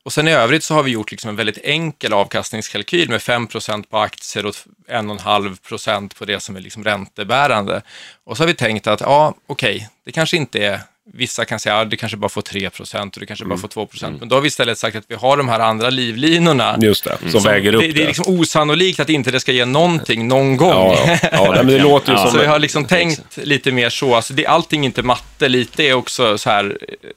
Och 0.02 0.12
sen 0.12 0.28
i 0.28 0.32
övrigt 0.32 0.64
så 0.64 0.74
har 0.74 0.82
vi 0.82 0.90
gjort 0.90 1.10
liksom 1.10 1.30
en 1.30 1.36
väldigt 1.36 1.58
enkel 1.64 2.12
avkastningskalkyl 2.12 3.08
med 3.08 3.20
5% 3.20 3.84
på 3.90 3.98
aktier 3.98 4.46
och 4.46 4.54
1,5% 4.88 6.14
på 6.14 6.24
det 6.24 6.40
som 6.40 6.56
är 6.56 6.60
liksom 6.60 6.84
räntebärande. 6.84 7.82
Och 8.24 8.36
så 8.36 8.42
har 8.42 8.48
vi 8.48 8.54
tänkt 8.54 8.86
att, 8.86 9.00
ja, 9.00 9.34
okej, 9.46 9.76
okay, 9.76 9.86
det 10.04 10.12
kanske 10.12 10.36
inte 10.36 10.58
är 10.58 10.80
vissa 11.12 11.44
kan 11.44 11.60
säga 11.60 11.80
att 11.80 11.90
det 11.90 11.96
kanske 11.96 12.16
bara 12.16 12.28
får 12.28 12.42
3 12.42 12.70
procent 12.70 13.16
och 13.16 13.20
det 13.20 13.26
kanske 13.26 13.44
bara 13.44 13.58
får 13.58 13.68
2 13.68 13.86
procent. 13.86 14.20
Men 14.20 14.28
då 14.28 14.36
har 14.36 14.40
vi 14.40 14.48
istället 14.48 14.78
sagt 14.78 14.96
att 14.96 15.04
vi 15.08 15.14
har 15.14 15.36
de 15.36 15.48
här 15.48 15.60
andra 15.60 15.90
livlinorna. 15.90 16.78
Just 16.80 17.04
det, 17.04 17.30
som 17.30 17.42
väger 17.42 17.74
upp 17.74 17.82
det. 17.82 17.92
Det 17.92 18.02
är 18.02 18.06
liksom 18.06 18.24
osannolikt 18.28 19.00
att 19.00 19.08
inte 19.08 19.30
det 19.30 19.40
ska 19.40 19.52
ge 19.52 19.64
någonting 19.64 20.28
någon 20.28 20.56
gång. 20.56 20.68
Ja, 20.70 21.18
ja. 21.22 21.28
ja 21.32 21.52
men 21.56 21.66
det 21.66 21.78
låter 21.78 22.12
ju 22.12 22.18
Så 22.18 22.30
som... 22.30 22.40
vi 22.40 22.46
har 22.46 22.58
liksom 22.58 22.84
tänkt 22.84 23.36
lite 23.36 23.72
mer 23.72 23.90
så. 23.90 24.14
Alltså 24.14 24.34
det, 24.34 24.46
allting 24.46 24.80
är 24.80 24.86
inte 24.86 25.02
matte, 25.02 25.48
lite 25.48 25.82
är 25.82 25.92
också 25.94 26.38
så 26.38 26.50
här, 26.50 26.78
eh, 26.88 27.08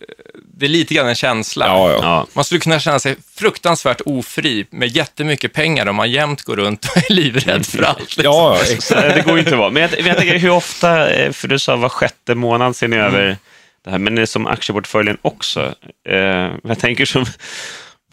det 0.55 0.65
är 0.65 0.69
lite 0.69 0.93
grann 0.93 1.07
en 1.07 1.15
känsla. 1.15 1.67
Ja, 1.67 1.91
ja. 1.91 2.27
Man 2.33 2.45
skulle 2.45 2.59
kunna 2.59 2.79
känna 2.79 2.99
sig 2.99 3.15
fruktansvärt 3.35 4.01
ofri 4.05 4.65
med 4.69 4.95
jättemycket 4.95 5.53
pengar 5.53 5.85
om 5.85 5.95
man 5.95 6.11
jämt 6.11 6.41
går 6.41 6.55
runt 6.55 6.85
och 6.85 6.97
är 6.97 7.13
livrädd 7.13 7.65
för 7.65 7.83
allt. 7.83 7.99
Liksom. 7.99 8.23
Ja, 8.23 8.57
ja, 8.69 8.75
Så 8.79 8.93
det 8.95 9.23
går 9.25 9.33
ju 9.33 9.39
inte 9.39 9.51
att 9.51 9.59
vara. 9.59 9.69
Men 9.69 9.81
jag, 9.81 9.91
men 9.97 10.05
jag 10.05 10.17
tänker, 10.17 10.37
hur 10.37 10.49
ofta, 10.49 11.11
eh, 11.11 11.31
för 11.31 11.47
du 11.47 11.59
sa 11.59 11.75
var 11.75 11.89
sjätte 11.89 12.35
månad 12.35 12.75
ser 12.75 12.87
ni 12.87 12.97
över 12.97 13.37
det 13.83 13.91
här, 13.91 13.97
men 13.99 14.15
det 14.15 14.21
är 14.21 14.25
som 14.25 14.47
aktieportföljen 14.47 15.17
också. 15.21 15.73
Eh, 16.09 16.51
jag 16.63 16.79
tänker 16.79 17.05
som, 17.05 17.25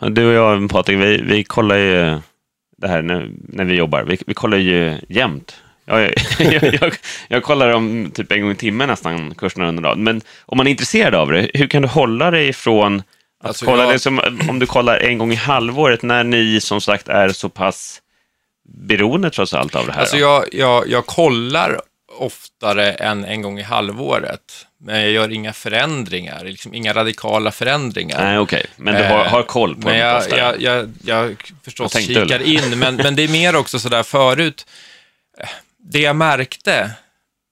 du 0.00 0.26
och 0.26 0.33
jag 0.33 0.70
Patrik, 0.70 0.98
vi, 0.98 1.22
vi 1.22 1.44
kollar 1.44 1.76
ju 1.76 2.18
det 2.78 2.88
här 2.88 3.02
när, 3.02 3.30
när 3.48 3.64
vi 3.64 3.74
jobbar. 3.74 4.02
Vi, 4.02 4.18
vi 4.26 4.35
kollar 4.35 4.59
ju 4.59 4.98
jämt. 5.09 5.56
Jag, 5.85 6.02
jag, 6.38 6.74
jag, 6.80 6.92
jag 7.28 7.42
kollar 7.42 7.70
om 7.72 8.11
typ 8.14 8.33
en 8.33 8.42
gång 8.42 8.50
i 8.50 8.54
timmen 8.54 8.88
nästan 8.88 9.35
kurserna 9.35 9.68
under 9.68 9.83
dagen. 9.83 10.04
Men 10.04 10.20
om 10.46 10.56
man 10.56 10.66
är 10.66 10.70
intresserad 10.70 11.14
av 11.14 11.33
det, 11.33 11.50
hur 11.54 11.66
kan 11.66 11.83
du 11.83 11.88
hålla 11.88 12.30
dig 12.30 12.48
ifrån 12.48 13.02
att 13.40 13.46
Alltså, 13.48 13.64
kolla 13.64 13.83
jag- 13.83 13.92
det 13.92 13.98
som, 13.98 14.20
om 14.48 14.59
du 14.59 14.66
kollar 14.66 14.98
en 14.98 15.18
gång 15.18 15.33
i 15.33 15.37
halvåret 15.37 16.02
när 16.02 16.24
ni 16.24 16.61
som 16.61 16.80
sagt 16.80 17.09
är 17.09 17.28
så 17.28 17.48
pass 17.48 18.00
beroende 18.68 19.30
trots 19.30 19.54
allt 19.54 19.76
av 19.76 19.87
det 19.87 19.92
här? 19.92 20.00
Alltså 20.00 20.16
jag, 20.16 20.44
jag, 20.52 20.88
jag 20.88 21.06
kollar 21.06 21.80
oftare 22.18 22.92
än 22.92 23.24
en 23.24 23.42
gång 23.42 23.59
i 23.59 23.62
halvåret, 23.62 24.66
men 24.82 25.00
jag 25.00 25.10
gör 25.10 25.32
inga 25.32 25.52
förändringar, 25.52 26.44
liksom 26.44 26.74
inga 26.74 26.92
radikala 26.94 27.50
förändringar. 27.50 28.24
Nej, 28.24 28.38
okej. 28.38 28.66
Men 28.76 28.94
du 28.94 29.02
har, 29.04 29.24
har 29.24 29.42
koll 29.42 29.74
på 29.74 29.80
men 29.80 29.92
det? 29.92 29.98
jag, 29.98 30.30
jag, 30.30 30.60
jag, 30.62 30.92
jag 31.04 31.36
förstås 31.64 31.92
tänkte 31.92 32.14
kikar 32.14 32.38
du? 32.38 32.44
in, 32.44 32.78
men, 32.78 32.96
men 32.96 33.16
det 33.16 33.22
är 33.24 33.28
mer 33.28 33.56
också 33.56 33.78
sådär 33.78 34.02
förut. 34.02 34.66
eh, 35.38 35.48
Det 35.78 36.00
jag 36.00 36.16
märkte, 36.16 36.90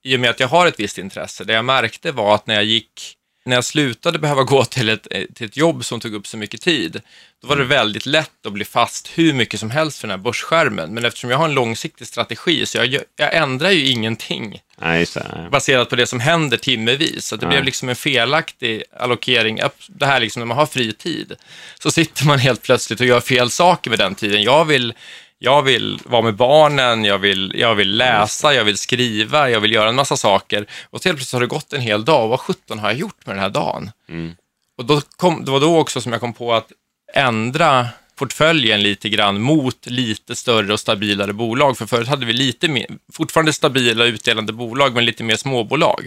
i 0.05 0.17
och 0.17 0.21
med 0.21 0.31
att 0.31 0.41
jag 0.41 0.49
har 0.49 0.67
ett 0.67 0.81
visst 0.81 0.99
intresse, 0.99 1.45
det 1.45 1.53
jag 1.53 1.65
märkte 1.65 2.13
var 2.13 2.35
att 2.35 2.47
när 2.47 2.55
jag 2.55 2.65
gick, 2.65 3.15
när 3.49 3.57
jag 3.57 3.65
slutade 3.65 4.19
behöva 4.19 4.43
gå 4.43 4.65
till 4.65 4.89
ett, 4.89 5.07
eh, 5.11 5.23
till 5.35 5.47
ett 5.47 5.57
jobb 5.57 5.85
som 5.85 6.01
tog 6.01 6.15
upp 6.15 6.27
så 6.27 6.37
mycket 6.37 6.61
tid, 6.61 7.01
då 7.43 7.49
var 7.49 7.57
det 7.57 7.65
väldigt 7.65 8.07
lätt 8.07 8.47
att 8.47 8.53
bli 8.53 8.65
fast 8.65 9.11
hur 9.15 9.33
mycket 9.33 9.61
som 9.61 9.71
helst 9.71 9.99
för 9.99 10.09
den 10.09 10.19
här 10.19 10.25
börsskärmen. 10.25 10.95
Men 10.95 11.05
eftersom 11.05 11.31
jag 11.31 11.39
har 11.39 11.45
en 11.45 11.55
långsiktig 11.55 12.07
strategi, 12.07 12.67
så 12.67 12.79
jag, 12.79 12.97
jag 13.17 13.35
ändrar 13.35 13.71
ju 13.71 13.87
ingenting 13.87 14.61
Nej, 14.79 15.07
baserat 15.51 15.91
på 15.91 15.97
det 15.97 16.07
som 16.07 16.21
händer 16.21 16.57
timmevis. 16.57 17.27
Så 17.27 17.37
det 17.37 17.47
Nej. 17.47 17.55
blev 17.55 17.65
liksom 17.65 17.89
en 17.89 17.97
felaktig 17.97 18.83
allokering. 18.99 19.61
Det 19.89 20.07
här 20.07 20.21
liksom 20.21 20.41
när 20.41 20.47
man 20.47 20.57
har 20.57 20.67
fri 20.67 20.93
tid, 20.93 21.33
så 21.79 21.91
sitter 21.91 22.27
man 22.27 22.39
helt 22.39 22.63
plötsligt 22.63 23.01
och 23.01 23.07
gör 23.07 23.21
fel 23.21 23.51
saker 23.51 23.91
med 23.91 23.99
den 23.99 24.15
tiden. 24.15 24.43
Jag 24.43 24.65
vill, 24.65 24.95
jag 25.39 25.63
vill 25.63 26.01
vara 26.05 26.23
med 26.23 26.35
barnen, 26.35 27.05
jag 27.05 27.19
vill, 27.19 27.53
jag 27.57 27.75
vill 27.75 27.97
läsa, 27.97 28.55
jag 28.55 28.65
vill 28.65 28.79
skriva, 28.79 29.51
jag 29.51 29.61
vill 29.61 29.73
göra 29.73 29.89
en 29.89 29.95
massa 29.95 30.17
saker. 30.17 30.67
Och 30.91 31.03
så 31.03 31.09
helt 31.09 31.19
plötsligt 31.19 31.33
har 31.33 31.41
det 31.41 31.47
gått 31.47 31.73
en 31.73 31.81
hel 31.81 32.05
dag. 32.05 32.29
Vad 32.29 32.41
sjutton 32.41 32.79
har 32.79 32.89
jag 32.89 32.99
gjort 32.99 33.27
med 33.27 33.37
den 33.37 33.43
här 33.43 33.51
dagen? 33.51 33.91
Mm. 34.09 34.35
Och 34.79 34.85
då 34.85 35.01
kom, 35.17 35.45
det 35.45 35.51
var 35.51 35.61
då 35.61 35.79
också 35.79 36.01
som 36.01 36.13
jag 36.13 36.21
kom 36.21 36.33
på 36.33 36.55
att 36.55 36.73
ändra 37.15 37.89
portföljen 38.19 38.83
lite 38.83 39.09
grann 39.09 39.41
mot 39.41 39.87
lite 39.87 40.37
större 40.37 40.73
och 40.73 40.81
stabilare 40.81 41.33
bolag. 41.33 41.79
För 41.79 41.87
förut 41.87 42.09
hade 42.09 42.27
vi 42.27 42.33
lite 42.33 42.69
mer, 42.69 42.87
fortfarande 43.13 43.53
stabila 43.53 44.05
utdelande 44.05 44.53
bolag, 44.53 44.95
men 44.95 45.05
lite 45.05 45.25
mer 45.25 45.37
småbolag. 45.37 46.07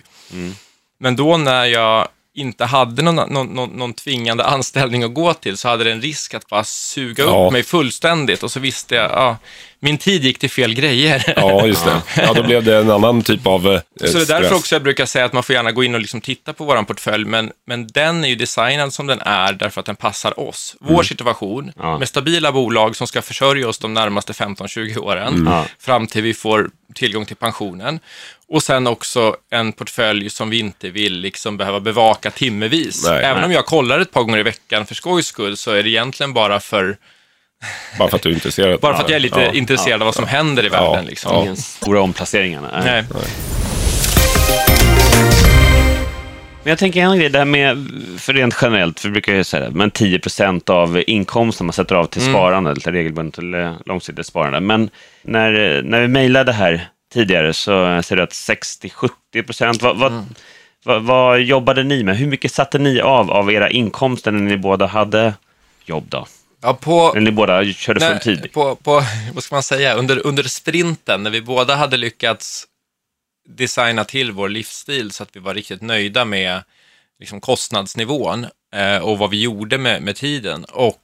Men 0.99 1.15
då 1.15 1.37
när 1.37 1.65
jag 1.65 2.07
inte 2.35 2.65
hade 2.65 3.01
någon, 3.01 3.15
någon, 3.33 3.47
någon, 3.47 3.69
någon 3.69 3.93
tvingande 3.93 4.45
anställning 4.45 5.03
att 5.03 5.13
gå 5.13 5.33
till 5.33 5.57
så 5.57 5.67
hade 5.69 5.83
det 5.83 5.91
en 5.91 6.01
risk 6.01 6.33
att 6.33 6.47
bara 6.47 6.63
suga 6.63 7.23
Ja. 7.23 7.45
upp 7.47 7.53
mig 7.53 7.63
fullständigt 7.63 8.43
och 8.43 8.51
så 8.51 8.59
visste 8.59 8.95
jag, 8.95 9.11
ja, 9.11 9.37
min 9.79 9.97
tid 9.97 10.23
gick 10.23 10.39
till 10.39 10.49
fel 10.49 10.73
grejer. 10.73 11.33
ja, 11.35 11.65
just 11.67 11.85
det. 11.85 12.01
Ja, 12.17 12.33
då 12.33 12.43
blev 12.43 12.63
det 12.63 12.77
en 12.77 12.91
annan 12.91 13.21
typ 13.21 13.47
av 13.47 13.67
eh, 13.73 13.79
Så 14.07 14.17
det 14.17 14.23
är 14.23 14.41
därför 14.41 14.55
också 14.55 14.75
jag 14.75 14.83
brukar 14.83 15.05
säga 15.05 15.25
att 15.25 15.33
man 15.33 15.43
får 15.43 15.55
gärna 15.55 15.71
gå 15.71 15.83
in 15.83 15.95
och 15.95 16.01
liksom 16.01 16.21
titta 16.21 16.53
på 16.53 16.65
vår 16.65 16.83
portfölj, 16.83 17.25
men, 17.25 17.51
men 17.67 17.87
den 17.87 18.23
är 18.23 18.27
ju 18.29 18.35
designad 18.35 18.93
som 18.93 19.07
den 19.07 19.19
är 19.21 19.53
därför 19.53 19.79
att 19.79 19.85
den 19.85 19.95
passar 19.95 20.39
oss. 20.39 20.75
Vår 20.79 21.03
situation, 21.03 21.71
Ja. 21.79 21.97
med 21.97 22.07
stabila 22.07 22.51
bolag 22.51 22.95
som 22.95 23.07
ska 23.07 23.21
försörja 23.21 23.67
oss 23.69 23.77
de 23.79 23.93
närmaste 23.93 24.33
15-20 24.33 24.97
åren, 24.97 25.43
Ja. 25.49 25.65
fram 25.79 26.07
till 26.07 26.21
vi 26.23 26.33
får 26.33 26.69
tillgång 26.93 27.25
till 27.25 27.35
pensionen. 27.35 27.99
Och 28.47 28.63
sen 28.63 28.87
också 28.87 29.35
en 29.51 29.71
portfölj 29.73 30.29
som 30.29 30.49
vi 30.49 30.59
inte 30.59 30.89
vill 30.89 31.13
liksom 31.19 31.57
behöva 31.57 31.79
bevaka 31.79 32.31
timmevis. 32.31 33.05
Nej. 33.07 33.23
Även 33.23 33.35
Nej. 33.37 33.45
om 33.45 33.51
jag 33.51 33.65
kollar 33.65 33.99
ett 33.99 34.11
par 34.11 34.21
gånger 34.23 34.37
i 34.37 34.43
veckan 34.43 34.85
för 34.85 34.95
skojs 34.95 35.27
skull, 35.27 35.57
så 35.57 35.71
är 35.71 35.83
det 35.83 35.89
egentligen 35.89 36.33
bara 36.33 36.59
för, 36.59 36.97
Bara 37.97 38.09
för 38.09 38.15
att 38.17 38.23
du 38.23 38.29
är 38.29 38.33
intresserad. 38.33 38.79
bara 38.79 38.95
för 38.97 39.03
att 39.03 39.09
jag 39.09 39.15
är 39.15 39.19
lite 39.21 39.41
Ja. 39.41 39.53
intresserad 39.53 40.01
av 40.01 40.05
vad 40.05 40.15
som 40.15 40.27
händer 40.27 40.65
i 40.65 40.69
världen. 40.69 41.05
Liksom. 41.05 41.31
Ja. 41.35 41.41
Inga 41.43 41.55
stora 41.55 42.01
omplaceringar. 42.01 42.61
Nej. 42.85 43.03
Nej. 43.13 43.21
Men 46.63 46.69
jag 46.71 46.79
tänker 46.79 47.01
en 47.01 47.17
grej, 47.17 47.29
det 47.29 47.37
här 47.37 47.45
med, 47.45 47.87
för 48.17 48.33
rent 48.33 48.57
generellt, 48.61 48.99
för 48.99 49.07
vi 49.07 49.11
brukar 49.11 49.33
ju 49.33 49.43
säga 49.43 49.69
det, 49.69 49.75
men 49.75 49.91
10 49.91 50.19
procent 50.19 50.69
av 50.69 51.03
inkomsten 51.07 51.65
man 51.67 51.73
sätter 51.73 51.95
av 51.95 52.05
till 52.05 52.21
Mm. 52.21 52.33
sparande, 52.33 52.75
till 52.75 52.91
regelbundet 52.91 53.37
eller 53.39 53.75
långsiktigt 53.85 54.25
sparande. 54.25 54.59
Men 54.59 54.89
när, 55.21 55.81
när 55.81 56.01
vi 56.01 56.07
mejlade 56.07 56.51
här 56.51 56.87
tidigare 57.13 57.53
så 57.53 58.01
ser 58.03 58.15
du 58.15 58.21
att 58.21 58.31
60-70 58.31 59.43
procent, 59.45 59.81
vad, 59.81 59.97
vad, 59.97 60.11
Mm. 60.11 60.25
vad, 60.83 61.03
vad 61.03 61.41
jobbade 61.41 61.83
ni 61.83 62.03
med? 62.03 62.17
Hur 62.17 62.27
mycket 62.27 62.51
satte 62.51 62.79
ni 62.79 63.01
av 63.01 63.31
av 63.31 63.51
era 63.51 63.69
inkomster 63.69 64.31
när 64.31 64.39
ni 64.41 64.57
båda 64.57 64.85
hade 64.85 65.33
jobb 65.85 66.05
då? 66.09 66.25
Ja, 66.61 66.73
på, 66.73 67.11
När 67.13 67.21
ni 67.21 67.31
båda 67.31 67.65
körde 67.65 67.99
full 67.99 68.09
Nej, 68.09 68.19
tid? 68.19 68.51
På, 68.53 68.75
på, 68.75 69.03
vad 69.33 69.43
ska 69.43 69.55
man 69.55 69.63
säga, 69.63 69.93
under, 69.93 70.27
under 70.27 70.43
sprinten, 70.43 71.23
när 71.23 71.29
vi 71.31 71.41
båda 71.41 71.75
hade 71.75 71.97
lyckats 71.97 72.67
designa 73.55 74.03
till 74.03 74.31
vår 74.31 74.49
livsstil 74.49 75.11
så 75.11 75.23
att 75.23 75.29
vi 75.35 75.39
var 75.39 75.53
riktigt 75.53 75.81
nöjda 75.81 76.25
med 76.25 76.63
liksom, 77.19 77.41
kostnadsnivån 77.41 78.45
eh, 78.75 78.97
och 78.97 79.17
vad 79.17 79.29
vi 79.29 79.41
gjorde 79.41 79.77
med, 79.77 80.01
med 80.01 80.15
tiden 80.15 80.63
och 80.65 81.01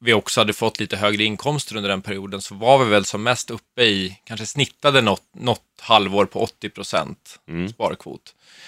vi 0.00 0.12
också 0.12 0.40
hade 0.40 0.52
fått 0.52 0.80
lite 0.80 0.96
högre 0.96 1.24
inkomster 1.24 1.76
under 1.76 1.90
den 1.90 2.02
perioden 2.02 2.40
så 2.42 2.54
var 2.54 2.78
vi 2.84 2.90
väl 2.90 3.04
som 3.04 3.22
mest 3.22 3.50
uppe 3.50 3.82
i, 3.82 4.18
kanske 4.24 4.46
snittade 4.46 5.00
något, 5.00 5.22
något 5.36 5.62
halvår 5.80 6.26
på 6.26 6.42
80 6.42 6.68
procent 6.70 7.38
Mm. 7.48 7.68
sparkvot 7.68 8.20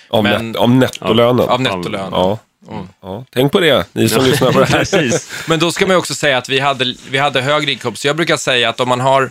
Om, 0.09 0.24
Men- 0.24 0.46
net, 0.52 0.56
om 0.56 0.78
nettolönen. 0.78 1.48
av 1.48 1.61
nettolönen. 1.61 2.09
Ja. 2.12 2.38
Mm. 2.68 2.88
ja. 3.00 3.24
Tänk 3.30 3.52
på 3.52 3.61
det, 3.61 3.87
ni 3.92 4.09
som 4.09 4.24
lyssnar 4.30 4.52
på 4.52 4.61
det 4.61 4.66
här. 4.66 5.48
Men 5.48 5.59
då 5.59 5.72
ska 5.72 5.87
man 5.87 5.94
ju 5.94 5.98
också 5.98 6.14
säga 6.14 6.38
att 6.38 6.48
vi 6.48 6.59
hade, 6.61 6.94
vi 7.11 7.18
hade 7.18 7.40
högre 7.40 7.72
inkomst. 7.72 8.04
Jag 8.04 8.16
brukar 8.16 8.37
säga 8.37 8.68
att 8.68 8.80
om 8.80 8.88
man 8.88 9.00
har, 9.00 9.30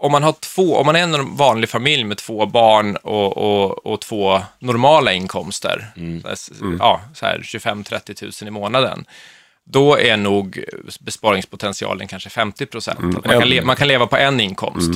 om 0.00 0.12
man 0.12 0.22
har 0.22 0.32
två, 0.32 0.76
om 0.76 0.86
man 0.86 0.96
är 0.96 1.02
en 1.02 1.36
vanlig 1.36 1.70
familj 1.70 2.04
med 2.04 2.16
två 2.16 2.46
barn 2.46 2.96
och, 2.96 3.36
och, 3.36 3.86
och 3.86 4.00
två 4.00 4.40
normala 4.58 5.12
inkomster, 5.12 5.86
så 6.20 6.28
här, 6.28 6.76
ja, 6.78 7.00
så 7.14 7.26
här 7.26 7.38
25-30 7.38 8.42
000 8.42 8.48
i 8.48 8.50
månaden, 8.50 9.04
då 9.64 9.98
är 9.98 10.16
nog 10.16 10.64
besparingspotentialen 11.00 12.08
kanske 12.08 12.30
50 12.30 12.66
procent. 12.66 13.00
man, 13.00 13.22
kan 13.22 13.66
man 13.66 13.76
kan 13.76 13.88
leva 13.88 14.06
på 14.06 14.16
en 14.16 14.40
inkomst. 14.40 14.90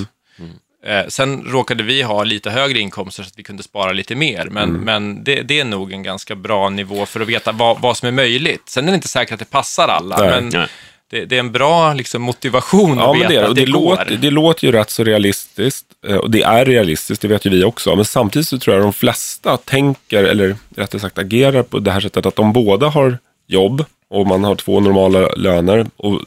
Eh, 0.84 1.06
sen 1.08 1.44
råkade 1.44 1.82
vi 1.82 2.02
ha 2.02 2.24
lite 2.24 2.50
högre 2.50 2.78
inkomster 2.78 3.22
så 3.22 3.28
att 3.28 3.38
vi 3.38 3.42
kunde 3.42 3.62
spara 3.62 3.92
lite 3.92 4.14
mer, 4.14 4.48
men, 4.50 4.72
men 4.72 5.24
det, 5.24 5.42
det 5.42 5.60
är 5.60 5.64
nog 5.64 5.92
en 5.92 6.02
ganska 6.02 6.34
bra 6.34 6.68
nivå 6.68 7.06
för 7.06 7.20
att 7.20 7.28
veta 7.28 7.52
vad, 7.52 7.80
vad 7.80 7.96
som 7.96 8.08
är 8.08 8.12
möjligt. 8.12 8.68
Sen 8.68 8.84
är 8.84 8.92
det 8.92 8.94
inte 8.94 9.08
säkert 9.08 9.32
att 9.32 9.38
det 9.38 9.50
passar 9.50 9.88
alla, 9.88 10.16
Nej. 10.16 10.30
men 10.30 10.48
Nej. 10.48 10.68
Det, 11.12 11.24
det 11.24 11.36
är 11.36 11.40
en 11.40 11.52
bra 11.52 11.92
liksom, 11.94 12.22
motivation 12.22 12.98
Ja, 12.98 13.10
att 13.10 13.16
veta 13.16 13.28
det, 13.28 13.48
att 13.48 13.54
det, 13.54 13.64
det, 13.64 13.70
går. 13.72 13.80
låter, 13.90 14.16
det 14.16 14.30
låter 14.30 14.66
ju 14.66 14.72
rätt 14.72 14.90
så 14.90 15.04
realistiskt. 15.04 15.86
eh, 16.06 16.16
Och 16.16 16.30
det 16.30 16.42
är 16.42 16.64
realistiskt, 16.64 17.22
det 17.22 17.28
vet 17.28 17.46
ju 17.46 17.50
vi 17.50 17.64
också. 17.64 17.96
Men 17.96 18.04
samtidigt 18.04 18.48
så 18.48 18.58
tror 18.58 18.76
jag 18.76 18.84
de 18.84 18.92
flesta 18.92 19.56
tänker, 19.56 20.24
eller 20.24 20.56
rättare 20.76 21.00
sagt 21.00 21.18
agerar 21.18 21.62
på 21.62 21.78
det 21.78 21.90
här 21.90 22.00
sättet 22.00 22.26
att 22.26 22.36
de 22.36 22.52
båda 22.52 22.88
har 22.88 23.18
jobb 23.46 23.84
och 24.10 24.26
man 24.26 24.44
har 24.44 24.54
två 24.54 24.80
normala 24.80 25.28
löner. 25.28 25.86
Och 25.96 26.20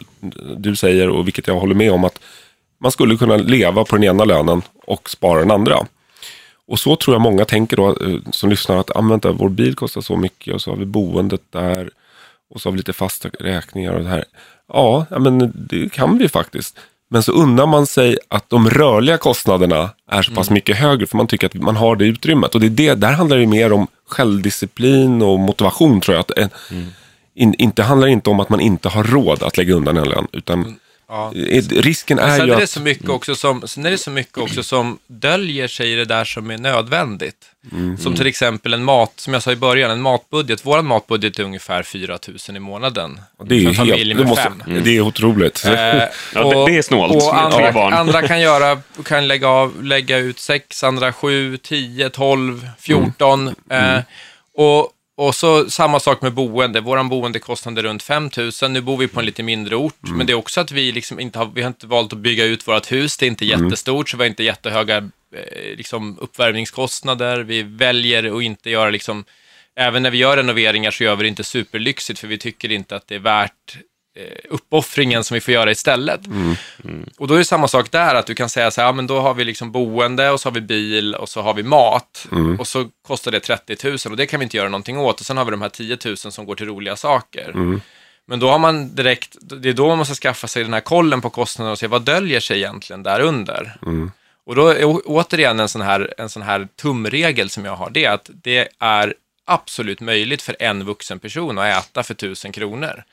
du 0.58 0.76
säger, 0.76 1.10
och 1.10 1.28
vilket 1.28 1.48
jag 1.48 1.56
håller 1.60 1.76
med 1.76 1.92
om, 1.92 2.04
att 2.04 2.20
man 2.80 2.92
skulle 2.92 3.18
kunna 3.18 3.38
leva 3.38 3.86
på 3.86 3.96
den 3.96 4.04
ena 4.04 4.24
lönen 4.26 4.62
och 4.88 5.10
spara 5.10 5.40
den 5.40 5.52
andra. 5.52 5.86
Och 6.68 6.80
så 6.80 6.96
tror 6.96 7.16
jag 7.16 7.22
många 7.22 7.46
tänker 7.46 7.78
då, 7.78 7.88
eh, 7.90 8.18
som 8.32 8.50
lyssnar, 8.50 8.78
att 8.78 8.96
ah, 8.96 9.02
vänta, 9.02 9.32
vår 9.32 9.50
bil 9.50 9.76
kostar 9.76 10.02
så 10.02 10.16
mycket 10.16 10.54
och 10.54 10.62
så 10.62 10.72
har 10.72 10.78
vi 10.78 10.86
boendet 10.86 11.42
där 11.50 11.90
och 12.54 12.62
så 12.62 12.70
har 12.70 12.72
vi 12.72 12.78
lite 12.78 12.94
fasta 12.94 13.30
räkningar 13.40 13.94
och 13.94 14.04
det 14.04 14.10
här. 14.10 14.24
Ja, 14.74 15.06
men 15.10 15.52
det 15.56 15.90
kan 15.94 16.18
vi 16.18 16.30
faktiskt. 16.30 16.80
Men 17.10 17.24
så 17.24 17.32
undrar 17.32 17.66
man 17.66 17.88
sig 17.88 18.18
att 18.28 18.50
de 18.50 18.70
rörliga 18.70 19.18
kostnaderna 19.18 19.90
är 20.12 20.22
så 20.22 20.32
pass 20.32 20.50
mycket 20.50 20.78
högre 20.78 21.08
för 21.08 21.18
man 21.18 21.28
tycker 21.28 21.48
att 21.48 21.54
man 21.54 21.76
har 21.76 21.96
det 21.96 22.06
utrymmet. 22.06 22.56
Och 22.56 22.62
det 22.62 22.68
är 22.68 22.70
det, 22.70 22.96
där 22.96 23.12
handlar 23.12 23.38
det 23.38 23.48
mer 23.48 23.74
om 23.74 23.88
självdisciplin 24.08 25.22
och 25.22 25.40
motivation 25.40 26.02
tror 26.02 26.16
jag. 26.16 26.22
Att, 26.22 26.32
en, 26.32 26.50
in, 27.36 27.54
inte 27.54 27.84
handlar 27.84 28.08
inte 28.08 28.30
om 28.30 28.40
att 28.40 28.50
man 28.50 28.60
inte 28.60 28.90
har 28.90 29.04
råd 29.04 29.44
att 29.44 29.58
lägga 29.58 29.74
undan 29.74 29.98
en 29.98 30.10
lön, 30.10 30.28
utan 30.32 30.76
Ja. 31.08 31.32
Risken 31.72 32.20
är 32.20 32.38
sen 32.38 32.48
ju 32.48 32.54
är 32.54 32.60
det 32.60 32.68
så 32.68 32.82
mycket 32.82 33.10
också 33.10 33.36
som, 33.36 33.68
sen 33.68 33.86
är 33.86 33.92
det 33.92 33.98
så 33.98 34.10
mycket 34.12 34.38
också 34.38 34.64
som 34.64 34.98
döljer 35.08 35.68
sig 35.68 35.92
i 35.92 35.96
det 35.96 36.06
där 36.06 36.26
som 36.26 36.52
är 36.52 36.58
nödvändigt. 36.58 37.36
Mm. 37.72 37.98
Som 37.98 38.14
till 38.16 38.28
exempel 38.28 38.74
en 38.74 38.84
mat, 38.84 39.12
som 39.16 39.34
jag 39.34 39.44
sa 39.44 39.52
i 39.52 39.56
början, 39.56 39.92
en 39.92 40.02
matbudget. 40.02 40.66
Vår 40.66 40.82
matbudget 40.82 41.40
är 41.40 41.44
ungefär 41.44 41.84
4 41.84 42.20
000 42.50 42.58
i 42.58 42.60
månaden. 42.60 43.20
Det 43.44 43.56
är 43.56 43.62
för 43.62 43.70
en 43.70 43.76
familj 43.76 43.98
helt... 43.98 44.16
med 44.18 44.26
Det, 44.26 44.30
måste, 44.30 44.44
fem. 44.44 44.84
det 44.84 44.98
är 44.98 45.02
otroligt. 45.02 45.66
Eh, 45.66 45.72
Ja, 45.74 46.08
det- 46.34 46.72
det 46.72 46.78
är 46.78 46.82
snålt 46.82 47.16
Och 47.16 47.38
andra, 47.38 47.72
barn. 47.72 47.94
andra 47.94 48.28
kan, 48.28 48.42
göra, 48.50 48.82
kan 49.06 49.28
lägga, 49.28 49.48
av, 49.48 49.84
lägga 49.84 50.18
ut 50.18 50.40
6, 50.40 50.84
andra 50.84 51.14
7, 51.14 51.58
10, 51.58 52.10
12, 52.10 52.70
14. 52.80 53.56
Mm. 53.70 53.96
Eh, 53.96 54.02
och, 54.58 54.90
och 55.18 55.36
så 55.36 55.70
samma 55.70 56.00
sak 56.00 56.22
med 56.22 56.34
boende. 56.34 56.82
Vår 56.82 57.04
boendekostnad 57.04 57.78
är 57.80 57.84
runt 57.84 58.04
5 58.04 58.30
000. 58.62 58.72
Nu 58.72 58.82
bor 58.82 58.98
vi 58.98 59.08
på 59.08 59.20
en 59.20 59.26
lite 59.26 59.44
mindre 59.44 59.76
ort, 59.76 60.04
Mm. 60.06 60.18
men 60.18 60.28
det 60.28 60.34
är 60.34 60.38
också 60.38 60.62
att 60.62 60.72
vi, 60.72 60.92
liksom 60.92 61.20
inte 61.20 61.40
har, 61.40 61.46
vi 61.56 61.62
har 61.62 61.68
inte 61.68 61.88
valt 61.88 62.14
att 62.14 62.20
bygga 62.20 62.46
ut 62.46 62.68
vårt 62.68 62.92
hus. 62.92 63.18
Det 63.18 63.26
är 63.26 63.28
inte 63.28 63.46
Mm. 63.46 63.64
jättestort, 63.66 64.10
så 64.10 64.18
vi 64.18 64.24
har 64.24 64.30
inte 64.30 64.44
jättehöga 64.44 64.98
eh, 64.98 65.78
liksom, 65.78 66.18
uppvärmningskostnader. 66.22 67.40
Vi 67.44 67.64
väljer 67.64 68.38
att 68.38 68.44
inte 68.44 68.70
göra, 68.70 68.90
liksom, 68.90 69.26
även 69.76 70.04
när 70.04 70.12
vi 70.12 70.18
gör 70.18 70.38
renoveringar 70.38 70.92
så 70.92 71.04
gör 71.04 71.16
vi 71.16 71.24
det 71.24 71.30
inte 71.30 71.44
superlyxigt, 71.44 72.20
för 72.20 72.28
vi 72.28 72.38
tycker 72.38 72.72
inte 72.72 72.96
att 72.96 73.08
det 73.08 73.16
är 73.16 73.20
värt 73.20 73.78
uppoffringen 74.50 75.24
som 75.24 75.36
vi 75.36 75.42
får 75.42 75.54
göra 75.54 75.72
istället. 75.72 76.20
Och 77.18 77.28
då 77.28 77.34
är 77.34 77.38
det 77.38 77.46
samma 77.46 77.68
sak 77.68 77.92
där, 77.92 78.16
att 78.16 78.26
du 78.28 78.36
kan 78.36 78.50
säga 78.50 78.72
så 78.72 78.82
här, 78.82 78.88
ja, 78.88 78.92
men 78.92 79.08
då 79.08 79.20
har 79.20 79.34
vi 79.34 79.44
liksom 79.44 79.72
boende 79.72 80.30
och 80.30 80.40
så 80.40 80.50
har 80.50 80.54
vi 80.54 80.62
bil 80.62 81.16
och 81.16 81.30
så 81.30 81.42
har 81.42 81.54
vi 81.54 81.64
mat. 81.64 82.28
Och 82.60 82.68
så 82.68 82.90
kostar 83.08 83.32
det 83.32 83.40
30 83.40 83.78
000 83.88 83.98
och 84.10 84.18
det 84.18 84.26
kan 84.26 84.40
vi 84.40 84.44
inte 84.44 84.58
göra 84.58 84.70
någonting 84.70 84.98
åt. 84.98 85.20
Och 85.20 85.26
sen 85.26 85.38
har 85.38 85.46
vi 85.46 85.52
de 85.52 85.62
här 85.62 85.70
10 85.70 85.98
000 86.06 86.18
som 86.18 86.46
går 86.46 86.56
till 86.56 86.66
roliga 86.66 86.96
saker. 86.96 87.52
Men 88.28 88.40
då 88.40 88.50
har 88.50 88.60
man 88.60 88.96
direkt, 88.96 89.36
det 89.42 89.70
är 89.70 89.74
då 89.74 89.88
man 89.88 89.98
måste 89.98 90.16
skaffa 90.16 90.48
sig 90.48 90.64
den 90.64 90.74
här 90.74 90.82
kollen 90.82 91.22
på 91.22 91.30
kostnaderna 91.30 91.72
och 91.72 91.80
se 91.80 91.88
vad 91.88 92.02
döljer 92.02 92.40
sig 92.40 92.58
egentligen 92.58 93.04
där 93.04 93.20
under. 93.20 93.78
Och 94.46 94.56
då 94.56 94.68
är 94.68 95.02
återigen 95.06 95.60
en 95.60 95.70
sån, 95.70 95.82
här, 95.82 96.14
en 96.18 96.30
sån 96.30 96.42
här 96.42 96.68
tumregel 96.82 97.50
som 97.50 97.66
jag 97.66 97.76
har, 97.76 97.90
det 97.90 98.06
är 98.06 98.12
att 98.12 98.30
det 98.44 98.70
är 98.80 99.14
absolut 99.46 100.00
möjligt 100.02 100.42
för 100.42 100.56
en 100.60 100.86
vuxen 100.86 101.20
person 101.20 101.58
att 101.58 101.86
äta 101.86 102.04
för 102.04 102.14
tusen 102.14 102.52
kronor 102.52 103.04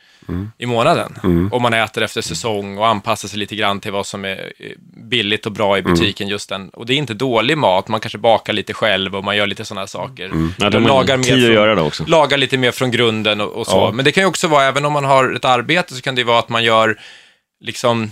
i 0.58 0.66
månaden. 0.66 1.48
Om 1.52 1.62
man 1.62 1.74
äter 1.74 2.02
efter 2.02 2.20
säsong 2.20 2.78
och 2.78 2.86
anpassar 2.86 3.28
sig 3.28 3.38
lite 3.38 3.56
grann 3.56 3.80
till 3.80 3.92
vad 3.92 4.06
som 4.06 4.24
är 4.24 4.52
eh, 4.58 4.70
billigt 5.08 5.46
och 5.46 5.52
bra 5.52 5.78
i 5.78 5.82
butiken 5.82 6.28
just 6.28 6.48
den. 6.48 6.68
Och 6.68 6.86
det 6.86 6.94
är 6.94 6.96
inte 6.96 7.14
dålig 7.14 7.58
mat, 7.58 7.88
man 7.88 8.00
kanske 8.00 8.18
bakar 8.18 8.52
lite 8.52 8.74
själv 8.74 9.16
och 9.16 9.24
man 9.24 9.36
gör 9.36 9.46
lite 9.46 9.64
sådana 9.64 9.86
saker. 9.86 10.30
Ja, 10.58 10.70
De 10.70 10.82
lagar 10.82 11.16
mer 11.16 11.24
från- 11.24 11.40
göra 11.40 11.74
det 11.74 11.82
också. 11.82 12.04
laga 12.06 12.36
lite 12.36 12.58
mer 12.58 12.70
från 12.70 12.90
grunden 12.90 13.40
och, 13.40 13.48
och 13.52 13.66
så. 13.66 13.76
Ja. 13.76 13.92
Men 13.92 14.04
det 14.04 14.12
kan 14.12 14.22
ju 14.22 14.28
också 14.28 14.48
vara, 14.48 14.64
även 14.64 14.84
om 14.84 14.92
man 14.92 15.04
har 15.04 15.32
ett 15.32 15.44
arbete, 15.44 15.94
så 15.94 16.00
kan 16.02 16.14
det 16.14 16.20
ju 16.20 16.26
vara 16.26 16.38
att 16.38 16.48
man 16.48 16.64
gör 16.64 17.00
liksom 17.60 18.10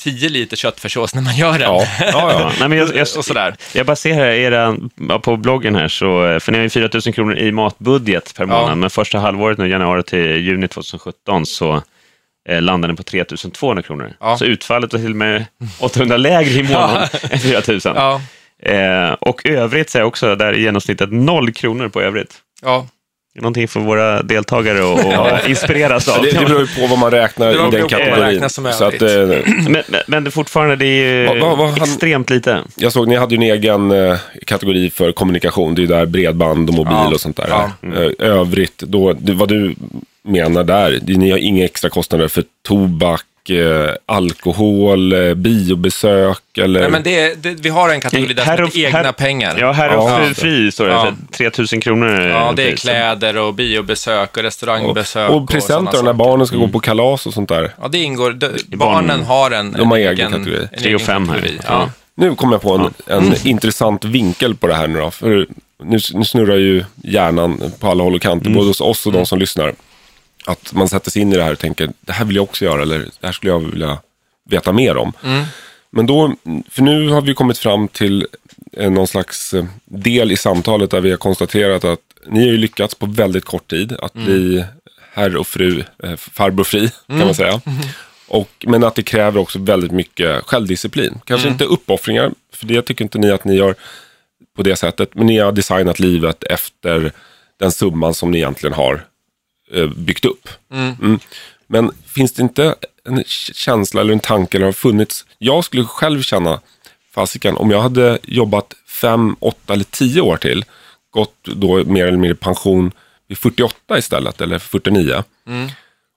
10 0.00 0.28
liter 0.28 0.56
köttfärssås 0.56 1.14
när 1.14 1.22
man 1.22 1.36
gör 1.36 1.52
den. 1.52 1.60
Ja, 1.60 1.84
ja, 2.00 2.06
ja. 2.12 2.40
Ja, 2.40 2.52
nej, 2.60 2.68
men 2.68 2.78
jag, 2.78 2.88
jag, 2.96 3.00
och 3.18 3.24
sådär. 3.24 3.54
jag 3.74 3.86
bara 3.86 3.96
ser 3.96 4.14
här, 4.14 4.24
era, 4.26 4.76
ja, 5.08 5.18
på 5.18 5.36
bloggen 5.36 5.74
här, 5.74 5.88
så, 5.88 6.40
för 6.40 6.52
ni 6.52 6.58
har 6.58 6.62
ju 6.62 6.70
4 6.70 6.88
000 7.06 7.14
kronor 7.14 7.36
i 7.36 7.52
matbudget 7.52 8.34
per 8.36 8.44
Ja. 8.44 8.60
månad, 8.60 8.78
men 8.78 8.90
första 8.90 9.18
halvåret, 9.18 9.58
nu, 9.58 9.68
januari 9.68 10.02
till 10.02 10.36
juni 10.36 10.68
2017, 10.68 11.46
så 11.46 11.82
eh, 12.48 12.62
landar 12.62 12.88
den 12.88 12.96
på 12.96 13.02
3 13.02 13.24
200 13.24 13.82
kronor. 13.82 14.12
Ja. 14.20 14.38
Så 14.38 14.44
utfallet 14.44 14.92
var 14.92 15.00
till 15.00 15.10
och 15.10 15.16
med 15.16 15.44
800 15.80 16.16
lägre 16.16 16.50
i 16.60 16.62
månaden 16.62 17.08
än 17.30 17.38
4 17.38 17.60
000. 17.68 17.80
Ja, 17.84 18.20
Eh, 18.64 19.12
och 19.12 19.46
övrigt 19.46 19.90
så 19.90 19.98
är 19.98 20.02
också 20.02 20.36
där 20.36 20.52
i 20.52 20.62
genomsnittet 20.62 21.12
0 21.12 21.52
kronor 21.52 21.88
på 21.88 22.00
övrigt. 22.02 22.34
ja. 22.62 22.86
Någonting 23.34 23.68
för 23.68 23.80
våra 23.80 24.22
deltagare 24.22 24.78
att 25.34 25.48
inspireras 25.48 26.08
av. 26.08 26.22
Det, 26.22 26.30
det 26.30 26.44
beror 26.46 26.60
ju 26.60 26.66
på 26.66 26.86
vad 26.86 26.98
man 26.98 27.10
räknar 27.10 27.50
i 27.68 27.70
den 27.76 27.88
kategorin. 27.88 28.50
Så 28.50 28.84
att, 28.84 29.02
eh, 29.02 29.08
men, 29.68 29.82
men, 29.88 30.00
men 30.06 30.24
det 30.24 30.30
fortfarande, 30.30 30.76
det 30.76 30.86
är 30.86 31.30
ju 31.32 31.40
vad- 31.40 31.58
vad 31.58 31.68
han- 31.70 31.82
extremt 31.82 32.30
lite. 32.30 32.58
jag 32.74 32.92
såg, 32.92 33.08
ni 33.08 33.16
hade 33.16 33.34
ju 33.34 33.36
en 33.36 33.42
egen 33.56 33.90
eh, 33.90 34.16
kategori 34.46 34.90
för 34.90 35.12
kommunikation. 35.12 35.74
Det 35.74 35.78
är 35.80 35.82
ju 35.82 35.86
där 35.88 36.06
bredband 36.06 36.68
och 36.68 36.74
mobil 36.74 36.92
Ja. 36.96 37.14
och 37.14 37.20
sånt 37.20 37.36
där. 37.36 37.46
Ja. 37.48 37.70
Eh, 37.82 38.10
övrigt, 38.18 38.78
då, 38.78 39.12
det, 39.12 39.32
vad 39.32 39.48
du 39.48 39.74
menar 40.22 40.64
där, 40.64 40.98
ni 41.06 41.30
har 41.30 41.38
inga 41.38 41.64
extra 41.64 41.90
kostnader 41.90 42.28
för 42.28 42.44
tobak, 42.68 43.20
eh, 43.50 43.90
alkohol, 44.06 45.12
eh, 45.12 45.34
biobesök 45.34 46.38
eller... 46.58 46.80
Nej, 46.80 46.90
men 46.90 47.02
det, 47.02 47.20
är- 47.20 47.34
det, 47.36 47.50
vi 47.54 47.68
har 47.68 47.88
en 47.88 48.00
kategori 48.00 48.34
där 48.34 48.42
som 48.44 48.50
Herr 48.50 48.62
och- 48.62 48.68
heter 48.68 48.86
egna 48.86 48.98
herr- 48.98 49.12
pengar. 49.12 49.56
Ja, 49.58 49.72
här 49.72 49.96
och 49.96 50.10
Ja. 50.10 50.18
fru 50.24 50.34
fri 50.34 50.72
står 50.72 50.86
det. 50.86 50.92
Ja. 50.92 51.12
3 51.32 51.50
000 51.72 51.82
kronor. 51.82 52.20
Ja, 52.20 52.52
det 52.56 52.70
är 52.72 52.76
kläder 52.76 53.36
och 53.36 53.54
biobesök 53.54 54.36
och 54.36 54.42
restaurangbesök. 54.42 55.30
och 55.30 55.48
presenter 55.48 55.90
sådana 55.92 56.02
när 56.02 56.12
barnen 56.12 56.46
ska 56.46 56.56
gå 56.56 56.68
på 56.68 56.80
kalas 56.80 57.26
och 57.26 57.34
sånt 57.34 57.48
där. 57.48 57.72
Ja, 57.82 57.88
det 57.88 57.98
ingår. 57.98 58.30
De, 58.30 58.46
barn- 58.46 58.78
barnen 58.78 59.22
har 59.22 59.50
en, 59.50 59.72
De 59.72 59.90
har 59.90 59.98
en 59.98 60.08
egen 60.08 60.30
kategori. 60.32 60.56
en 60.56 60.68
Tre 60.68 60.78
och 60.78 60.86
egen 60.86 60.98
fem 61.00 61.28
här. 61.28 61.36
kategori. 61.36 61.58
Ja. 61.68 61.90
Nu 62.14 62.34
kom 62.34 62.52
jag 62.52 62.62
på 62.62 62.72
en, 63.06 63.22
en 63.22 63.34
intressant 63.46 64.04
vinkel 64.04 64.54
på 64.54 64.66
det 64.66 64.74
här 64.74 64.86
nu 64.88 64.98
då. 64.98 65.10
För 65.10 65.46
nu, 65.84 65.98
nu 66.12 66.24
snurrar 66.24 66.56
ju 66.56 66.84
hjärnan 67.02 67.72
på 67.80 67.88
alla 67.88 68.02
håll 68.02 68.14
och 68.14 68.22
kanter, 68.22 68.50
både 68.50 68.66
hos 68.66 68.80
oss 68.80 69.06
och 69.06 69.12
de 69.12 69.26
som 69.26 69.38
lyssnar. 69.38 69.72
Att 70.44 70.72
man 70.72 70.88
sätter 70.88 71.10
sig 71.10 71.22
in 71.22 71.32
i 71.32 71.36
det 71.36 71.42
här 71.42 71.52
och 71.52 71.58
tänker, 71.58 71.90
det 72.00 72.12
här 72.12 72.24
vill 72.24 72.36
jag 72.36 72.42
också 72.42 72.64
göra, 72.64 72.82
eller 72.82 72.98
det 72.98 73.26
här 73.26 73.32
skulle 73.32 73.52
jag 73.52 73.60
vilja 73.60 73.98
veta 74.50 74.72
mer 74.72 74.96
om. 74.96 75.12
Men 75.90 76.06
då, 76.06 76.34
för 76.70 76.82
nu 76.82 77.08
har 77.08 77.20
vi 77.20 77.34
kommit 77.34 77.58
fram 77.58 77.88
till 77.88 78.26
eh, 78.72 78.90
någon 78.90 79.06
slags 79.06 79.54
eh, 79.54 79.64
del 79.84 80.32
i 80.32 80.36
samtalet 80.36 80.90
där 80.90 81.00
vi 81.00 81.10
har 81.10 81.16
konstaterat 81.16 81.84
att 81.84 82.00
ni 82.26 82.40
har 82.40 82.46
ju 82.46 82.56
lyckats 82.56 82.94
på 82.94 83.06
väldigt 83.06 83.44
kort 83.44 83.70
tid 83.70 83.92
att 83.92 84.12
bli 84.12 84.64
herr 85.12 85.36
och 85.36 85.46
fru, 85.46 85.84
eh, 86.02 86.16
farbror 86.16 86.64
fri 86.64 86.90
kan 87.06 87.18
man 87.18 87.34
säga. 87.34 87.60
Och, 88.28 88.66
men 88.68 88.84
att 88.84 88.94
det 88.94 89.02
kräver 89.02 89.40
också 89.40 89.58
väldigt 89.58 89.92
mycket 89.92 90.44
självdisciplin. 90.44 91.20
Kanske 91.24 91.48
inte 91.48 91.64
uppoffringar, 91.64 92.32
för 92.52 92.66
det 92.66 92.82
tycker 92.82 93.04
inte 93.04 93.18
ni 93.18 93.30
att 93.30 93.44
ni 93.44 93.54
gör 93.54 93.74
på 94.56 94.62
det 94.62 94.76
sättet. 94.76 95.14
Men 95.14 95.26
ni 95.26 95.38
har 95.38 95.52
designat 95.52 95.98
livet 95.98 96.44
efter 96.44 97.12
den 97.58 97.72
summan 97.72 98.14
som 98.14 98.30
ni 98.30 98.38
egentligen 98.38 98.74
har 98.74 99.04
byggt 99.96 100.24
upp. 100.24 100.48
Mm. 100.72 101.18
Men 101.66 101.90
finns 102.06 102.32
det 102.32 102.42
inte 102.42 102.74
en 103.04 103.24
känsla 103.26 104.00
eller 104.00 104.12
en 104.12 104.20
tanke 104.20 104.58
eller 104.58 104.66
har 104.66 104.72
funnits? 104.72 105.26
Jag 105.38 105.64
skulle 105.64 105.84
själv 105.84 106.22
känna, 106.22 106.60
fasiken, 107.14 107.56
om 107.56 107.70
jag 107.70 107.82
hade 107.82 108.18
jobbat 108.22 108.74
fem, 108.88 109.36
åtta 109.40 109.72
eller 109.72 109.84
tio 109.84 110.20
år 110.20 110.36
till, 110.36 110.64
gått 111.10 111.44
då 111.44 111.84
mer 111.84 112.06
eller 112.06 112.18
mindre 112.18 112.36
pension 112.36 112.92
vid 113.28 113.38
48 113.38 113.98
istället, 113.98 114.40
eller 114.40 114.58
49, 114.58 115.24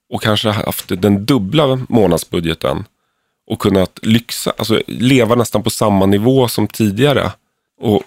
och 0.10 0.22
kanske 0.22 0.50
haft 0.50 1.02
den 1.02 1.26
dubbla 1.26 1.86
månadsbudgeten 1.90 2.86
och 3.48 3.60
kunnat 3.60 4.00
lyxa, 4.02 4.54
alltså 4.58 4.82
leva 4.88 5.36
nästan 5.36 5.64
på 5.64 5.70
samma 5.70 6.06
nivå 6.06 6.48
som 6.48 6.68
tidigare. 6.68 7.32
Och 7.82 8.04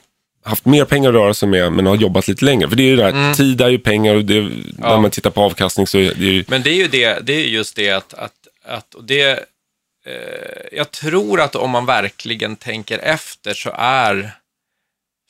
haft 0.48 0.64
mer 0.64 0.84
pengar 0.84 1.08
att 1.08 1.14
röra 1.14 1.34
sig 1.34 1.48
med, 1.48 1.72
men 1.72 1.86
har 1.86 1.96
jobbat 1.96 2.28
lite 2.28 2.44
längre. 2.44 2.68
För 2.68 2.76
det 2.76 2.82
är 2.82 2.90
ju 2.90 2.96
det 2.96 3.12
här, 3.12 3.34
tid 3.34 3.60
är 3.60 3.68
ju 3.68 3.78
pengar 3.78 4.14
och 4.14 4.24
det, 4.24 4.50
när 4.78 5.00
man 5.00 5.10
tittar 5.10 5.30
på 5.30 5.40
avkastning 5.42 5.86
så 5.86 5.98
är 5.98 6.14
det 6.14 6.24
ju... 6.24 6.44
Men 6.48 6.62
det 6.62 6.70
är 6.70 6.74
ju 6.74 6.88
det, 6.88 7.26
det 7.26 7.32
är 7.32 7.40
ju 7.40 7.48
just 7.48 7.76
det 7.76 7.90
att, 7.90 8.14
att, 8.14 8.32
att 8.64 8.94
och 8.94 9.04
det, 9.04 9.30
eh, 10.06 10.66
jag 10.72 10.90
tror 10.90 11.40
att 11.40 11.56
om 11.56 11.70
man 11.70 11.86
verkligen 11.86 12.56
tänker 12.56 12.98
efter 12.98 13.54
så 13.54 13.70
är 13.74 14.30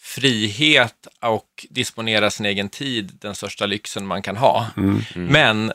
frihet 0.00 1.06
och 1.20 1.66
disponera 1.70 2.30
sin 2.30 2.46
egen 2.46 2.68
tid 2.68 3.12
den 3.20 3.34
största 3.34 3.66
lyxen 3.66 4.06
man 4.06 4.22
kan 4.22 4.36
ha. 4.36 4.66
Men 5.14 5.72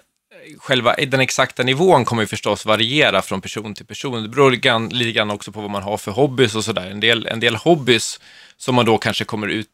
själva 0.58 0.96
den 0.96 1.20
exakta 1.20 1.64
nivån 1.64 2.06
kommer 2.06 2.24
ju 2.24 2.28
förstås 2.28 2.66
variera 2.66 3.22
från 3.22 3.42
person 3.42 3.74
till 3.74 3.86
person. 3.86 4.24
Det 4.24 4.30
beror 4.30 4.52
lite 4.52 4.62
grann, 4.68 4.90
lite 4.90 5.12
grann 5.12 5.32
också 5.32 5.52
på 5.52 5.62
vad 5.62 5.70
man 5.70 5.84
har 5.84 5.98
för 5.98 6.12
hobbys 6.12 6.56
och 6.56 6.64
sådär. 6.64 6.92
En 6.92 7.00
del, 7.00 7.28
en 7.28 7.40
del 7.40 7.56
hobbys 7.56 8.20
som 8.58 8.76
man 8.76 8.86
då 8.86 8.98
kanske 8.98 9.26
kommer 9.26 9.48
ut, 9.48 9.68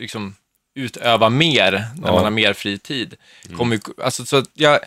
liksom, 0.00 0.36
utöva 0.74 1.28
mer 1.30 1.72
när 1.72 2.08
Ja. 2.08 2.12
man 2.14 2.24
har 2.24 2.30
mer 2.30 2.52
fritid. 2.52 3.14
Kommer, 3.56 3.76
ju- 3.76 4.02
alltså, 4.04 4.26
så 4.26 4.44
jag, 4.54 4.78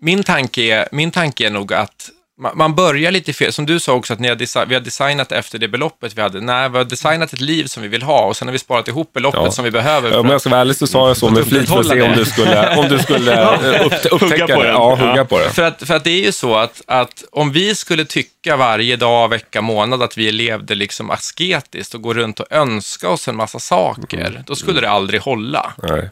min, 0.00 0.22
tanke 0.24 0.62
är, 0.62 0.88
min 0.92 1.10
tanke 1.10 1.46
är 1.46 1.50
nog 1.50 1.72
att 1.72 2.10
man, 2.54 2.74
börjar 2.74 3.10
lite 3.10 3.32
fel, 3.32 3.52
som 3.52 3.66
du 3.66 3.80
sa 3.80 3.92
också, 3.92 4.12
att 4.12 4.20
ni 4.20 4.28
har 4.28 4.66
vi 4.66 4.74
har 4.74 4.80
designat 4.80 5.32
efter 5.32 5.58
det 5.58 5.68
beloppet 5.68 6.16
vi 6.16 6.22
hade. 6.22 6.40
Nej, 6.40 6.68
vi 6.68 6.76
har 6.76 6.84
designat 6.84 7.32
ett 7.32 7.40
liv 7.40 7.64
som 7.64 7.82
vi 7.82 7.88
vill 7.88 8.02
ha 8.02 8.20
och 8.24 8.36
sen 8.36 8.48
har 8.48 8.52
vi 8.52 8.58
sparat 8.58 8.88
ihop 8.88 9.12
beloppet 9.12 9.40
Ja. 9.44 9.50
som 9.50 9.64
vi 9.64 9.70
behöver. 9.70 10.10
Ja, 10.10 10.18
Om 10.18 10.26
jag 10.26 10.40
ska 10.40 10.50
vara 10.50 10.60
ärlig 10.60 10.76
så 10.76 10.86
sa 10.86 11.08
jag 11.08 11.16
så 11.16 11.30
med 11.30 11.46
flit 11.46 11.68
för 11.68 11.80
att 11.80 11.86
se 11.86 12.02
om 12.02 12.12
du 12.16 12.24
skulle, 12.24 12.76
om 12.76 12.88
du 12.88 12.98
skulle 12.98 13.42
eh, 13.42 13.86
upp, 13.86 13.92
upptäcka 14.10 14.46
på 14.56 14.62
det. 14.62 14.68
Ja, 14.68 14.94
hugga 14.94 15.16
Ja. 15.16 15.24
på 15.24 15.38
det. 15.38 15.50
För 15.50 15.62
att, 15.62 15.82
för 15.86 15.94
att 15.94 16.04
det 16.04 16.10
är 16.10 16.24
ju 16.24 16.32
så 16.32 16.54
att, 16.56 16.82
att 16.86 17.24
om 17.32 17.52
vi 17.52 17.74
skulle 17.74 18.04
tycka 18.04 18.56
varje 18.56 18.96
dag, 18.96 19.28
vecka, 19.28 19.60
månad 19.62 20.02
att 20.02 20.18
vi 20.18 20.32
levde 20.32 20.74
liksom 20.74 21.10
asketiskt 21.10 21.94
och 21.94 22.02
gå 22.02 22.14
runt 22.14 22.40
och 22.40 22.46
önska 22.52 23.08
oss 23.08 23.28
en 23.28 23.36
massa 23.36 23.58
saker, 23.58 24.42
då 24.46 24.56
skulle 24.56 24.80
det 24.80 24.90
aldrig 24.90 25.20
hålla. 25.20 25.72
Nej. 25.82 26.10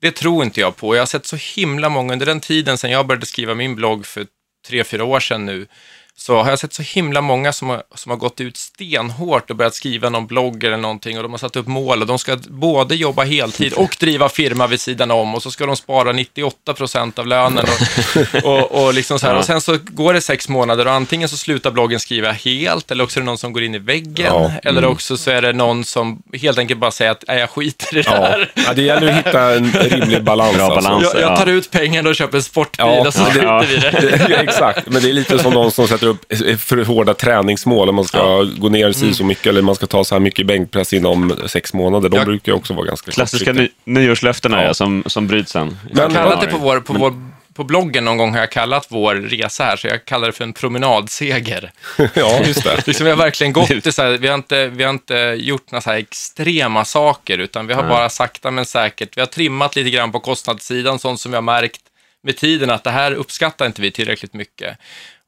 Det 0.00 0.10
tror 0.10 0.44
inte 0.44 0.60
jag 0.60 0.76
på. 0.76 0.94
Jag 0.96 1.00
har 1.00 1.06
sett 1.06 1.26
så 1.26 1.36
himla 1.56 1.88
många 1.88 2.12
under 2.12 2.26
den 2.26 2.40
tiden 2.40 2.78
sedan 2.78 2.90
jag 2.90 3.06
började 3.06 3.26
skriva 3.26 3.54
min 3.54 3.74
blogg 3.74 4.06
för 4.06 4.26
tre, 4.62 4.84
fyra 4.84 5.04
år 5.04 5.20
sedan 5.20 5.46
nu, 5.46 5.66
så 6.22 6.42
har 6.42 6.50
jag 6.50 6.58
sett 6.58 6.72
så 6.72 6.82
himla 6.82 7.20
många 7.20 7.52
som 7.52 7.68
har, 7.68 7.82
som 7.94 8.10
har 8.10 8.16
gått 8.16 8.40
ut 8.40 8.56
stenhårt 8.56 9.50
och 9.50 9.56
börjat 9.56 9.74
skriva 9.74 10.08
någon 10.08 10.26
blogg 10.26 10.64
eller 10.64 10.76
någonting 10.76 11.16
och 11.16 11.22
de 11.22 11.32
har 11.32 11.38
satt 11.38 11.56
upp 11.56 11.66
mål 11.66 12.00
och 12.00 12.06
de 12.06 12.18
ska 12.18 12.36
både 12.48 12.94
jobba 12.94 13.24
heltid 13.24 13.72
och 13.72 13.96
driva 14.00 14.28
firma 14.28 14.66
vid 14.66 14.80
sidan 14.80 15.10
om 15.10 15.34
och 15.34 15.42
så 15.42 15.50
ska 15.50 15.66
de 15.66 15.76
spara 15.76 16.12
98 16.12 16.74
procent 16.74 17.18
av 17.18 17.26
lönen 17.26 17.64
och, 17.64 18.44
och, 18.44 18.84
och, 18.84 18.94
liksom 18.94 19.18
så 19.18 19.26
här. 19.26 19.36
och 19.36 19.44
sen 19.44 19.60
så 19.60 19.78
går 19.84 20.14
det 20.14 20.20
sex 20.20 20.48
månader 20.48 20.86
och 20.86 20.92
antingen 20.92 21.28
så 21.28 21.36
slutar 21.36 21.70
bloggen 21.70 22.00
skriva 22.00 22.32
helt 22.32 22.90
eller 22.90 23.04
också 23.04 23.18
är 23.18 23.20
det 23.20 23.26
någon 23.26 23.38
som 23.38 23.52
går 23.52 23.62
in 23.62 23.74
i 23.74 23.78
väggen 23.78 24.26
ja. 24.26 24.44
mm. 24.44 24.60
eller 24.64 24.84
också 24.84 25.16
så 25.16 25.30
är 25.30 25.42
det 25.42 25.52
någon 25.52 25.84
som 25.84 26.22
helt 26.42 26.58
enkelt 26.58 26.80
bara 26.80 26.90
säger 26.90 27.10
att 27.10 27.24
jag 27.26 27.50
skiter 27.50 27.96
i 27.96 28.02
det 28.02 28.10
här. 28.10 28.52
Ja, 28.54 28.72
det 28.74 28.82
gäller 28.82 29.08
att 29.08 29.26
hitta 29.26 29.54
en 29.54 29.72
rimlig 29.72 30.24
balans. 30.24 30.56
Bra 30.56 30.64
alltså. 30.64 30.90
balans 30.90 31.10
jag, 31.14 31.22
jag 31.22 31.36
tar 31.38 31.46
ut 31.46 31.70
pengarna 31.70 32.08
och 32.08 32.16
köper 32.16 32.36
en 32.36 32.42
sportbil 32.42 33.06
och 33.06 33.14
så 33.14 33.24
skiter 33.24 33.66
vi 33.68 33.74
i 33.74 33.78
det. 34.28 34.36
Exakt, 34.36 34.86
men 34.86 35.02
det 35.02 35.08
är 35.08 35.12
lite 35.12 35.38
som 35.38 35.54
de 35.54 35.70
som 35.70 35.88
sätter 35.88 36.06
upp 36.06 36.11
för 36.58 36.84
hårda 36.84 37.14
träningsmål. 37.14 37.88
Om 37.88 37.94
man 37.94 38.04
ska 38.04 38.18
ja. 38.18 38.46
gå 38.58 38.68
ner 38.68 38.92
si 38.92 39.14
så 39.14 39.24
mycket 39.24 39.46
eller 39.46 39.62
man 39.62 39.74
ska 39.74 39.86
ta 39.86 40.04
så 40.04 40.14
här 40.14 40.20
mycket 40.20 40.46
bänkpress 40.46 40.92
inom 40.92 41.38
sex 41.46 41.74
månader. 41.74 42.08
De 42.08 42.16
jag, 42.16 42.26
brukar 42.26 42.52
också 42.52 42.74
vara 42.74 42.86
ganska 42.86 43.10
Klassiska 43.10 43.52
ny, 43.52 43.68
nyårslöftena 43.84 44.64
ja. 44.64 44.74
som, 44.74 45.02
som 45.06 45.26
bryts 45.26 45.52
sen. 45.52 45.78
Men, 45.82 45.96
jag 45.96 46.02
har 46.02 46.10
kallat 46.10 46.40
det 46.40 46.46
på 46.46 46.58
vår, 46.58 46.80
på 46.80 46.92
vår 46.92 47.32
på 47.54 47.64
bloggen 47.64 48.04
någon 48.04 48.16
gång 48.16 48.32
har 48.32 48.38
jag 48.38 48.50
kallat 48.50 48.86
vår 48.88 49.14
resa 49.14 49.64
här, 49.64 49.76
så 49.76 49.86
jag 49.86 50.04
kallar 50.04 50.26
det 50.26 50.32
för 50.32 50.44
en 50.44 50.52
promenadseger. 50.52 51.72
ja, 52.14 52.40
just 52.44 52.64
det. 52.64 52.82
liksom 52.86 53.04
vi 53.04 53.10
har 53.10 53.16
verkligen 53.16 53.52
gått 53.52 53.82
till 53.82 53.92
så 53.92 54.02
här, 54.02 54.10
vi 54.18 54.28
har 54.28 54.34
inte, 54.34 54.66
vi 54.66 54.84
har 54.84 54.90
inte 54.90 55.14
gjort 55.38 55.70
några 55.70 55.80
så 55.80 55.90
här 55.90 55.98
extrema 55.98 56.84
saker, 56.84 57.38
utan 57.38 57.66
vi 57.66 57.74
har 57.74 57.82
bara 57.88 58.08
sakta 58.08 58.50
men 58.50 58.66
säkert, 58.66 59.16
vi 59.16 59.20
har 59.20 59.26
trimmat 59.26 59.76
lite 59.76 59.90
grann 59.90 60.12
på 60.12 60.20
kostnadssidan, 60.20 60.98
sånt 60.98 61.20
som 61.20 61.32
vi 61.32 61.36
har 61.36 61.42
märkt 61.42 61.80
med 62.22 62.36
tiden 62.36 62.70
att 62.70 62.84
det 62.84 62.90
här 62.90 63.12
uppskattar 63.12 63.66
inte 63.66 63.82
vi 63.82 63.90
tillräckligt 63.90 64.34
mycket. 64.34 64.78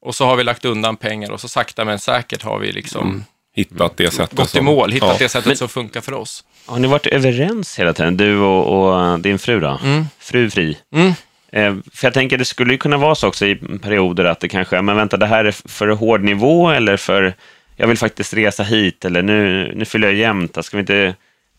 Och 0.05 0.15
så 0.15 0.25
har 0.25 0.35
vi 0.35 0.43
lagt 0.43 0.65
undan 0.65 0.95
pengar 0.95 1.31
och 1.31 1.41
så 1.41 1.47
sakta 1.47 1.85
men 1.85 1.99
säkert 1.99 2.43
har 2.43 2.59
vi 2.59 2.71
liksom 2.71 3.07
mm. 3.07 3.23
hittat 3.55 3.97
det 3.97 4.11
sättet 4.11 4.37
gått 4.37 4.55
i 4.55 4.61
mål, 4.61 4.91
hittat 4.91 5.09
ja. 5.09 5.15
det 5.19 5.29
sättet 5.29 5.47
men, 5.47 5.57
som 5.57 5.69
funkar 5.69 6.01
för 6.01 6.13
oss. 6.13 6.43
Har 6.65 6.79
ni 6.79 6.87
varit 6.87 7.07
överens 7.07 7.79
hela 7.79 7.93
tiden, 7.93 8.17
du 8.17 8.39
och, 8.39 8.87
och 8.87 9.19
din 9.19 9.39
fru 9.39 9.59
då? 9.59 9.79
Mm. 9.83 10.05
Fru 10.19 10.49
Fri? 10.49 10.77
Mm. 10.93 11.07
Eh, 11.51 11.75
för 11.93 12.07
jag 12.07 12.13
tänker 12.13 12.37
det 12.37 12.45
skulle 12.45 12.71
ju 12.71 12.77
kunna 12.77 12.97
vara 12.97 13.15
så 13.15 13.27
också 13.27 13.45
i 13.45 13.55
perioder 13.55 14.25
att 14.25 14.39
det 14.39 14.47
kanske, 14.47 14.81
men 14.81 14.95
vänta, 14.95 15.17
det 15.17 15.25
här 15.25 15.45
är 15.45 15.51
för 15.51 15.87
hård 15.87 16.23
nivå 16.23 16.69
eller 16.69 16.97
för, 16.97 17.33
jag 17.75 17.87
vill 17.87 17.97
faktiskt 17.97 18.33
resa 18.33 18.63
hit 18.63 19.05
eller 19.05 19.21
nu, 19.21 19.71
nu 19.75 19.85
fyller 19.85 20.07
jag 20.07 20.17
jämnt, 20.17 20.65
ska 20.65 20.77
vi 20.77 20.81
inte 20.81 21.15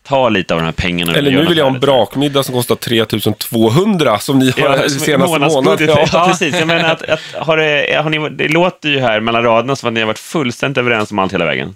ta 0.07 0.29
lite 0.29 0.53
av 0.53 0.59
de 0.59 0.65
här 0.65 0.71
pengarna. 0.71 1.15
Eller 1.15 1.31
nu 1.31 1.45
vill 1.45 1.57
jag 1.57 1.65
ha 1.65 1.73
en 1.73 1.79
brakmiddag 1.79 2.43
som 2.43 2.55
kostar 2.55 2.75
3200 2.75 4.19
som 4.19 4.39
ni 4.39 4.51
har 4.51 4.77
ja, 4.77 4.89
senaste 4.89 5.39
månaden. 5.39 5.87
Ja. 5.87 6.07
ja, 6.13 6.27
precis. 6.27 6.55
Jag 6.55 6.67
menar 6.67 6.89
att, 6.89 7.01
att 7.01 7.19
har 7.33 7.57
det, 7.57 8.01
har 8.03 8.09
ni, 8.09 8.29
det 8.29 8.47
låter 8.47 8.89
ju 8.89 8.99
här 8.99 9.19
mellan 9.19 9.43
raderna 9.43 9.75
som 9.75 9.87
att 9.87 9.93
ni 9.93 9.99
har 9.99 10.07
varit 10.07 10.19
fullständigt 10.19 10.77
överens 10.77 11.11
om 11.11 11.19
allt 11.19 11.33
hela 11.33 11.45
vägen. 11.45 11.75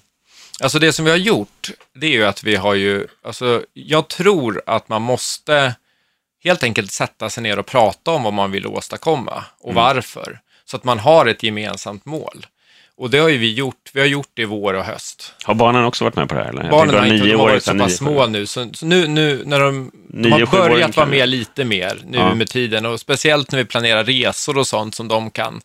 Alltså 0.62 0.80
det 0.80 0.94
som 0.94 1.06
vi 1.06 1.12
har 1.12 1.18
gjort, 1.18 1.72
det 1.96 2.08
är 2.08 2.12
ju 2.12 2.26
att 2.26 2.44
vi 2.44 2.56
har 2.56 2.74
ju, 2.74 3.08
alltså 3.26 3.62
jag 3.74 4.08
tror 4.08 4.62
att 4.66 4.90
man 4.90 5.02
måste 5.02 5.76
helt 6.44 6.64
enkelt 6.64 6.92
sätta 6.92 7.30
sig 7.30 7.44
ner 7.44 7.60
och 7.60 7.66
prata 7.66 8.12
om 8.12 8.24
vad 8.24 8.34
man 8.34 8.52
vill 8.52 8.68
åstadkomma 8.68 9.44
och 9.60 9.72
mm. 9.72 9.84
varför. 9.84 10.40
Så 10.66 10.78
att 10.78 10.84
man 10.84 11.00
har 11.00 11.26
ett 11.26 11.44
gemensamt 11.44 12.06
mål. 12.06 12.46
Och 13.02 13.10
det 13.10 13.18
har 13.18 13.30
ju 13.30 13.38
vi 13.38 13.54
gjort. 13.54 13.90
Vi 13.94 14.00
har 14.00 14.08
gjort 14.08 14.30
det 14.34 14.42
i 14.42 14.46
vår 14.46 14.74
och 14.74 14.84
höst. 14.84 15.34
Har 15.44 15.54
barnen 15.54 15.86
också 15.86 16.04
varit 16.04 16.16
med 16.16 16.30
på 16.30 16.36
det 16.36 16.42
här? 16.42 16.50
Eller? 16.50 16.70
Barnen 16.70 16.96
har 16.96 17.06
inte 17.06 17.36
varit 17.36 17.64
så 17.64 17.78
pass 17.78 17.98
små 17.98 18.28
nu. 18.28 18.46
Så, 18.46 18.70
så, 18.74 18.86
nu, 18.86 19.08
nu 19.08 19.42
när 19.46 19.60
de, 19.60 19.92
de 20.08 20.32
har 20.32 20.46
börjat 20.46 20.98
vara 20.98 21.08
med 21.08 21.30
lite 21.30 21.66
mer 21.66 22.02
nu 22.06 22.18
ja. 22.18 22.36
med 22.36 22.50
tiden. 22.50 22.86
Och 22.86 23.00
speciellt 23.00 23.52
när 23.52 23.60
vi 23.60 23.66
planerar 23.66 24.04
resor 24.04 24.58
och 24.58 24.68
sånt 24.68 24.96
som 24.96 25.08
de 25.08 25.32
kan, 25.32 25.62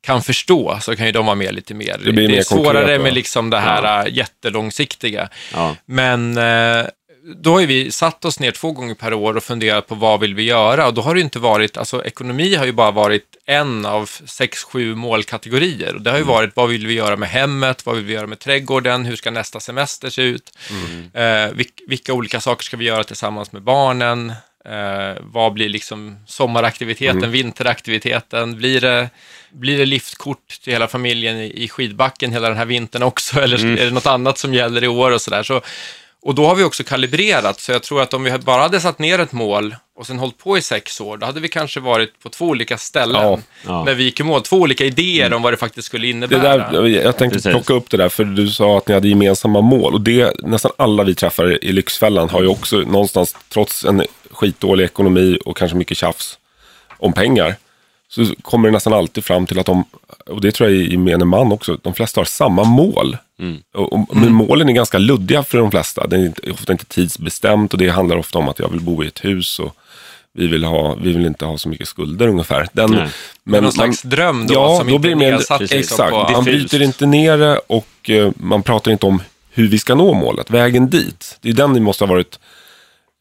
kan 0.00 0.22
förstå, 0.22 0.78
så 0.80 0.96
kan 0.96 1.06
ju 1.06 1.12
de 1.12 1.26
vara 1.26 1.36
med 1.36 1.54
lite 1.54 1.74
mer. 1.74 2.00
Det, 2.04 2.12
blir 2.12 2.28
det 2.28 2.38
är 2.38 2.42
svårare 2.42 2.74
konkret, 2.74 3.00
med 3.00 3.14
liksom 3.14 3.50
det 3.50 3.58
här 3.58 3.82
ja. 3.82 4.08
jättelångsiktiga. 4.08 5.28
Ja. 5.52 5.76
Men 5.86 6.38
eh, 6.38 6.86
då 7.24 7.52
har 7.52 7.66
vi 7.66 7.92
satt 7.92 8.24
oss 8.24 8.40
ner 8.40 8.50
två 8.50 8.72
gånger 8.72 8.94
per 8.94 9.14
år 9.14 9.36
och 9.36 9.42
funderat 9.42 9.86
på 9.86 9.94
vad 9.94 10.20
vill 10.20 10.34
vi 10.34 10.42
göra 10.42 10.86
och 10.86 10.94
då 10.94 11.02
har 11.02 11.14
det 11.14 11.20
inte 11.20 11.38
varit, 11.38 11.76
alltså 11.76 12.04
ekonomi 12.04 12.54
har 12.54 12.66
ju 12.66 12.72
bara 12.72 12.90
varit 12.90 13.36
en 13.46 13.86
av 13.86 14.10
sex, 14.26 14.64
sju 14.64 14.94
målkategorier. 14.94 15.94
Och 15.94 16.02
det 16.02 16.10
har 16.10 16.16
ju 16.16 16.22
mm. 16.22 16.34
varit 16.34 16.56
vad 16.56 16.68
vill 16.68 16.86
vi 16.86 16.94
göra 16.94 17.16
med 17.16 17.28
hemmet, 17.28 17.86
vad 17.86 17.96
vill 17.96 18.04
vi 18.04 18.12
göra 18.12 18.26
med 18.26 18.38
trädgården, 18.38 19.04
hur 19.04 19.16
ska 19.16 19.30
nästa 19.30 19.60
semester 19.60 20.10
se 20.10 20.22
ut, 20.22 20.58
mm. 20.70 21.10
eh, 21.14 21.54
vilka, 21.54 21.84
vilka 21.88 22.12
olika 22.12 22.40
saker 22.40 22.64
ska 22.64 22.76
vi 22.76 22.84
göra 22.84 23.04
tillsammans 23.04 23.52
med 23.52 23.62
barnen, 23.62 24.30
eh, 24.64 25.20
vad 25.20 25.52
blir 25.52 25.68
liksom 25.68 26.16
sommaraktiviteten, 26.26 27.18
mm. 27.18 27.30
vinteraktiviteten, 27.30 28.56
blir 28.56 28.80
det, 28.80 29.10
blir 29.50 29.78
det 29.78 29.86
liftkort 29.86 30.48
till 30.62 30.72
hela 30.72 30.88
familjen 30.88 31.36
i, 31.36 31.64
i 31.64 31.68
skidbacken 31.68 32.32
hela 32.32 32.48
den 32.48 32.58
här 32.58 32.64
vintern 32.64 33.02
också, 33.02 33.40
eller 33.40 33.58
mm. 33.58 33.78
är 33.78 33.84
det 33.84 33.90
något 33.90 34.06
annat 34.06 34.38
som 34.38 34.54
gäller 34.54 34.84
i 34.84 34.88
år 34.88 35.10
och 35.10 35.20
sådär. 35.20 35.42
Så 35.42 35.62
och 36.24 36.34
då 36.34 36.46
har 36.46 36.54
vi 36.54 36.64
också 36.64 36.84
kalibrerat, 36.84 37.60
så 37.60 37.72
jag 37.72 37.82
tror 37.82 38.02
att 38.02 38.14
om 38.14 38.24
vi 38.24 38.38
bara 38.38 38.62
hade 38.62 38.80
satt 38.80 38.98
ner 38.98 39.18
ett 39.18 39.32
mål 39.32 39.74
och 39.96 40.06
sen 40.06 40.18
hållit 40.18 40.38
på 40.38 40.58
i 40.58 40.62
sex 40.62 41.00
år, 41.00 41.16
då 41.16 41.26
hade 41.26 41.40
vi 41.40 41.48
kanske 41.48 41.80
varit 41.80 42.22
på 42.22 42.28
två 42.28 42.46
olika 42.46 42.78
ställen 42.78 43.22
ja, 43.22 43.38
ja. 43.66 43.84
när 43.84 43.94
vi 43.94 44.04
gick 44.04 44.20
i 44.20 44.22
mål. 44.22 44.42
Två 44.42 44.56
olika 44.56 44.84
idéer 44.84 45.26
mm. 45.26 45.36
om 45.36 45.42
vad 45.42 45.52
det 45.52 45.56
faktiskt 45.56 45.86
skulle 45.86 46.06
innebära. 46.06 46.70
Där, 46.70 46.86
jag 46.86 47.16
tänkte 47.16 47.36
Precis. 47.36 47.50
plocka 47.50 47.74
upp 47.74 47.90
det 47.90 47.96
där, 47.96 48.08
för 48.08 48.24
du 48.24 48.48
sa 48.48 48.78
att 48.78 48.88
ni 48.88 48.94
hade 48.94 49.08
gemensamma 49.08 49.60
mål. 49.60 49.94
Och 49.94 50.00
det, 50.00 50.40
nästan 50.42 50.72
alla 50.76 51.04
vi 51.04 51.14
träffar 51.14 51.64
i 51.64 51.72
Lyxfällan 51.72 52.28
har 52.28 52.42
ju 52.42 52.48
också 52.48 52.76
någonstans, 52.76 53.36
trots 53.48 53.84
en 53.84 54.02
skitdålig 54.30 54.84
ekonomi 54.84 55.38
och 55.44 55.56
kanske 55.56 55.76
mycket 55.76 55.96
tjafs 55.96 56.38
om 56.98 57.12
pengar, 57.12 57.54
så 58.08 58.26
kommer 58.42 58.68
det 58.68 58.72
nästan 58.72 58.92
alltid 58.92 59.24
fram 59.24 59.46
till 59.46 59.58
att 59.58 59.66
de, 59.66 59.84
och 60.26 60.40
det 60.40 60.52
tror 60.52 60.70
jag 60.70 60.78
är 60.78 60.82
gemene 60.82 61.24
man 61.24 61.52
också, 61.52 61.78
de 61.82 61.94
flesta 61.94 62.20
har 62.20 62.24
samma 62.24 62.64
mål. 62.64 63.16
Mm. 63.38 63.62
Och, 63.74 63.92
och, 63.92 64.16
men 64.16 64.32
målen 64.32 64.68
är 64.68 64.72
ganska 64.72 64.98
luddiga 64.98 65.42
för 65.42 65.58
de 65.58 65.70
flesta. 65.70 66.06
Det 66.06 66.16
är 66.16 66.52
ofta 66.52 66.72
inte 66.72 66.84
tidsbestämt 66.84 67.72
och 67.72 67.78
det 67.78 67.88
handlar 67.88 68.16
ofta 68.16 68.38
om 68.38 68.48
att 68.48 68.58
jag 68.58 68.68
vill 68.68 68.80
bo 68.80 69.04
i 69.04 69.06
ett 69.06 69.24
hus 69.24 69.58
och 69.58 69.76
vi 70.36 70.46
vill, 70.46 70.64
ha, 70.64 70.94
vi 70.94 71.12
vill 71.12 71.26
inte 71.26 71.44
ha 71.44 71.58
så 71.58 71.68
mycket 71.68 71.88
skulder 71.88 72.28
ungefär. 72.28 72.68
Den, 72.72 72.90
men, 72.90 73.08
men 73.44 73.62
någon 73.62 73.72
slags 73.72 74.02
dröm 74.02 74.46
då? 74.46 74.54
Ja, 74.54 74.78
som 74.78 74.88
då 74.88 74.98
blir 74.98 75.10
det 75.10 75.16
mer, 75.16 75.38
satt 75.38 75.60
liksom 75.60 75.78
exakt. 75.78 76.10
På, 76.10 76.32
man 76.32 76.44
bryter 76.44 76.82
inte 76.82 77.06
ner 77.06 77.38
det 77.38 77.58
och 77.58 78.10
uh, 78.10 78.30
man 78.36 78.62
pratar 78.62 78.92
inte 78.92 79.06
om 79.06 79.22
hur 79.50 79.68
vi 79.68 79.78
ska 79.78 79.94
nå 79.94 80.14
målet, 80.14 80.50
vägen 80.50 80.90
dit. 80.90 81.38
Det 81.40 81.48
är 81.48 81.52
den 81.52 81.74
vi 81.74 81.80
måste 81.80 82.04
ha 82.04 82.08
varit 82.08 82.38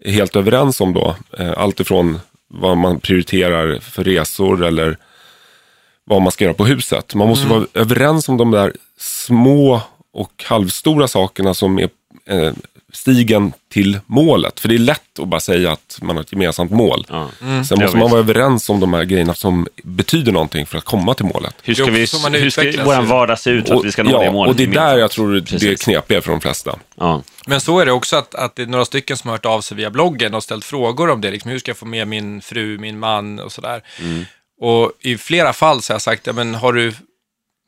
helt 0.05 0.35
överens 0.35 0.81
om 0.81 0.93
då. 0.93 1.15
Uh, 1.39 1.53
allt 1.57 1.79
ifrån 1.79 2.19
vad 2.47 2.77
man 2.77 2.99
prioriterar 2.99 3.79
för 3.79 4.03
resor 4.03 4.65
eller 4.65 4.97
vad 6.05 6.21
man 6.21 6.31
ska 6.31 6.43
göra 6.43 6.53
på 6.53 6.65
huset. 6.65 7.15
Man 7.15 7.27
måste 7.27 7.45
mm. 7.45 7.57
vara 7.57 7.67
överens 7.73 8.29
om 8.29 8.37
de 8.37 8.51
där 8.51 8.73
små 8.97 9.81
och 10.13 10.43
halvstora 10.47 11.07
sakerna 11.07 11.53
som 11.53 11.79
är 11.79 11.89
eh, 12.25 12.51
stigen 12.93 13.53
till 13.69 13.99
målet. 14.05 14.59
För 14.59 14.69
det 14.69 14.75
är 14.75 14.79
lätt 14.79 15.19
att 15.19 15.27
bara 15.27 15.39
säga 15.39 15.71
att 15.71 15.99
man 16.01 16.15
har 16.15 16.23
ett 16.23 16.31
gemensamt 16.31 16.71
mål. 16.71 17.05
Ja. 17.09 17.29
Mm. 17.41 17.65
Sen 17.65 17.79
måste 17.79 17.97
man 17.97 18.09
vara 18.09 18.19
överens 18.19 18.69
om 18.69 18.79
de 18.79 18.93
här 18.93 19.03
grejerna 19.03 19.33
som 19.33 19.67
betyder 19.83 20.31
någonting 20.31 20.65
för 20.65 20.77
att 20.77 20.83
komma 20.83 21.13
till 21.13 21.25
målet. 21.25 21.55
Hur 21.63 21.73
ska, 21.73 21.85
vi, 21.85 21.99
hur 22.39 22.49
ska 22.49 22.63
vår 22.83 23.01
vardag 23.01 23.39
se 23.39 23.49
ut 23.49 23.67
för 23.67 23.75
att 23.75 23.85
vi 23.85 23.91
ska 23.91 24.03
nå 24.03 24.11
ja, 24.11 24.23
det 24.23 24.31
målet? 24.31 24.51
och 24.51 24.57
det 24.57 24.63
är 24.63 24.67
där 24.67 24.97
jag 24.97 25.11
tror 25.11 25.39
Precis. 25.39 25.61
det 25.61 25.71
är 25.71 25.75
knepiga 25.75 26.21
för 26.21 26.31
de 26.31 26.41
flesta. 26.41 26.79
Ja. 26.95 27.23
Men 27.47 27.61
så 27.61 27.79
är 27.79 27.85
det 27.85 27.91
också 27.91 28.15
att, 28.15 28.35
att 28.35 28.55
det 28.55 28.61
är 28.61 28.67
några 28.67 28.85
stycken 28.85 29.17
som 29.17 29.27
har 29.27 29.37
hört 29.37 29.45
av 29.45 29.61
sig 29.61 29.77
via 29.77 29.89
bloggen 29.89 30.33
och 30.33 30.43
ställt 30.43 30.65
frågor 30.65 31.09
om 31.09 31.21
det. 31.21 31.31
Liksom, 31.31 31.51
hur 31.51 31.59
ska 31.59 31.69
jag 31.69 31.77
få 31.77 31.85
med 31.85 32.07
min 32.07 32.41
fru, 32.41 32.77
min 32.77 32.99
man 32.99 33.39
och 33.39 33.51
sådär. 33.51 33.81
Mm. 34.01 34.25
Och 34.61 34.91
i 34.99 35.17
flera 35.17 35.53
fall 35.53 35.81
så 35.81 35.93
har 35.93 35.95
jag 35.95 36.01
sagt, 36.01 36.27
ja, 36.27 36.33
men 36.33 36.55
har 36.55 36.73
du 36.73 36.93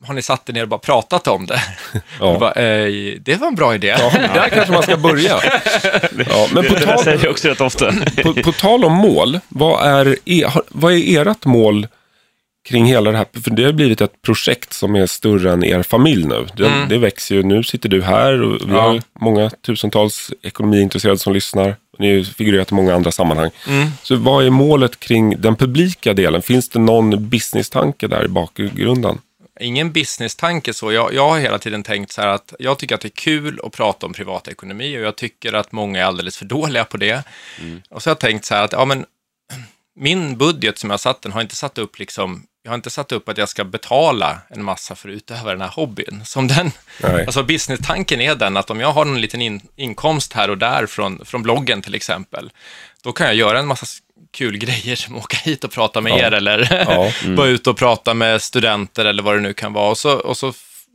har 0.04 0.14
ni 0.14 0.22
satt 0.22 0.50
er 0.50 0.54
ner 0.54 0.62
och 0.62 0.70
bara 0.70 0.80
pratat 0.80 1.28
om 1.28 1.46
det? 1.46 1.62
Ja. 2.20 2.40
Bara, 2.40 2.52
eh, 2.52 3.18
det 3.22 3.36
var 3.36 3.48
en 3.48 3.56
bra 3.56 3.76
idé. 3.76 3.88
Ja, 3.88 4.12
där 4.34 4.50
kanske 4.50 4.74
man 4.74 4.84
ska 4.84 4.98
börja. 4.98 5.40
Ja, 6.30 6.48
men 6.54 6.64
på 6.64 6.74
det, 6.74 6.80
tal, 6.80 7.04
säger 7.04 7.24
jag 7.24 7.32
också 7.32 7.48
rätt 7.48 7.62
ofta. 7.62 7.94
på, 8.24 8.34
på, 8.34 8.52
tal 8.52 8.86
om 8.86 8.94
mål, 8.94 9.40
vad 9.48 9.88
är, 9.88 10.18
vad 10.70 10.94
är 10.94 11.28
ert 11.28 11.46
mål 11.46 11.88
kring 12.70 12.86
hela 12.86 13.12
det 13.12 13.18
här? 13.18 13.26
För 13.44 13.52
det 13.52 13.64
har 13.64 13.72
blivit 13.72 14.02
ett 14.02 14.22
projekt 14.22 14.74
som 14.74 14.96
är 14.96 15.06
större 15.06 15.52
än 15.52 15.64
er 15.64 15.84
familj 15.84 16.26
nu. 16.26 16.48
Det, 16.56 16.68
mm. 16.68 16.90
det 16.90 16.98
växer 16.98 17.36
ju. 17.36 17.44
Nu 17.44 17.64
sitter 17.64 17.90
du 17.90 18.02
här 18.02 18.42
och 18.42 18.70
vi 18.70 18.74
ja. 18.74 18.82
har 18.82 19.02
många 19.20 19.50
tusentals 19.50 20.32
ekonomiintresserade 20.42 21.20
som 21.20 21.34
lyssnar. 21.34 21.76
Ni 22.00 22.24
figurerat 22.24 22.72
i 22.72 22.76
många 22.76 22.96
andra 22.96 23.12
sammanhang. 23.12 23.50
Mm. 23.68 23.88
Så 24.04 24.16
vad 24.16 24.46
är 24.46 24.50
målet 24.50 25.00
kring 25.00 25.42
den 25.42 25.56
publika 25.56 26.14
delen? 26.14 26.42
Finns 26.42 26.70
det 26.70 26.80
någon 26.80 27.30
business-tanke 27.30 28.08
där 28.08 28.26
i 28.26 28.28
bakgrunden? 28.28 29.18
Ingen 29.60 29.92
business-tanke 29.92 30.74
så. 30.74 30.92
Jag, 30.92 31.14
jag 31.14 31.30
har 31.30 31.40
hela 31.40 31.60
tiden 31.60 31.84
tänkt 31.84 32.12
så 32.12 32.22
här 32.22 32.28
att 32.28 32.54
jag 32.60 32.80
tycker 32.80 32.96
att 32.96 33.02
det 33.02 33.08
är 33.08 33.10
kul 33.10 33.60
att 33.64 33.72
prata 33.72 34.06
om 34.06 34.14
privatekonomi 34.14 34.98
och 34.98 35.02
jag 35.02 35.16
tycker 35.16 35.54
att 35.54 35.72
många 35.72 36.00
är 36.00 36.04
alldeles 36.04 36.38
för 36.38 36.46
dåliga 36.46 36.86
på 36.86 36.98
det. 36.98 37.24
Mm. 37.60 37.82
Och 37.90 38.04
så 38.04 38.10
har 38.10 38.12
jag 38.12 38.20
tänkt 38.20 38.46
så 38.46 38.56
här 38.56 38.64
att, 38.64 38.72
ja 38.72 38.86
men, 38.86 39.06
min 39.96 40.38
budget 40.38 40.78
som 40.78 40.90
jag 40.90 41.00
satt 41.00 41.22
den 41.22 41.32
har 41.32 41.42
inte 41.42 41.56
satt 41.56 41.78
upp 41.78 42.00
liksom, 42.00 42.44
jag 42.64 42.72
har 42.72 42.76
inte 42.76 42.90
satt 42.90 43.12
upp 43.12 43.30
att 43.30 43.38
jag 43.38 43.50
ska 43.50 43.64
betala 43.64 44.42
en 44.50 44.64
massa 44.64 44.96
för 44.96 45.10
att 45.10 45.16
utöva 45.16 45.52
den 45.52 45.62
här 45.62 45.70
hobbyn. 45.70 46.22
Som 46.26 46.48
den, 46.48 46.72
alltså 47.02 47.44
business-tanken 47.44 48.22
är 48.22 48.36
den 48.36 48.58
att 48.58 48.70
om 48.70 48.80
jag 48.80 48.92
har 48.92 49.06
en 49.06 49.22
liten 49.22 49.42
in, 49.42 49.62
inkomst 49.76 50.34
här 50.34 50.50
och 50.50 50.58
där 50.58 50.86
från, 50.86 51.26
från 51.26 51.44
bloggen 51.44 51.82
till 51.82 51.96
exempel, 51.96 52.52
då 53.04 53.12
kan 53.12 53.28
jag 53.28 53.36
göra 53.36 53.60
en 53.60 53.68
massa 53.68 53.86
kul 54.32 54.58
grejer 54.58 54.96
som 54.96 55.16
åka 55.16 55.38
hit 55.38 55.64
och 55.64 55.72
prata 55.72 56.02
med 56.02 56.12
ja. 56.12 56.18
er 56.18 56.32
eller 56.32 56.86
ja. 56.90 57.12
mm. 57.24 57.36
vara 57.36 57.48
ute 57.48 57.70
och 57.70 57.78
prata 57.78 58.14
med 58.14 58.42
studenter 58.42 59.06
eller 59.06 59.24
vad 59.24 59.36
det 59.36 59.42
nu 59.42 59.54
kan 59.54 59.74
vara. 59.74 59.90
Och 59.90 59.98
så, 59.98 60.14
och 60.14 60.38
så, 60.38 60.54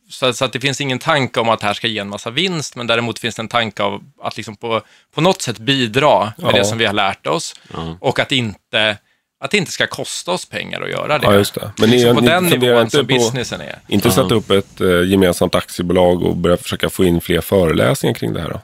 så, 0.09 0.33
så, 0.33 0.45
att 0.45 0.53
det 0.53 0.61
finns 0.61 0.81
ingen 0.81 0.99
tanke 0.99 1.41
om 1.41 1.49
att 1.49 1.61
det 1.61 1.67
här 1.67 1.75
ska 1.75 1.87
ge 1.87 1.99
en 1.99 2.09
massa 2.09 2.31
vinst, 2.31 2.77
men 2.77 2.87
däremot 2.87 3.19
finns 3.19 3.35
det 3.35 3.43
en 3.43 3.49
tanke 3.49 3.83
av 3.83 4.03
att 4.23 4.37
liksom 4.37 4.57
på, 4.57 4.83
på 5.15 5.21
något 5.21 5.43
sätt 5.43 5.59
bidra 5.59 6.33
med 6.37 6.53
ja. 6.53 6.53
det 6.53 6.65
som 6.65 6.79
vi 6.79 6.87
har 6.87 6.93
lärt 6.93 7.27
oss 7.27 7.55
och 8.01 8.19
att 8.19 8.33
inte 8.33 8.97
att 9.45 9.51
det 9.51 9.57
inte 9.57 9.73
ska 9.73 9.87
kosta 9.87 10.33
oss 10.33 10.47
pengar 10.47 10.81
att 10.81 10.91
göra 10.91 11.19
det. 11.19 11.27
Ja, 11.27 11.35
just 11.35 11.55
det. 11.55 11.73
Men 11.79 11.91
ni, 11.91 12.03
så 12.03 12.15
på 12.15 12.21
ni 12.21 12.27
den 12.27 12.45
nivån 12.45 12.91
som 12.91 13.07
på, 13.07 13.15
businessen 13.15 13.61
är. 13.61 13.79
Inte 13.89 14.11
sätta 14.11 14.35
upp 14.35 14.51
ett 14.51 14.81
uh, 14.81 15.11
gemensamt 15.11 15.55
aktiebolag 15.55 16.23
och 16.23 16.37
börja 16.37 16.57
försöka 16.57 16.91
få 16.91 17.05
in 17.05 17.21
fler 17.21 17.41
föreläsningar 17.41 18.15
kring 18.15 18.33
det 18.33 18.41
här 18.41 18.49
då? 18.49 18.61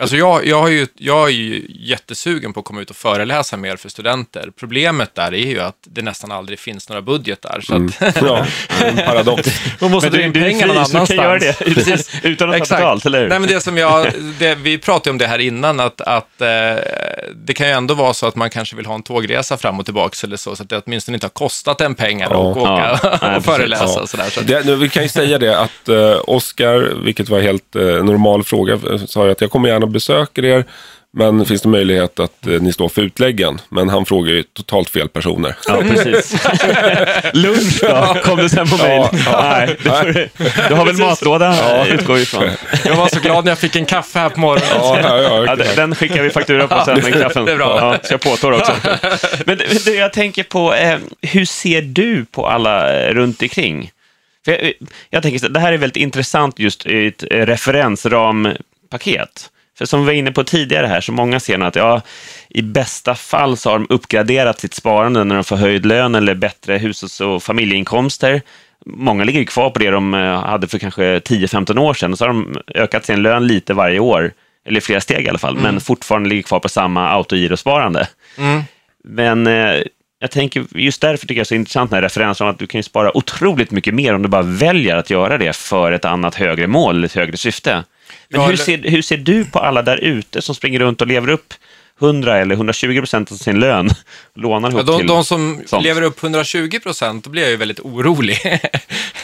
Alltså 0.00 0.16
jag, 0.16 0.46
jag, 0.46 0.60
har 0.60 0.68
ju, 0.68 0.86
jag 0.94 1.28
är 1.28 1.32
ju 1.32 1.66
jättesugen 1.68 2.52
på 2.52 2.60
att 2.60 2.66
komma 2.66 2.80
ut 2.80 2.90
och 2.90 2.96
föreläsa 2.96 3.56
mer 3.56 3.76
för 3.76 3.88
studenter. 3.88 4.50
Problemet 4.56 5.14
där 5.14 5.34
är 5.34 5.46
ju 5.46 5.60
att 5.60 5.76
det 5.82 6.02
nästan 6.02 6.32
aldrig 6.32 6.58
finns 6.58 6.88
några 6.88 7.02
budgetar. 7.02 7.60
Så 7.60 7.74
mm. 7.74 7.92
ja, 8.14 8.46
en 8.84 8.96
paradox. 9.06 9.60
Man 9.80 9.90
måste 9.90 10.10
dra 10.10 10.22
in 10.22 10.32
pengar 10.32 10.66
någon 10.66 10.76
annanstans. 10.76 11.08
Du 11.08 11.16
kan 11.16 11.24
göra 11.24 11.38
det 11.38 11.52
Precis. 11.52 12.10
utan 12.22 12.50
att 12.50 12.68
ta 12.68 12.76
betalt, 12.76 13.06
eller 13.06 13.20
hur? 13.20 13.28
Nej, 13.28 13.38
men 13.38 13.48
det 13.48 13.60
som 13.60 13.76
jag, 13.76 14.12
det, 14.38 14.54
vi 14.54 14.78
pratade 14.78 15.10
om 15.10 15.18
det 15.18 15.26
här 15.26 15.38
innan, 15.38 15.80
att, 15.80 16.00
att 16.00 16.40
eh, 16.40 16.48
det 17.34 17.54
kan 17.54 17.66
ju 17.66 17.72
ändå 17.72 17.94
vara 17.94 18.14
så 18.14 18.26
att 18.26 18.36
man 18.36 18.50
kanske 18.50 18.76
vill 18.76 18.86
ha 18.86 18.94
en 18.94 19.02
tågresa 19.02 19.56
fram 19.56 19.78
och 19.78 19.84
tillbaka 19.84 20.26
eller 20.26 20.36
så, 20.36 20.56
så 20.56 20.62
att 20.62 20.68
det 20.68 20.82
åtminstone 20.86 21.16
inte 21.16 21.24
har 21.24 21.30
kostat 21.30 21.80
en 21.80 21.94
pengar 21.94 22.28
ja. 22.30 22.50
att 22.50 22.56
åka 22.56 22.98
ja. 23.02 23.36
och 23.36 23.44
föreläsa. 23.44 23.84
Ja. 23.84 24.00
Och 24.00 24.08
sådär, 24.08 24.30
så 24.30 24.40
det, 24.40 24.76
vi 24.76 24.88
kan 24.88 25.02
ju 25.02 25.08
säga 25.08 25.38
det 25.38 25.60
att 25.60 25.88
eh, 25.88 26.20
Oskar, 26.24 27.04
vilket 27.04 27.28
var 27.28 27.40
helt 27.40 27.76
eh, 27.76 27.82
normal 27.82 28.44
fråga, 28.44 28.78
sa 29.06 29.30
att 29.30 29.40
jag 29.40 29.50
kommer 29.50 29.68
gärna 29.68 29.87
besöker 29.88 30.44
er. 30.44 30.64
Men 31.12 31.46
finns 31.46 31.62
det 31.62 31.68
möjlighet 31.68 32.20
att 32.20 32.46
eh, 32.46 32.60
ni 32.60 32.72
står 32.72 32.88
för 32.88 33.02
utläggen? 33.02 33.60
Men 33.68 33.88
han 33.88 34.06
frågar 34.06 34.32
ju 34.32 34.42
totalt 34.42 34.90
fel 34.90 35.08
personer. 35.08 35.56
Ja, 35.66 35.82
precis. 35.88 36.32
Lunch 37.32 37.80
då? 37.80 38.16
Kom 38.24 38.38
det 38.38 38.48
sen 38.48 38.68
på 38.68 38.76
mejl? 38.76 39.00
Ja, 39.00 39.10
ja. 39.26 39.66
Nej, 39.84 40.14
du, 40.14 40.28
du 40.68 40.74
har 40.74 40.86
väl 40.86 40.96
matlåda 40.96 41.56
ja. 41.56 41.86
utgår 41.86 42.18
ifrån. 42.18 42.50
Jag 42.84 42.96
var 42.96 43.08
så 43.08 43.20
glad 43.20 43.44
när 43.44 43.50
jag 43.50 43.58
fick 43.58 43.76
en 43.76 43.86
kaffe 43.86 44.18
här 44.18 44.28
på 44.28 44.40
morgonen. 44.40 45.02
Ja, 45.02 45.22
ja, 45.22 45.44
ja, 45.46 45.56
den 45.76 45.94
skickar 45.94 46.22
vi 46.22 46.30
faktura 46.30 46.68
på 46.68 46.84
sen, 46.84 47.00
den 47.00 47.12
kaffen. 47.12 47.44
Det 47.44 47.52
är 47.52 47.56
bra. 47.56 47.78
Ja, 47.80 47.98
ska 48.02 48.14
jag 48.14 48.20
påtår 48.20 48.52
också. 48.52 48.72
Men 49.46 49.58
du, 49.84 49.94
jag 49.94 50.12
tänker 50.12 50.42
på, 50.42 50.74
eh, 50.74 50.98
hur 51.22 51.44
ser 51.44 51.82
du 51.82 52.24
på 52.24 52.46
alla 52.46 53.00
eh, 53.00 53.14
runt 53.14 53.42
omkring? 53.42 53.90
För 54.44 54.52
jag, 54.52 54.72
jag 55.10 55.22
tänker, 55.22 55.48
det 55.48 55.60
här 55.60 55.72
är 55.72 55.78
väldigt 55.78 56.02
intressant 56.02 56.58
just 56.58 56.86
i 56.86 57.06
ett 57.06 57.24
referensrampaket. 57.30 59.50
För 59.78 59.86
som 59.86 60.00
vi 60.00 60.06
var 60.06 60.12
inne 60.12 60.32
på 60.32 60.44
tidigare 60.44 60.86
här, 60.86 61.00
så 61.00 61.12
många 61.12 61.40
ser 61.40 61.60
att 61.60 61.76
ja, 61.76 62.02
i 62.48 62.62
bästa 62.62 63.14
fall 63.14 63.56
så 63.56 63.70
har 63.70 63.78
de 63.78 63.86
uppgraderat 63.90 64.60
sitt 64.60 64.74
sparande 64.74 65.24
när 65.24 65.34
de 65.34 65.44
får 65.44 65.56
höjd 65.56 65.86
lön 65.86 66.14
eller 66.14 66.34
bättre 66.34 66.78
hushålls 66.78 67.20
och 67.20 67.42
familjeinkomster. 67.42 68.42
Många 68.86 69.24
ligger 69.24 69.44
kvar 69.44 69.70
på 69.70 69.78
det 69.78 69.90
de 69.90 70.14
eh, 70.14 70.42
hade 70.44 70.68
för 70.68 70.78
kanske 70.78 71.18
10-15 71.18 71.78
år 71.78 71.94
sedan 71.94 72.12
och 72.12 72.18
så 72.18 72.24
har 72.24 72.28
de 72.28 72.56
ökat 72.74 73.04
sin 73.04 73.22
lön 73.22 73.46
lite 73.46 73.74
varje 73.74 73.98
år, 73.98 74.32
eller 74.66 74.80
flera 74.80 75.00
steg 75.00 75.26
i 75.26 75.28
alla 75.28 75.38
fall, 75.38 75.58
mm. 75.58 75.62
men 75.62 75.80
fortfarande 75.80 76.28
ligger 76.28 76.42
kvar 76.42 76.60
på 76.60 76.68
samma 76.68 77.08
autogirosparande. 77.08 78.08
Mm. 78.38 78.62
Men 79.04 79.46
eh, 79.46 79.82
jag 80.20 80.30
tänker, 80.30 80.64
just 80.74 81.00
därför 81.00 81.26
tycker 81.26 81.40
jag 81.40 81.44
det 81.44 81.46
är 81.46 81.48
så 81.48 81.54
intressant 81.54 81.90
med 81.90 82.00
referensen 82.00 82.46
om 82.46 82.50
att 82.50 82.58
du 82.58 82.66
kan 82.66 82.82
spara 82.82 83.16
otroligt 83.16 83.70
mycket 83.70 83.94
mer 83.94 84.14
om 84.14 84.22
du 84.22 84.28
bara 84.28 84.42
väljer 84.42 84.96
att 84.96 85.10
göra 85.10 85.38
det 85.38 85.56
för 85.56 85.92
ett 85.92 86.04
annat 86.04 86.34
högre 86.34 86.66
mål, 86.66 87.04
ett 87.04 87.14
högre 87.14 87.36
syfte. 87.36 87.84
Men 88.28 88.40
hur, 88.40 88.56
ser, 88.56 88.78
hur 88.78 89.02
ser 89.02 89.16
du 89.16 89.44
på 89.44 89.58
alla 89.58 89.82
där 89.82 89.96
ute 89.96 90.42
som 90.42 90.54
springer 90.54 90.78
runt 90.78 91.00
och 91.00 91.06
lever 91.06 91.28
upp 91.28 91.54
100 92.00 92.38
eller 92.38 92.54
120 92.54 92.98
procent 92.98 93.32
av 93.32 93.36
sin 93.36 93.60
lön. 93.60 93.90
Lånar 94.34 94.70
ihop 94.70 94.80
ja, 94.80 94.92
de, 94.92 94.98
till 94.98 95.06
de 95.06 95.24
som 95.24 95.62
sånt. 95.66 95.84
lever 95.84 96.02
upp 96.02 96.22
120 96.22 96.78
procent, 96.82 97.24
då 97.24 97.30
blir 97.30 97.42
jag 97.42 97.50
ju 97.50 97.56
väldigt 97.56 97.80
orolig. 97.80 98.38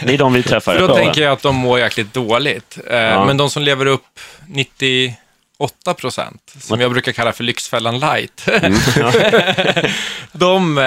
Det 0.02 0.14
är 0.14 0.18
de 0.18 0.32
vi 0.32 0.42
träffar. 0.42 0.74
För 0.78 0.88
då 0.88 0.96
tänker 0.96 1.22
jag 1.22 1.32
att 1.32 1.42
de 1.42 1.56
mår 1.56 1.78
jäkligt 1.78 2.12
dåligt. 2.12 2.78
Eh, 2.90 2.98
ja. 2.98 3.26
Men 3.26 3.36
de 3.36 3.50
som 3.50 3.62
lever 3.62 3.86
upp 3.86 4.20
90 4.48 5.14
8 5.58 5.94
procent, 5.94 6.54
som 6.60 6.80
jag 6.80 6.90
brukar 6.90 7.12
kalla 7.12 7.32
för 7.32 7.44
Lyxfällan 7.44 7.98
light. 7.98 8.48
Mm. 8.48 8.72
de, 10.32 10.78
eh, 10.78 10.82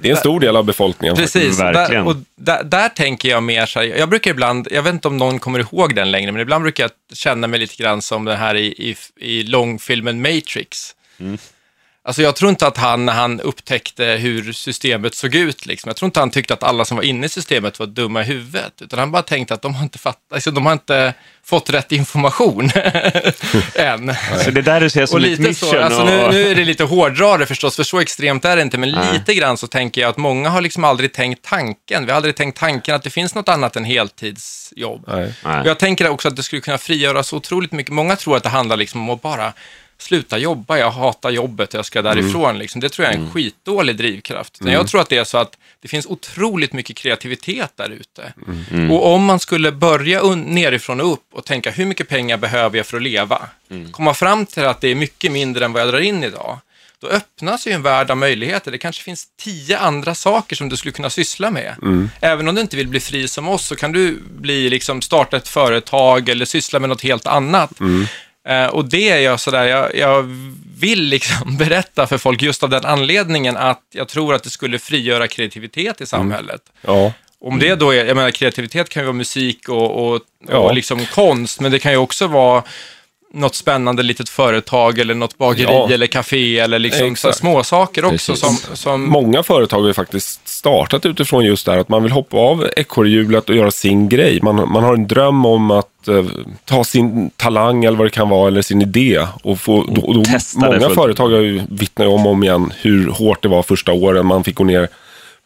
det 0.00 0.08
är 0.08 0.10
en 0.10 0.16
stor 0.16 0.40
del 0.40 0.56
av 0.56 0.64
befolkningen. 0.64 1.16
Precis, 1.16 1.58
där, 1.58 2.06
och 2.06 2.16
där, 2.36 2.64
där, 2.64 2.88
tänker 2.88 3.28
jag 3.28 3.42
mer 3.42 3.66
så 3.66 3.80
här, 3.80 3.86
jag 3.86 4.08
brukar 4.08 4.30
ibland, 4.30 4.68
jag 4.70 4.82
vet 4.82 4.92
inte 4.92 5.08
om 5.08 5.16
någon 5.16 5.38
kommer 5.38 5.58
ihåg 5.58 5.94
den 5.94 6.10
längre, 6.10 6.32
men 6.32 6.42
ibland 6.42 6.62
brukar 6.62 6.84
jag 6.84 6.90
känna 7.16 7.46
mig 7.46 7.60
lite 7.60 7.82
grann 7.82 8.02
som 8.02 8.24
den 8.24 8.38
här 8.38 8.54
i, 8.54 8.66
i, 8.66 8.96
i 9.16 9.42
långfilmen 9.42 10.22
Matrix. 10.22 10.94
Mm. 11.20 11.38
Alltså 12.04 12.22
jag 12.22 12.36
tror 12.36 12.50
inte 12.50 12.66
att 12.66 12.76
han, 12.76 13.06
när 13.06 13.12
han 13.12 13.40
upptäckte 13.40 14.04
hur 14.04 14.52
systemet 14.52 15.14
såg 15.14 15.34
ut, 15.34 15.66
liksom, 15.66 15.88
jag 15.88 15.96
tror 15.96 16.06
inte 16.06 16.20
han 16.20 16.30
tyckte 16.30 16.54
att 16.54 16.62
alla 16.62 16.84
som 16.84 16.96
var 16.96 17.04
inne 17.04 17.26
i 17.26 17.28
systemet 17.28 17.78
var 17.78 17.86
dumma 17.86 18.20
i 18.20 18.24
huvudet, 18.24 18.72
utan 18.80 18.98
han 18.98 19.12
bara 19.12 19.22
tänkte 19.22 19.54
att 19.54 19.62
de 19.62 19.74
har 19.74 19.82
inte 19.82 19.98
fattat, 19.98 20.32
alltså 20.32 20.50
de 20.50 20.66
har 20.66 20.72
inte 20.72 21.14
fått 21.44 21.70
rätt 21.70 21.92
information 21.92 22.70
än. 23.74 24.14
Så 24.44 24.50
det 24.50 24.62
där 24.62 24.80
du 24.80 24.90
ser 24.90 25.06
som 25.06 25.20
och 25.20 25.26
ett 25.26 25.38
mission? 25.38 25.68
Så, 25.68 25.80
alltså 25.80 26.00
och... 26.00 26.06
nu, 26.06 26.28
nu, 26.30 26.50
är 26.50 26.54
det 26.54 26.64
lite 26.64 26.84
hårdrare 26.84 27.46
förstås, 27.46 27.76
för 27.76 27.82
så 27.82 28.00
extremt 28.00 28.44
är 28.44 28.56
det 28.56 28.62
inte, 28.62 28.78
men 28.78 28.90
Nej. 28.90 29.12
lite 29.12 29.34
grann 29.34 29.56
så 29.56 29.66
tänker 29.66 30.00
jag 30.00 30.10
att 30.10 30.16
många 30.16 30.48
har 30.48 30.60
liksom 30.60 30.84
aldrig 30.84 31.12
tänkt 31.12 31.44
tanken. 31.44 32.04
Vi 32.04 32.10
har 32.10 32.16
aldrig 32.16 32.36
tänkt 32.36 32.58
tanken 32.58 32.94
att 32.94 33.02
det 33.02 33.10
finns 33.10 33.34
något 33.34 33.48
annat 33.48 33.76
än 33.76 33.84
heltidsjobb. 33.84 35.04
Nej. 35.08 35.34
Jag 35.64 35.78
tänker 35.78 36.08
också 36.08 36.28
att 36.28 36.36
det 36.36 36.42
skulle 36.42 36.62
kunna 36.62 36.78
frigöra 36.78 37.22
så 37.22 37.36
otroligt 37.36 37.72
mycket. 37.72 37.92
Många 37.92 38.16
tror 38.16 38.36
att 38.36 38.42
det 38.42 38.48
handlar 38.48 38.76
liksom 38.76 39.00
om 39.00 39.10
att 39.10 39.22
bara 39.22 39.52
sluta 40.02 40.38
jobba, 40.38 40.78
jag 40.78 40.90
hatar 40.90 41.30
jobbet, 41.30 41.74
jag 41.74 41.84
ska 41.84 42.02
därifrån. 42.02 42.44
Mm. 42.44 42.56
Liksom. 42.56 42.80
Det 42.80 42.88
tror 42.88 43.04
jag 43.04 43.12
är 43.12 43.16
en 43.16 43.22
mm. 43.22 43.32
skitdålig 43.32 43.96
drivkraft. 43.96 44.60
Mm. 44.60 44.72
Jag 44.72 44.88
tror 44.88 45.00
att 45.00 45.08
det 45.08 45.18
är 45.18 45.24
så 45.24 45.38
att 45.38 45.56
det 45.80 45.88
finns 45.88 46.06
otroligt 46.06 46.72
mycket 46.72 46.96
kreativitet 46.96 47.72
där 47.76 47.90
ute. 47.90 48.32
Mm. 48.46 48.64
mm. 48.70 48.90
Och 48.90 49.14
om 49.14 49.24
man 49.24 49.40
skulle 49.40 49.72
börja 49.72 50.22
nerifrån 50.34 51.00
och 51.00 51.12
upp 51.12 51.26
och 51.32 51.44
tänka 51.44 51.70
hur 51.70 51.86
mycket 51.86 52.08
pengar 52.08 52.36
behöver 52.36 52.76
jag 52.76 52.86
för 52.86 52.96
att 52.96 53.02
leva? 53.02 53.48
Mm. 53.70 53.92
Komma 53.92 54.14
fram 54.14 54.46
till 54.46 54.64
att 54.64 54.80
det 54.80 54.88
är 54.88 54.94
mycket 54.94 55.32
mindre 55.32 55.64
än 55.64 55.72
vad 55.72 55.82
jag 55.82 55.88
drar 55.88 56.00
in 56.00 56.24
idag. 56.24 56.58
Då 57.02 57.08
öppnas 57.08 57.66
ju 57.66 57.72
en 57.72 57.82
värld 57.82 58.10
av 58.10 58.16
möjligheter. 58.16 58.70
Det 58.70 58.78
kanske 58.78 59.02
finns 59.02 59.26
tio 59.38 59.78
andra 59.78 60.14
saker 60.14 60.56
som 60.56 60.68
du 60.68 60.76
skulle 60.76 60.92
kunna 60.92 61.10
syssla 61.10 61.50
med. 61.50 61.74
Mm. 61.82 62.10
Även 62.20 62.48
om 62.48 62.54
du 62.54 62.60
inte 62.60 62.76
vill 62.76 62.88
bli 62.88 63.00
fri 63.00 63.28
som 63.28 63.48
oss 63.48 63.66
så 63.66 63.76
kan 63.76 63.92
du 63.92 64.22
bli, 64.30 64.70
liksom, 64.70 65.02
starta 65.02 65.36
ett 65.36 65.48
företag 65.48 66.28
eller 66.28 66.44
syssla 66.44 66.78
med 66.78 66.88
något 66.88 67.02
helt 67.02 67.26
annat. 67.26 67.80
Eh, 68.48 68.66
och 68.66 68.84
det 68.84 69.08
är 69.08 69.18
jag 69.18 69.40
sådär, 69.40 69.64
jag, 69.66 69.96
jag 69.96 70.22
vill 70.78 71.02
liksom 71.02 71.56
berätta 71.58 72.06
för 72.06 72.18
folk 72.18 72.42
just 72.42 72.62
av 72.62 72.70
den 72.70 72.84
anledningen 72.84 73.56
att 73.56 73.82
jag 73.92 74.08
tror 74.08 74.34
att 74.34 74.42
det 74.42 74.50
skulle 74.50 74.78
frigöra 74.78 75.28
kreativitet 75.28 76.00
i 76.00 76.06
samhället. 76.06 76.62
Mm. 76.84 76.96
Ja. 76.96 77.12
Om 77.40 77.58
det 77.58 77.74
då 77.74 77.90
är, 77.90 78.04
jag 78.04 78.16
menar 78.16 78.30
kreativitet 78.30 78.88
kan 78.88 79.02
ju 79.02 79.06
vara 79.06 79.16
musik 79.16 79.68
och, 79.68 80.06
och, 80.06 80.20
ja. 80.48 80.58
och 80.58 80.74
liksom 80.74 81.06
konst, 81.06 81.60
men 81.60 81.72
det 81.72 81.78
kan 81.78 81.92
ju 81.92 81.98
också 81.98 82.26
vara 82.26 82.62
något 83.34 83.54
spännande 83.54 84.02
litet 84.02 84.28
företag 84.28 84.98
eller 84.98 85.14
något 85.14 85.38
bageri 85.38 85.72
ja. 85.72 85.90
eller 85.90 86.06
café 86.06 86.58
eller 86.58 86.78
liksom 86.78 87.16
så 87.16 87.32
små 87.32 87.64
saker 87.64 88.04
också. 88.04 88.36
Som, 88.36 88.56
som... 88.74 89.08
Många 89.08 89.42
företag 89.42 89.80
har 89.80 89.86
ju 89.86 89.94
faktiskt 89.94 90.48
startat 90.48 91.06
utifrån 91.06 91.44
just 91.44 91.66
det 91.66 91.72
här 91.72 91.78
att 91.78 91.88
man 91.88 92.02
vill 92.02 92.12
hoppa 92.12 92.36
av 92.36 92.68
ekorrhjulet 92.76 93.48
och 93.48 93.56
göra 93.56 93.70
sin 93.70 94.08
grej. 94.08 94.40
Man, 94.42 94.56
man 94.72 94.84
har 94.84 94.94
en 94.94 95.06
dröm 95.06 95.46
om 95.46 95.70
att 95.70 95.86
uh, 96.08 96.24
ta 96.64 96.84
sin 96.84 97.30
talang 97.30 97.84
eller 97.84 97.98
vad 97.98 98.06
det 98.06 98.10
kan 98.10 98.28
vara 98.28 98.48
eller 98.48 98.62
sin 98.62 98.82
idé. 98.82 99.26
Och 99.42 99.60
få, 99.60 99.84
då, 99.84 100.12
då, 100.12 100.22
många 100.56 100.90
företag 100.90 101.30
har 101.30 101.40
ju 101.40 101.62
vittnat 101.68 102.08
om 102.08 102.26
och 102.26 102.32
om 102.32 102.42
igen 102.44 102.72
hur 102.80 103.10
hårt 103.10 103.42
det 103.42 103.48
var 103.48 103.62
första 103.62 103.92
åren. 103.92 104.26
Man 104.26 104.44
fick 104.44 104.54
gå 104.54 104.64
ner 104.64 104.88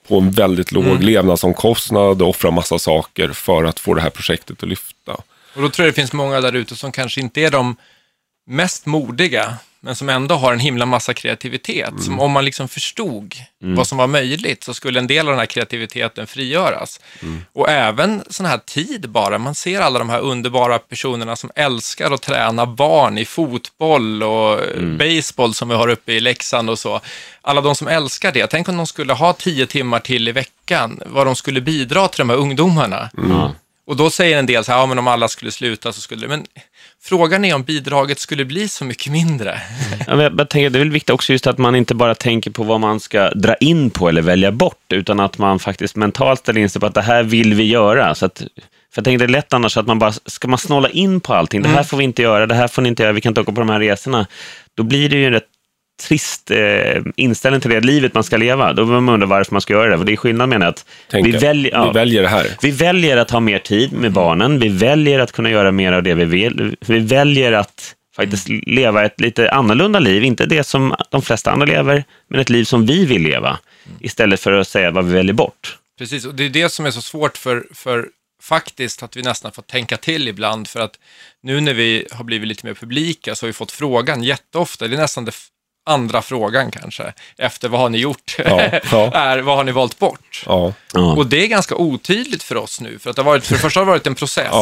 på 0.09 0.19
en 0.19 0.31
väldigt 0.31 0.73
låg 0.73 0.85
mm. 0.85 1.01
levnadsomkostnad 1.01 2.23
och 2.23 2.29
offra 2.29 2.51
massa 2.51 2.79
saker 2.79 3.29
för 3.29 3.65
att 3.65 3.81
få 3.81 3.95
det 3.95 4.01
här 4.01 4.11
projektet 4.11 4.63
att 4.63 4.69
lyfta. 4.69 5.17
Och 5.57 5.63
då 5.63 5.69
tror 5.69 5.87
jag 5.87 5.95
det 5.95 6.01
finns 6.01 6.13
många 6.13 6.41
där 6.41 6.53
ute 6.53 6.77
som 6.77 6.93
kanske 6.93 7.21
inte 7.21 7.41
är 7.41 7.51
de 7.51 7.77
mest 8.47 8.87
modiga, 8.87 9.57
men 9.81 9.97
som 9.97 10.09
ändå 10.09 10.35
har 10.35 10.53
en 10.53 10.59
himla 10.59 10.87
massa 10.87 11.15
kreativitet. 11.15 11.89
Mm. 11.89 12.03
Som 12.03 12.21
om 12.21 12.33
man 12.33 12.45
liksom 12.45 12.69
förstod 12.69 13.35
mm. 13.63 13.75
vad 13.75 13.87
som 13.87 13.99
var 13.99 14.07
möjligt 14.07 14.65
så 14.65 14.75
skulle 14.75 14.99
en 14.99 15.07
del 15.07 15.27
av 15.27 15.33
den 15.33 15.39
här 15.39 15.47
kreativiteten 15.47 16.27
frigöras. 16.27 17.01
Mm. 17.23 17.45
Och 17.53 17.71
även 17.71 18.23
sån 18.31 18.47
här 18.47 18.59
tid 18.59 19.11
bara. 19.11 19.39
Man 19.39 19.55
ser 19.55 19.81
alla 19.81 19.99
de 19.99 20.11
här 20.11 20.21
underbara 20.21 20.79
personerna 20.79 21.37
som 21.37 21.51
älskar 21.55 22.11
att 22.11 22.23
träna 22.23 22.67
barn 22.67 23.19
i 23.19 23.25
fotboll 23.25 24.23
och 24.23 24.65
mm. 24.65 24.99
baseball 24.99 25.55
som 25.55 25.69
vi 25.69 25.75
har 25.75 25.89
uppe 25.89 26.13
i 26.13 26.21
Leksand 26.21 26.71
och 26.71 26.79
så. 26.79 27.01
Alla 27.43 27.61
de 27.61 27.75
som 27.75 27.89
älskar 27.89 28.33
det. 28.33 28.47
Tänk 28.47 28.69
om 28.69 28.77
de 28.77 28.87
skulle 28.87 29.13
ha 29.13 29.33
tio 29.33 29.67
timmar 29.67 30.01
till 30.01 30.29
i 30.29 30.33
veckan, 30.33 31.01
vad 31.07 31.27
de 31.27 31.37
skulle 31.37 31.61
bidra 31.61 32.09
till 32.09 32.19
de 32.19 32.31
här 32.31 32.37
ungdomarna. 32.37 33.11
Och 33.87 33.97
då 33.97 34.11
säger 34.11 34.39
en 34.39 34.47
del 34.47 34.65
så 34.65 34.73
här, 34.73 34.79
ja 34.79 34.87
men 34.87 34.99
om 34.99 35.09
alla 35.09 35.29
skulle 35.29 35.51
sluta 35.51 35.93
så 35.93 36.01
skulle 36.01 36.21
det, 36.21 36.29
men 36.29 36.45
frågan 37.03 37.45
är 37.45 37.55
om 37.55 37.63
bidraget 37.63 38.19
skulle 38.19 38.45
bli 38.45 38.69
så 38.69 38.85
mycket 38.85 39.13
mindre. 39.13 39.61
Ja, 40.07 40.23
jag, 40.23 40.41
jag 40.41 40.51
tänker, 40.51 40.71
det 40.71 40.79
är 40.79 40.81
väl 40.81 40.91
viktigt 40.91 41.11
också 41.11 41.33
just 41.33 41.47
att 41.47 41.59
man 41.59 41.77
inte 41.77 41.95
bara 41.95 42.15
tänker 42.15 42.51
på 42.51 42.63
vad 42.63 42.81
man 42.81 43.01
ska 43.01 43.31
dra 43.31 43.55
in 43.55 43.91
på 43.91 44.09
eller 44.09 44.23
välja 44.23 44.53
bort, 44.53 44.93
utan 44.93 45.21
att 45.21 45.39
man 45.39 45.59
faktiskt 45.59 45.97
mentalt 45.97 46.41
ställer 46.41 46.61
in 46.61 46.71
sig 46.71 46.81
på 46.81 46.87
att 46.87 46.95
det 46.95 47.03
här 47.03 47.23
vill 47.23 47.55
vi 47.55 47.65
göra. 47.65 48.15
Så 48.15 48.27
att, 48.27 48.39
för 48.39 48.99
jag 49.01 49.05
tänker 49.05 49.19
det 49.19 49.31
är 49.31 49.33
lätt 49.33 49.53
annars 49.53 49.77
att 49.77 49.87
man 49.87 49.99
bara, 49.99 50.13
ska 50.13 50.49
man 50.49 50.59
snåla 50.59 50.89
in 50.89 51.21
på 51.21 51.35
allting, 51.35 51.63
det 51.63 51.69
här 51.69 51.77
mm. 51.77 51.85
får 51.85 51.97
vi 51.97 52.05
inte 52.05 52.23
göra, 52.23 52.47
det 52.47 52.55
här 52.55 52.69
får 52.69 52.83
ni 52.83 52.89
inte 52.89 53.03
göra, 53.03 53.13
vi 53.13 53.21
kan 53.21 53.31
inte 53.31 53.41
åka 53.41 53.53
på 53.53 53.61
de 53.61 53.71
här 53.71 53.81
resorna, 53.81 54.27
då 54.75 54.83
blir 54.83 55.09
det 55.09 55.17
ju 55.17 55.31
rätt 55.31 55.45
trist 56.03 56.51
eh, 56.51 57.03
inställning 57.17 57.61
till 57.61 57.71
det 57.71 57.81
livet 57.81 58.15
man 58.15 58.25
ska 58.25 58.37
leva. 58.37 58.73
Då 58.73 58.85
behöver 58.85 59.01
man 59.01 59.15
undra 59.15 59.27
varför 59.27 59.53
man 59.53 59.61
ska 59.61 59.73
göra 59.73 59.91
det. 59.91 59.99
För 59.99 60.05
det 60.05 60.13
är 60.13 60.17
skillnad 60.17 60.49
med 60.49 60.63
att 60.63 60.87
vi, 61.13 61.31
välj, 61.31 61.71
ja, 61.73 61.87
vi 61.87 61.99
väljer 61.99 62.23
det 62.23 62.29
här. 62.29 62.47
Vi 62.63 62.71
väljer 62.71 63.17
att 63.17 63.31
ha 63.31 63.41
mer 63.41 63.59
tid 63.59 63.93
med 63.93 64.13
barnen. 64.13 64.59
Vi 64.59 64.69
väljer 64.69 65.19
att 65.19 65.33
kunna 65.33 65.51
göra 65.51 65.73
mer 65.73 65.93
av 65.93 66.03
det 66.03 66.15
vi 66.15 66.25
vill. 66.25 66.77
Vi 66.87 66.99
väljer 66.99 67.53
att 67.53 67.95
faktiskt 68.17 68.49
leva 68.49 69.05
ett 69.05 69.21
lite 69.21 69.51
annorlunda 69.51 69.99
liv. 69.99 70.25
Inte 70.25 70.47
det 70.47 70.65
som 70.65 70.95
de 71.11 71.23
flesta 71.23 71.51
andra 71.51 71.67
lever, 71.67 72.05
men 72.29 72.41
ett 72.41 72.51
liv 72.51 72.65
som 72.65 72.87
vi 72.87 73.07
vill 73.07 73.23
leva. 73.23 73.59
Istället 74.01 74.41
för 74.41 74.53
att 74.53 74.69
säga 74.69 74.91
vad 74.91 75.05
vi 75.05 75.13
väljer 75.13 75.35
bort. 75.35 75.79
Precis, 75.99 76.25
och 76.27 76.35
det 76.35 76.45
är 76.45 76.49
det 76.49 76.69
som 76.69 76.87
är 76.87 76.91
så 76.91 77.03
svårt 77.03 77.37
för, 77.37 77.67
för 77.75 78.09
faktiskt 78.43 79.03
att 79.03 79.17
vi 79.17 79.23
nästan 79.23 79.53
fått 79.53 79.67
tänka 79.67 79.97
till 79.97 80.29
ibland 80.29 80.69
för 80.69 80.81
att 80.81 80.99
nu 81.43 81.61
när 81.61 81.75
vi 81.75 82.07
har 82.11 82.25
blivit 82.25 82.49
lite 82.49 82.67
mer 82.67 82.75
publika 82.75 83.35
så 83.35 83.45
har 83.45 83.49
vi 83.49 83.53
fått 83.53 83.73
frågan 83.73 84.23
jätteofta, 84.23 84.89
det 84.89 84.97
är 84.97 84.99
nästan 84.99 85.25
det 85.25 85.33
andra 85.87 86.23
frågan 86.23 86.71
kanske, 86.71 87.13
efter 87.39 87.69
vad 87.69 87.81
har 87.81 87.89
ni 87.89 87.99
gjort, 87.99 88.37
ja, 88.39 88.81
ja. 88.93 89.11
är 89.15 89.39
vad 89.39 89.57
har 89.57 89.65
ni 89.65 89.73
valt 89.73 89.99
bort? 89.99 90.45
Ja. 90.47 90.73
Och 91.17 91.27
det 91.27 91.45
är 91.45 91.47
ganska 91.47 91.75
otydligt 91.75 92.43
för 92.43 92.57
oss 92.57 92.81
nu, 92.81 92.99
för 92.99 93.11
att 93.11 93.17
det 93.17 93.23
har 93.23 93.31
varit, 93.31 93.45
för 93.45 93.55
det 93.55 93.61
första 93.61 93.81
har 93.81 93.85
det 93.87 93.91
varit 93.91 94.07
en 94.07 94.15
process, 94.15 94.53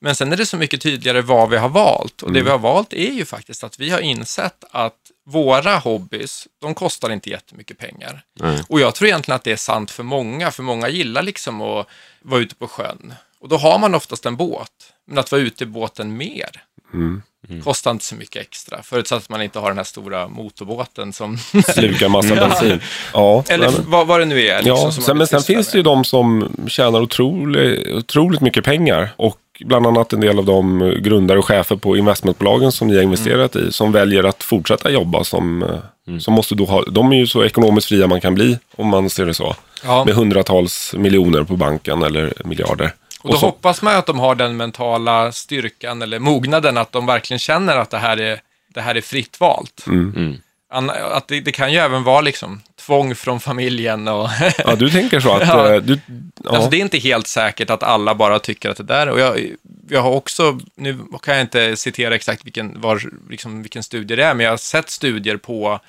men 0.00 0.14
sen 0.14 0.32
är 0.32 0.36
det 0.36 0.46
så 0.46 0.56
mycket 0.56 0.80
tydligare 0.80 1.20
vad 1.20 1.50
vi 1.50 1.56
har 1.56 1.68
valt. 1.68 2.22
Och 2.22 2.32
det 2.32 2.38
mm. 2.38 2.44
vi 2.44 2.50
har 2.50 2.58
valt 2.58 2.92
är 2.92 3.12
ju 3.12 3.24
faktiskt 3.24 3.64
att 3.64 3.80
vi 3.80 3.90
har 3.90 4.00
insett 4.00 4.64
att 4.70 4.96
våra 5.26 5.78
hobbys, 5.78 6.48
de 6.60 6.74
kostar 6.74 7.10
inte 7.10 7.30
jättemycket 7.30 7.78
pengar. 7.78 8.22
Mm. 8.40 8.60
Och 8.68 8.80
jag 8.80 8.94
tror 8.94 9.08
egentligen 9.08 9.36
att 9.36 9.44
det 9.44 9.52
är 9.52 9.56
sant 9.56 9.90
för 9.90 10.02
många, 10.02 10.50
för 10.50 10.62
många 10.62 10.88
gillar 10.88 11.22
liksom 11.22 11.62
att 11.62 11.86
vara 12.22 12.40
ute 12.40 12.54
på 12.54 12.68
sjön. 12.68 13.14
Och 13.40 13.48
då 13.48 13.56
har 13.56 13.78
man 13.78 13.94
oftast 13.94 14.26
en 14.26 14.36
båt, 14.36 14.92
men 15.06 15.18
att 15.18 15.32
vara 15.32 15.42
ute 15.42 15.64
i 15.64 15.66
båten 15.66 16.16
mer 16.16 16.64
mm. 16.94 17.22
Mm. 17.48 17.62
kostar 17.62 17.90
inte 17.90 18.04
så 18.04 18.14
mycket 18.14 18.42
extra, 18.42 18.82
förutsatt 18.82 19.22
att 19.22 19.28
man 19.28 19.42
inte 19.42 19.58
har 19.58 19.68
den 19.68 19.76
här 19.76 19.84
stora 19.84 20.28
motorbåten 20.28 21.12
som... 21.12 21.38
Slukar 21.74 22.08
massa 22.08 22.34
bensin. 22.34 22.80
Ja, 23.12 23.44
Eller 23.48 23.70
men... 23.70 23.90
vad, 23.90 24.06
vad 24.06 24.20
det 24.20 24.24
nu 24.24 24.46
är. 24.46 24.62
Liksom, 24.62 24.76
ja, 24.84 24.90
sen, 24.90 25.18
men 25.18 25.26
sen 25.26 25.40
finns 25.40 25.70
det 25.70 25.78
ju 25.78 25.82
de 25.82 26.04
som 26.04 26.48
tjänar 26.68 27.00
otroligt, 27.00 27.88
otroligt 27.94 28.40
mycket 28.40 28.64
pengar 28.64 29.10
och 29.16 29.38
bland 29.60 29.86
annat 29.86 30.12
en 30.12 30.20
del 30.20 30.38
av 30.38 30.44
de 30.44 30.94
grundare 30.98 31.38
och 31.38 31.44
chefer 31.44 31.76
på 31.76 31.96
investmentbolagen 31.96 32.72
som 32.72 32.88
ni 32.88 32.96
har 32.96 33.02
investerat 33.02 33.54
mm. 33.54 33.68
i, 33.68 33.72
som 33.72 33.92
väljer 33.92 34.24
att 34.24 34.42
fortsätta 34.42 34.90
jobba 34.90 35.24
som, 35.24 35.62
eh, 35.62 35.68
mm. 36.08 36.20
som 36.20 36.34
måste 36.34 36.54
då 36.54 36.64
ha, 36.64 36.84
de 36.84 37.12
är 37.12 37.16
ju 37.16 37.26
så 37.26 37.44
ekonomiskt 37.44 37.88
fria 37.88 38.06
man 38.06 38.20
kan 38.20 38.34
bli, 38.34 38.58
om 38.76 38.86
man 38.86 39.10
ser 39.10 39.26
det 39.26 39.34
så. 39.34 39.54
Ja. 39.84 40.04
Med 40.04 40.14
hundratals 40.14 40.94
miljoner 40.96 41.42
på 41.42 41.56
banken 41.56 42.02
eller 42.02 42.32
miljarder. 42.44 42.92
Och 43.28 43.32
då 43.32 43.36
och 43.36 43.40
så, 43.40 43.46
hoppas 43.46 43.82
man 43.82 43.96
att 43.96 44.06
de 44.06 44.18
har 44.18 44.34
den 44.34 44.56
mentala 44.56 45.32
styrkan 45.32 46.02
eller 46.02 46.18
mognaden, 46.18 46.76
att 46.76 46.92
de 46.92 47.06
verkligen 47.06 47.38
känner 47.38 47.76
att 47.76 47.90
det 47.90 47.98
här 47.98 48.20
är, 48.20 48.40
det 48.74 48.80
här 48.80 48.94
är 48.94 49.00
fritt 49.00 49.40
valt. 49.40 49.86
Mm. 49.86 50.12
mm. 50.16 50.36
Att 50.70 51.28
det, 51.28 51.40
det, 51.40 51.52
kan 51.52 51.72
ju 51.72 51.78
även 51.78 52.02
vara 52.02 52.20
liksom 52.20 52.60
tvång 52.76 53.14
från 53.14 53.40
familjen. 53.40 54.08
Och 54.08 54.28
ja, 54.58 54.74
du 54.74 54.90
tänker 54.90 55.20
så? 55.20 55.32
Att, 55.32 55.42
ja. 55.48 55.74
Eh, 55.74 55.82
du, 55.82 56.00
ja. 56.44 56.50
Alltså, 56.50 56.70
det 56.70 56.76
är 56.76 56.80
inte 56.80 56.98
helt 56.98 57.26
säkert 57.26 57.70
att 57.70 57.82
alla 57.82 58.14
bara 58.14 58.38
tycker 58.38 58.70
att 58.70 58.76
det 58.76 58.82
där, 58.82 59.08
och 59.08 59.20
jag, 59.20 59.50
jag 59.88 60.02
har 60.02 60.10
också, 60.10 60.58
nu 60.74 60.98
kan 61.22 61.34
jag 61.34 61.42
inte 61.42 61.76
citera 61.76 62.14
exakt 62.14 62.46
vilken, 62.46 62.80
var, 62.80 63.02
liksom, 63.30 63.62
vilken 63.62 63.82
studie 63.82 64.16
det 64.16 64.24
är, 64.24 64.34
men 64.34 64.44
jag 64.44 64.52
har 64.52 64.56
sett 64.56 64.90
studier 64.90 65.36
på 65.36 65.80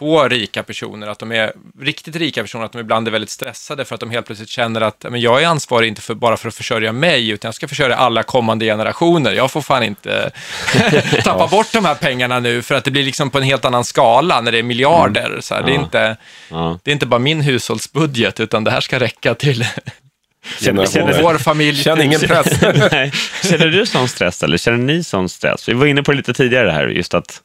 på 0.00 0.28
rika 0.28 0.62
personer, 0.62 1.06
att 1.06 1.18
de 1.18 1.32
är 1.32 1.52
riktigt 1.80 2.16
rika 2.16 2.42
personer, 2.42 2.64
att 2.64 2.72
de 2.72 2.78
ibland 2.78 3.08
är 3.08 3.12
väldigt 3.12 3.30
stressade 3.30 3.84
för 3.84 3.94
att 3.94 4.00
de 4.00 4.10
helt 4.10 4.26
plötsligt 4.26 4.48
känner 4.48 4.80
att 4.80 5.06
men 5.10 5.20
jag 5.20 5.42
är 5.42 5.46
ansvarig 5.46 5.88
inte 5.88 6.02
för, 6.02 6.14
bara 6.14 6.36
för 6.36 6.48
att 6.48 6.54
försörja 6.54 6.92
mig, 6.92 7.30
utan 7.30 7.48
jag 7.48 7.54
ska 7.54 7.68
försörja 7.68 7.96
alla 7.96 8.22
kommande 8.22 8.64
generationer. 8.64 9.32
Jag 9.32 9.50
får 9.50 9.62
fan 9.62 9.82
inte 9.82 10.30
tappa 11.24 11.46
bort 11.46 11.72
de 11.72 11.84
här 11.84 11.94
pengarna 11.94 12.40
nu, 12.40 12.62
för 12.62 12.74
att 12.74 12.84
det 12.84 12.90
blir 12.90 13.04
liksom 13.04 13.30
på 13.30 13.38
en 13.38 13.44
helt 13.44 13.64
annan 13.64 13.84
skala 13.84 14.40
när 14.40 14.52
det 14.52 14.58
är 14.58 14.62
miljarder. 14.62 15.26
Mm. 15.26 15.42
Så 15.42 15.54
här, 15.54 15.62
det, 15.62 15.72
är 15.72 15.74
inte, 15.74 16.16
ja. 16.48 16.78
det 16.82 16.90
är 16.90 16.92
inte 16.92 17.06
bara 17.06 17.18
min 17.18 17.40
hushållsbudget, 17.40 18.40
utan 18.40 18.64
det 18.64 18.70
här 18.70 18.80
ska 18.80 19.00
räcka 19.00 19.34
till 19.34 19.64
Känner, 20.60 20.86
känner, 20.86 21.22
vår 21.22 21.38
familj. 21.38 21.82
Känner 21.82 22.04
ingen 22.04 22.20
press. 22.20 22.60
Känner 23.50 23.66
du 23.66 23.86
sån 23.86 24.08
stress, 24.08 24.42
eller 24.42 24.58
känner 24.58 24.78
ni 24.78 25.04
sån 25.04 25.28
stress? 25.28 25.68
Vi 25.68 25.72
var 25.72 25.86
inne 25.86 26.02
på 26.02 26.10
det 26.10 26.16
lite 26.16 26.34
tidigare 26.34 26.70
här, 26.70 26.86
just 26.86 27.14
att 27.14 27.42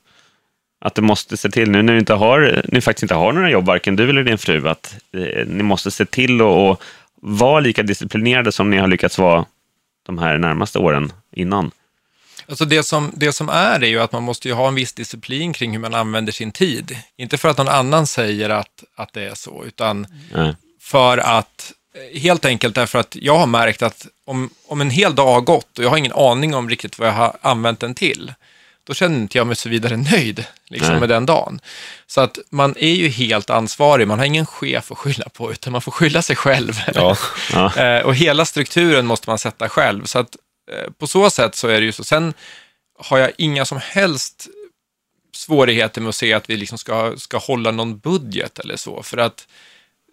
att 0.86 0.96
du 0.96 1.02
måste 1.02 1.38
se 1.38 1.50
till, 1.50 1.72
nu 1.72 1.82
när 1.82 1.94
du 1.94 2.00
inte 2.00 2.14
har, 2.14 2.62
ni 2.68 2.82
faktiskt 2.82 3.04
inte 3.04 3.16
har 3.16 3.34
några 3.34 3.50
jobb, 3.50 3.66
varken 3.66 3.96
du 3.96 4.10
eller 4.10 4.24
din 4.24 4.38
fru, 4.38 4.68
att 4.70 4.96
eh, 5.14 5.48
ni 5.48 5.64
måste 5.64 5.92
se 5.92 6.06
till 6.06 6.42
att 6.42 6.80
vara 7.22 7.60
lika 7.60 7.84
disciplinerade 7.84 8.52
som 8.52 8.70
ni 8.70 8.78
har 8.78 8.88
lyckats 8.88 9.18
vara 9.18 9.46
de 10.06 10.18
här 10.18 10.38
närmaste 10.38 10.80
åren 10.80 11.12
innan. 11.32 11.72
Alltså 12.48 12.66
det, 12.66 12.84
som, 12.84 13.12
det 13.16 13.34
som 13.34 13.50
är 13.50 13.84
är 13.84 13.88
ju 13.88 14.00
att 14.00 14.12
man 14.12 14.24
måste 14.24 14.48
ju 14.48 14.54
ha 14.54 14.68
en 14.68 14.76
viss 14.76 14.94
disciplin 14.94 15.54
kring 15.54 15.72
hur 15.72 15.80
man 15.80 15.96
använder 15.96 16.32
sin 16.32 16.52
tid. 16.52 16.98
Inte 17.18 17.38
för 17.38 17.50
att 17.50 17.58
någon 17.58 17.68
annan 17.68 18.08
säger 18.08 18.50
att, 18.50 18.84
att 18.96 19.14
det 19.14 19.24
är 19.24 19.36
så, 19.36 19.64
utan 19.66 20.08
Nej. 20.34 20.56
för 20.82 21.18
att 21.18 21.74
helt 22.14 22.46
enkelt 22.46 22.76
därför 22.76 23.00
att 23.00 23.16
jag 23.22 23.38
har 23.38 23.48
märkt 23.48 23.82
att 23.82 24.08
om, 24.26 24.50
om 24.68 24.82
en 24.82 24.90
hel 24.90 25.16
dag 25.16 25.34
har 25.34 25.42
gått 25.42 25.78
och 25.78 25.84
jag 25.84 25.90
har 25.90 25.98
ingen 25.98 26.14
aning 26.14 26.56
om 26.56 26.70
riktigt 26.70 27.00
vad 27.00 27.08
jag 27.08 27.14
har 27.14 27.38
använt 27.42 27.80
den 27.80 27.96
till, 27.96 28.34
då 28.86 28.94
känner 28.94 29.18
inte 29.18 29.38
jag 29.38 29.48
mig 29.48 29.56
så 29.56 29.70
vidare 29.70 29.98
nöjd 29.98 30.46
liksom, 30.70 31.00
med 31.00 31.10
den 31.10 31.26
dagen. 31.26 31.60
Så 32.08 32.22
att 32.22 32.40
man 32.50 32.76
är 32.78 32.94
ju 32.94 33.08
helt 33.10 33.50
ansvarig, 33.50 34.08
man 34.08 34.20
har 34.20 34.26
ingen 34.26 34.46
chef 34.46 34.92
att 34.92 34.98
skylla 34.98 35.30
på, 35.30 35.52
utan 35.52 35.72
man 35.72 35.82
får 35.82 35.92
skylla 35.92 36.22
sig 36.22 36.36
själv. 36.36 36.74
Ja. 36.94 37.18
Ja. 37.54 37.72
Eh, 37.86 38.06
och 38.06 38.16
hela 38.16 38.46
strukturen 38.46 39.06
måste 39.06 39.30
man 39.30 39.38
sätta 39.38 39.70
själv. 39.70 40.06
Så 40.06 40.20
att 40.20 40.36
eh, 40.72 40.92
på 40.92 41.08
så 41.08 41.30
sätt 41.30 41.56
så 41.56 41.68
är 41.68 41.80
det 41.80 41.86
ju 41.86 41.92
så. 41.92 42.04
Sen 42.04 42.34
har 43.00 43.18
jag 43.18 43.32
inga 43.38 43.66
som 43.66 43.80
helst 43.84 44.48
svårigheter 45.36 46.02
med 46.02 46.10
att 46.10 46.16
se 46.16 46.34
att 46.34 46.50
vi 46.50 46.58
liksom 46.58 46.78
ska, 46.78 47.14
ska 47.18 47.38
hålla 47.38 47.72
någon 47.72 48.00
budget 48.00 48.60
eller 48.60 48.76
så, 48.76 49.04
för 49.04 49.18
att 49.18 49.48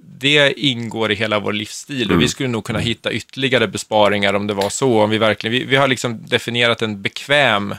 det 0.04 0.60
ingår 0.60 1.12
i 1.12 1.14
hela 1.14 1.38
vår 1.38 1.52
livsstil 1.52 2.06
och 2.06 2.14
mm. 2.14 2.20
vi 2.20 2.28
skulle 2.28 2.48
nog 2.48 2.64
kunna 2.64 2.78
hitta 2.78 3.12
ytterligare 3.12 3.68
besparingar 3.68 4.34
om 4.34 4.46
det 4.46 4.54
var 4.54 4.70
så. 4.70 5.02
Om 5.02 5.10
vi, 5.10 5.18
verkligen, 5.18 5.52
vi, 5.52 5.64
vi 5.64 5.76
har 5.76 5.88
liksom 5.88 6.26
definierat 6.26 6.82
en 6.82 7.02
bekväm 7.02 7.74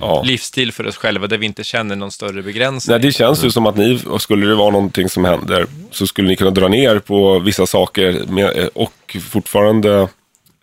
ja. 0.00 0.22
livsstil 0.22 0.72
för 0.72 0.86
oss 0.86 0.96
själva 0.96 1.26
där 1.26 1.38
vi 1.38 1.46
inte 1.46 1.64
känner 1.64 1.96
någon 1.96 2.12
större 2.12 2.42
begränsning. 2.42 2.92
Nej, 2.92 3.02
det 3.02 3.12
känns 3.12 3.44
ju 3.44 3.50
som 3.50 3.66
att 3.66 3.76
ni, 3.76 4.02
och 4.06 4.22
skulle 4.22 4.46
det 4.46 4.54
vara 4.54 4.70
någonting 4.70 5.08
som 5.08 5.24
händer, 5.24 5.66
så 5.90 6.06
skulle 6.06 6.28
ni 6.28 6.36
kunna 6.36 6.50
dra 6.50 6.68
ner 6.68 6.98
på 6.98 7.38
vissa 7.38 7.66
saker 7.66 8.24
med, 8.28 8.68
och 8.74 9.16
fortfarande 9.30 10.08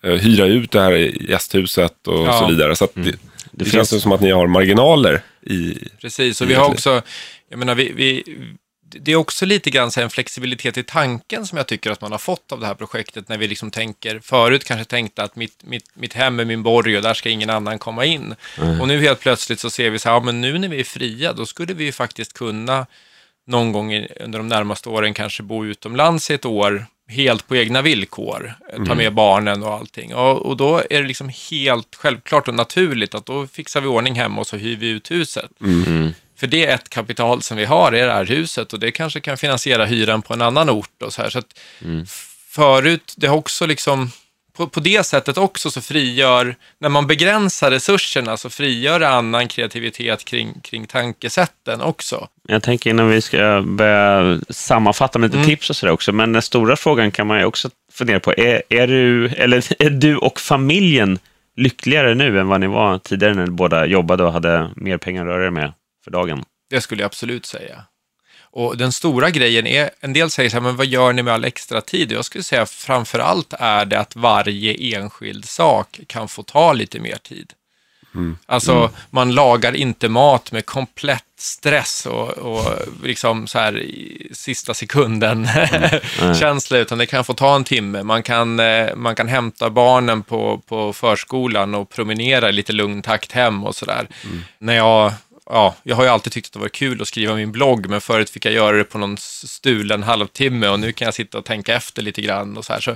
eh, 0.03 0.13
hyra 0.13 0.45
ut 0.45 0.72
det 0.72 0.82
här 0.82 0.91
gästhuset 1.30 2.07
och 2.07 2.28
ja. 2.28 2.39
så 2.39 2.47
vidare. 2.47 2.76
Så 2.76 2.88
mm. 2.95 3.05
det, 3.05 3.11
det, 3.11 3.18
det, 3.51 3.70
känns 3.70 3.89
finns... 3.89 4.03
som 4.03 4.11
att 4.11 4.22
ni 4.22 4.32
har 4.32 4.47
marginaler 4.47 5.22
i... 5.41 5.78
Precis, 6.01 6.41
och 6.41 6.49
vi 6.49 6.53
har 6.53 6.70
också, 6.70 7.01
jag 7.49 7.59
menar, 7.59 7.76
vi, 7.76 7.91
vi 7.95 8.24
det 8.99 9.11
är 9.11 9.15
också 9.15 9.45
lite 9.45 9.69
grann 9.69 9.91
en 9.97 10.09
flexibilitet 10.09 10.77
i 10.77 10.83
tanken 10.83 11.47
som 11.47 11.57
jag 11.57 11.67
tycker 11.67 11.91
att 11.91 12.01
man 12.01 12.11
har 12.11 12.19
fått 12.19 12.51
av 12.51 12.59
det 12.59 12.65
här 12.65 12.75
projektet 12.75 13.29
när 13.29 13.37
vi 13.37 13.47
liksom 13.47 13.71
tänker, 13.71 14.19
förut 14.19 14.63
kanske 14.63 14.85
tänkte 14.85 15.23
att 15.23 15.35
mitt, 15.35 15.63
mitt, 15.63 15.85
mitt 15.93 16.13
hem 16.13 16.39
är 16.39 16.45
min 16.45 16.63
borg 16.63 16.97
och 16.97 17.03
där 17.03 17.13
ska 17.13 17.29
ingen 17.29 17.49
annan 17.49 17.79
komma 17.79 18.05
in. 18.05 18.35
Mm. 18.57 18.81
Och 18.81 18.87
nu 18.87 19.01
helt 19.01 19.19
plötsligt 19.19 19.59
så 19.59 19.69
ser 19.69 19.89
vi 19.89 19.99
så 19.99 20.09
här, 20.09 20.15
ja 20.15 20.19
men 20.19 20.41
nu 20.41 20.57
när 20.57 20.67
vi 20.67 20.79
är 20.79 20.83
fria, 20.83 21.33
då 21.33 21.45
skulle 21.45 21.73
vi 21.73 21.83
ju 21.83 21.91
faktiskt 21.91 22.33
kunna 22.33 22.85
någon 23.47 23.71
gång 23.71 24.05
under 24.19 24.39
de 24.39 24.47
närmaste 24.47 24.89
åren 24.89 25.13
kanske 25.13 25.43
bo 25.43 25.65
utomlands 25.65 26.31
i 26.31 26.33
ett 26.33 26.45
år 26.45 26.85
helt 27.07 27.47
på 27.47 27.55
egna 27.55 27.81
villkor, 27.81 28.53
mm. 28.73 28.87
ta 28.87 28.95
med 28.95 29.13
barnen 29.13 29.63
och 29.63 29.73
allting. 29.73 30.15
Och, 30.15 30.45
och, 30.45 30.57
då 30.57 30.77
är 30.89 31.01
det 31.01 31.07
liksom 31.07 31.31
helt 31.51 31.95
självklart 31.95 32.47
och 32.47 32.53
naturligt 32.53 33.15
att 33.15 33.25
då 33.25 33.47
fixar 33.47 33.81
vi 33.81 33.87
ordning 33.87 34.15
hemma 34.15 34.41
och 34.41 34.47
så 34.47 34.57
hyr 34.57 34.75
vi 34.75 34.89
ut 34.89 35.11
huset. 35.11 35.51
Mm. 35.61 36.13
För 36.36 36.47
det 36.47 36.65
är 36.65 36.75
ett 36.75 36.89
kapital 36.89 37.41
som 37.41 37.57
vi 37.57 37.65
har 37.65 37.95
i 37.95 37.99
det 37.99 38.11
här 38.11 38.25
huset 38.25 38.73
och 38.73 38.79
det 38.79 38.91
kanske 38.91 39.19
kan 39.19 39.38
finansiera 39.38 39.86
hyran 39.86 40.21
på 40.21 40.33
en 40.33 40.41
annan 40.41 40.69
ort 40.69 41.01
och 41.01 41.13
så 41.13 41.21
här. 41.21 41.29
Så 41.29 41.39
att 41.39 41.59
mm. 41.81 42.05
förut, 42.49 43.13
det 43.17 43.27
har 43.27 43.38
också 43.38 43.65
liksom, 43.65 44.11
på, 44.57 44.67
på 44.67 44.79
det 44.79 45.05
sättet 45.05 45.38
också 45.38 45.71
så 45.71 45.81
frigör, 45.81 46.55
när 46.79 46.89
man 46.89 47.07
begränsar 47.07 47.71
resurserna 47.71 48.38
så 48.38 48.49
frigör 48.49 48.99
det 48.99 49.09
annan 49.09 49.47
kreativitet 49.47 50.25
kring, 50.25 50.59
kring 50.61 50.86
tankesätten 50.88 51.81
också. 51.81 52.27
Jag 52.47 52.63
tänker 52.63 52.89
innan 52.89 53.09
vi 53.09 53.21
ska 53.21 53.63
börja 53.65 54.39
sammanfatta 54.49 55.19
med 55.19 55.27
lite 55.27 55.38
mm. 55.38 55.49
tips 55.49 55.69
och 55.69 55.75
sådär 55.75 55.93
också, 55.93 56.11
men 56.11 56.33
den 56.33 56.41
stora 56.41 56.75
frågan 56.75 57.11
kan 57.11 57.27
man 57.27 57.39
ju 57.39 57.45
också 57.45 57.69
fundera 57.91 58.19
på, 58.19 58.33
är, 58.33 58.61
är, 58.69 58.88
du, 58.88 59.27
eller, 59.27 59.63
är 59.83 59.89
du 59.89 60.17
och 60.17 60.39
familjen 60.39 61.19
lyckligare 61.55 62.15
nu 62.15 62.39
än 62.39 62.47
vad 62.47 62.59
ni 62.59 62.67
var 62.67 62.97
tidigare 62.97 63.33
när 63.33 63.45
ni 63.45 63.51
båda 63.51 63.86
jobbade 63.86 64.23
och 64.23 64.33
hade 64.33 64.69
mer 64.75 64.97
pengar 64.97 65.21
att 65.21 65.27
röra 65.27 65.45
er 65.45 65.49
med? 65.49 65.73
För 66.06 66.12
dagen. 66.12 66.43
Det 66.70 66.82
skulle 66.82 67.01
jag 67.01 67.08
absolut 67.08 67.45
säga. 67.45 67.86
Och 68.41 68.78
den 68.78 68.91
stora 68.91 69.30
grejen 69.30 69.68
är, 69.68 69.89
en 69.99 70.14
del 70.14 70.30
säger 70.30 70.49
så 70.49 70.56
här, 70.56 70.62
men 70.62 70.76
vad 70.76 70.86
gör 70.86 71.14
ni 71.14 71.24
med 71.24 71.34
all 71.34 71.45
extra 71.45 71.82
tid? 71.82 72.12
Jag 72.12 72.26
skulle 72.26 72.43
säga 72.43 72.66
framför 72.66 73.20
allt 73.20 73.53
är 73.60 73.86
det 73.86 73.99
att 73.99 74.16
varje 74.16 74.97
enskild 74.97 75.45
sak 75.45 75.99
kan 76.08 76.28
få 76.28 76.43
ta 76.43 76.74
lite 76.74 76.99
mer 76.99 77.18
tid. 77.18 77.53
Mm. 78.16 78.38
Alltså, 78.45 78.72
mm. 78.72 78.89
man 79.10 79.32
lagar 79.32 79.76
inte 79.76 80.10
mat 80.10 80.51
med 80.51 80.66
komplett 80.66 81.24
stress 81.38 82.06
och, 82.06 82.30
och 82.30 82.66
liksom 83.03 83.47
så 83.47 83.60
här 83.60 83.80
i 83.80 84.30
sista 84.32 84.74
sekunden 84.74 85.45
mm. 86.22 86.36
känsla, 86.36 86.78
utan 86.78 86.97
det 86.97 87.06
kan 87.06 87.24
få 87.24 87.34
ta 87.34 87.56
en 87.56 87.64
timme. 87.64 88.03
Man 88.03 88.24
kan, 88.24 88.60
eh, 88.60 88.95
man 88.95 89.16
kan 89.16 89.28
hämta 89.28 89.70
barnen 89.70 90.24
på, 90.24 90.62
på 90.68 90.93
förskolan 90.93 91.76
och 91.76 91.89
promenera 91.89 92.49
i 92.49 92.51
lite 92.51 92.74
lugn 92.74 93.01
takt 93.01 93.32
hem 93.32 93.64
och 93.64 93.76
sådär. 93.76 94.08
Mm. 94.24 94.43
När 94.60 94.76
jag 94.76 95.14
ja, 95.49 95.75
jag 95.83 95.95
har 95.95 96.03
ju 96.03 96.09
alltid 96.09 96.33
tyckt 96.33 96.47
att 96.47 96.53
det 96.53 96.59
var 96.59 96.69
kul 96.69 97.01
att 97.01 97.07
skriva 97.07 97.35
min 97.35 97.51
blogg, 97.51 97.89
men 97.89 98.01
förut 98.01 98.29
fick 98.29 98.45
jag 98.45 98.53
göra 98.53 98.77
det 98.77 98.83
på 98.83 98.97
någon 98.97 99.17
stulen 99.17 100.03
halvtimme 100.03 100.67
och 100.67 100.79
nu 100.79 100.91
kan 100.91 101.05
jag 101.05 101.13
sitta 101.13 101.37
och 101.37 101.45
tänka 101.45 101.75
efter 101.75 102.01
lite 102.01 102.21
grann 102.21 102.57
och 102.57 102.65
så 102.65 102.73
här. 102.73 102.79
Så 102.79 102.95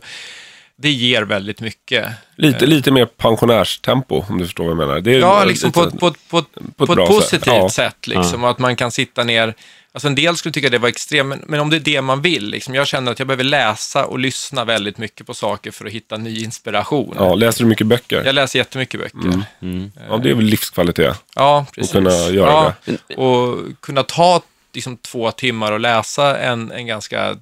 det 0.82 0.92
ger 0.92 1.22
väldigt 1.22 1.62
mycket. 1.62 2.08
Lite, 2.36 2.66
lite 2.66 2.92
mer 2.92 3.06
pensionärstempo, 3.06 4.26
om 4.30 4.38
du 4.38 4.46
förstår 4.46 4.64
vad 4.64 4.72
jag 4.72 4.78
menar. 4.78 5.02
Det 5.02 5.16
är 5.16 5.20
ja, 5.20 5.44
liksom 5.44 5.72
på, 5.72 5.92
på, 5.92 6.14
på, 6.30 6.44
på, 6.76 6.84
ett, 6.84 7.00
ett 7.00 7.08
positivt 7.08 7.30
sätt, 7.30 7.46
ja. 7.46 7.70
sätt 7.70 8.08
liksom, 8.08 8.44
ja. 8.44 8.50
att 8.50 8.60
man 8.60 8.76
kan 8.76 8.92
sitta 8.92 9.24
ner 9.24 9.54
Alltså 9.92 10.08
en 10.08 10.16
del 10.16 10.38
skulle 10.38 10.54
tycka 10.54 10.70
det 10.70 10.78
var 10.78 10.90
extremt, 10.90 11.30
men, 11.30 11.44
men 11.48 11.60
om 11.60 11.70
det 11.70 11.76
är 11.76 11.80
det 11.80 12.02
man 12.02 12.22
vill, 12.22 12.50
liksom, 12.50 12.76
jag 12.76 12.88
känner 12.88 13.12
att 13.12 13.20
jag 13.20 13.28
behöver 13.28 13.44
läsa 13.44 14.06
och 14.06 14.20
lyssna 14.20 14.66
väldigt 14.66 14.98
mycket 14.98 15.28
på 15.28 15.34
saker 15.34 15.72
för 15.72 15.86
att 15.86 15.92
hitta 15.92 16.18
ny 16.18 16.44
inspiration. 16.44 17.16
Ja, 17.18 17.36
läser 17.36 17.64
du 17.64 17.70
mycket 17.70 17.88
böcker? 17.88 18.24
Jag 18.26 18.36
läser 18.36 18.60
jättemycket 18.60 19.00
böcker. 19.00 19.18
Mm. 19.18 19.44
Mm. 19.62 19.92
Ja, 20.10 20.18
det 20.18 20.30
är 20.30 20.34
väl 20.34 20.46
livskvalitet? 20.46 21.24
Ja, 21.36 21.66
precis. 21.76 21.96
Att 21.96 22.04
kunna 22.04 22.30
göra 22.30 22.50
ja, 22.50 22.74
det. 23.08 23.16
Och 23.16 23.58
kunna 23.80 24.04
ta 24.04 24.42
liksom 24.74 24.98
två 24.98 25.32
timmar 25.32 25.72
och 25.72 25.80
läsa 25.80 26.40
en, 26.40 26.72
en 26.72 26.88
ganska 26.88 27.30
eh, 27.30 27.36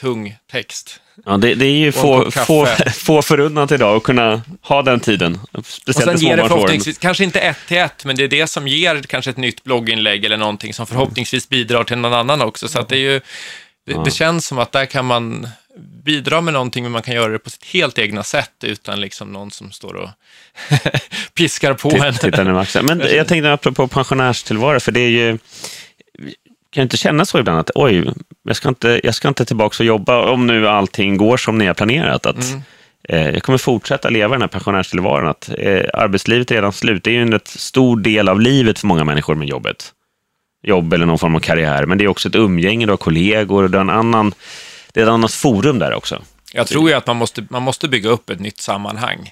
tung 0.00 0.36
text. 0.52 1.00
Ja, 1.24 1.36
det, 1.36 1.54
det 1.54 1.66
är 1.66 1.76
ju 1.76 1.92
få, 1.92 2.30
få, 2.30 2.66
få 2.94 3.22
förunnat 3.22 3.72
idag 3.72 3.96
att 3.96 4.02
kunna 4.02 4.42
ha 4.62 4.82
den 4.82 5.00
tiden. 5.00 5.38
Speciellt 5.64 6.12
och 6.12 6.18
sen 6.18 6.28
ger 6.28 6.36
det 6.36 6.48
förhoppningsvis, 6.48 6.98
kanske 6.98 7.24
inte 7.24 7.40
ett 7.40 7.58
till 7.68 7.76
ett, 7.76 8.04
men 8.04 8.16
det 8.16 8.24
är 8.24 8.28
det 8.28 8.46
som 8.46 8.68
ger 8.68 9.02
kanske 9.02 9.30
ett 9.30 9.36
nytt 9.36 9.64
blogginlägg 9.64 10.24
eller 10.24 10.36
någonting 10.36 10.74
som 10.74 10.86
förhoppningsvis 10.86 11.48
bidrar 11.48 11.84
till 11.84 11.98
någon 11.98 12.12
annan 12.12 12.42
också. 12.42 12.68
Så 12.68 12.78
att 12.78 12.88
det 12.88 12.96
är 12.96 13.12
ju, 13.12 13.20
det, 13.86 13.92
ja. 13.92 14.02
det, 14.04 14.10
känns 14.10 14.46
som 14.46 14.58
att 14.58 14.72
där 14.72 14.86
kan 14.86 15.04
man 15.04 15.48
bidra 16.04 16.40
med 16.40 16.54
någonting, 16.54 16.82
men 16.82 16.92
man 16.92 17.02
kan 17.02 17.14
göra 17.14 17.32
det 17.32 17.38
på 17.38 17.50
sitt 17.50 17.64
helt 17.64 17.98
egna 17.98 18.22
sätt 18.22 18.52
utan 18.62 19.00
liksom 19.00 19.32
någon 19.32 19.50
som 19.50 19.72
står 19.72 19.94
och 19.94 20.10
piskar 21.34 21.74
på 21.74 21.90
en. 21.90 22.14
Titta 22.14 22.82
Men 22.82 23.00
jag 23.16 23.28
tänkte 23.28 23.52
apropå 23.52 23.88
pensionärstillvaro, 23.88 24.80
för 24.80 24.92
det 24.92 25.00
är 25.00 25.08
ju 25.08 25.38
kan 26.70 26.82
inte 26.82 26.96
känna 26.96 27.24
så 27.24 27.38
ibland 27.38 27.58
att 27.58 27.70
oj, 27.74 28.12
jag 28.42 28.56
ska 28.56 28.68
inte, 28.68 29.00
jag 29.04 29.14
ska 29.14 29.28
inte 29.28 29.44
tillbaka 29.44 29.82
och 29.82 29.86
jobba 29.86 30.30
om 30.30 30.46
nu 30.46 30.68
allting 30.68 31.16
går 31.16 31.36
som 31.36 31.58
ni 31.58 31.66
har 31.66 31.74
planerat. 31.74 32.26
Att, 32.26 32.44
mm. 32.44 32.62
eh, 33.08 33.30
jag 33.30 33.42
kommer 33.42 33.58
fortsätta 33.58 34.08
leva 34.08 34.34
den 34.34 34.40
här 34.40 34.48
pensionärstillvaron. 34.48 35.28
Att, 35.28 35.50
eh, 35.58 35.84
arbetslivet 35.94 36.50
är 36.50 36.54
redan 36.54 36.72
slut. 36.72 37.04
Det 37.04 37.10
är 37.10 37.14
ju 37.14 37.22
en 37.22 37.32
rätt 37.32 37.48
stor 37.48 37.96
del 38.00 38.28
av 38.28 38.40
livet 38.40 38.78
för 38.78 38.86
många 38.86 39.04
människor 39.04 39.34
med 39.34 39.48
jobbet. 39.48 39.92
Jobb 40.62 40.92
eller 40.92 41.06
någon 41.06 41.18
form 41.18 41.34
av 41.34 41.40
karriär. 41.40 41.86
Men 41.86 41.98
det 41.98 42.04
är 42.04 42.08
också 42.08 42.28
ett 42.28 42.34
umgänge, 42.34 42.86
du 42.86 42.92
har 42.92 42.96
kollegor 42.96 43.62
och 43.62 43.70
det 43.70 43.78
är, 43.78 43.82
en 43.82 43.90
annan, 43.90 44.34
det 44.92 45.00
är 45.00 45.04
ett 45.04 45.10
annat 45.10 45.32
forum 45.32 45.78
där 45.78 45.94
också. 45.94 46.22
Jag 46.52 46.66
tror 46.66 46.90
ju 46.90 46.96
att 46.96 47.06
man 47.06 47.16
måste, 47.16 47.46
man 47.50 47.62
måste 47.62 47.88
bygga 47.88 48.10
upp 48.10 48.30
ett 48.30 48.40
nytt 48.40 48.60
sammanhang. 48.60 49.30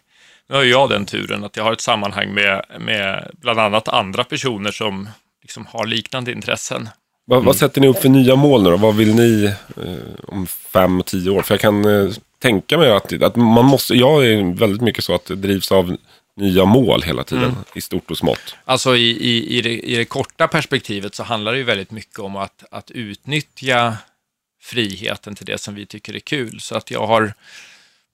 Nu 0.48 0.56
har 0.56 0.62
jag 0.62 0.90
den 0.90 1.06
turen 1.06 1.44
att 1.44 1.56
jag 1.56 1.64
har 1.64 1.72
ett 1.72 1.80
sammanhang 1.80 2.34
med, 2.34 2.64
med 2.80 3.30
bland 3.40 3.60
annat 3.60 3.88
andra 3.88 4.24
personer 4.24 4.70
som 4.70 5.08
liksom 5.42 5.66
har 5.66 5.86
liknande 5.86 6.32
intressen. 6.32 6.88
Vad, 7.28 7.38
vad, 7.38 7.46
mm. 7.46 7.54
sätter 7.54 7.80
ni 7.80 7.88
upp 7.88 7.98
för 7.98 8.08
nya 8.08 8.36
mål 8.36 8.62
nu 8.62 8.70
då? 8.70 8.76
Vad 8.76 8.96
vill 8.96 9.14
ni 9.14 9.44
eh, 9.76 10.24
om 10.28 10.46
fem, 10.46 11.02
tio 11.06 11.30
år? 11.30 11.42
För 11.42 11.54
jag 11.54 11.60
kan 11.60 11.84
eh, 11.84 12.12
tänka 12.38 12.78
mig 12.78 12.90
att, 12.90 13.22
att 13.22 13.36
man 13.36 13.64
måste, 13.64 13.94
jag 13.94 14.26
är 14.26 14.58
väldigt 14.58 14.82
mycket 14.82 15.04
så 15.04 15.14
att 15.14 15.24
det 15.24 15.34
drivs 15.34 15.72
av 15.72 15.96
nya 16.36 16.64
mål 16.64 17.02
hela 17.02 17.24
tiden, 17.24 17.44
mm. 17.44 17.56
i 17.74 17.80
stort 17.80 18.10
och 18.10 18.18
smått. 18.18 18.56
Alltså 18.64 18.96
i, 18.96 19.10
i, 19.10 19.58
i, 19.58 19.62
det, 19.62 19.78
i 19.78 19.96
det 19.96 20.04
korta 20.04 20.48
perspektivet 20.48 21.14
så 21.14 21.22
handlar 21.22 21.52
det 21.52 21.58
ju 21.58 21.64
väldigt 21.64 21.90
mycket 21.90 22.18
om 22.18 22.36
att, 22.36 22.64
att 22.70 22.90
utnyttja 22.90 23.96
friheten 24.62 25.34
till 25.34 25.46
det 25.46 25.58
som 25.58 25.74
vi 25.74 25.86
tycker 25.86 26.14
är 26.14 26.20
kul. 26.20 26.60
Så 26.60 26.76
att 26.76 26.90
jag 26.90 27.06
har 27.06 27.32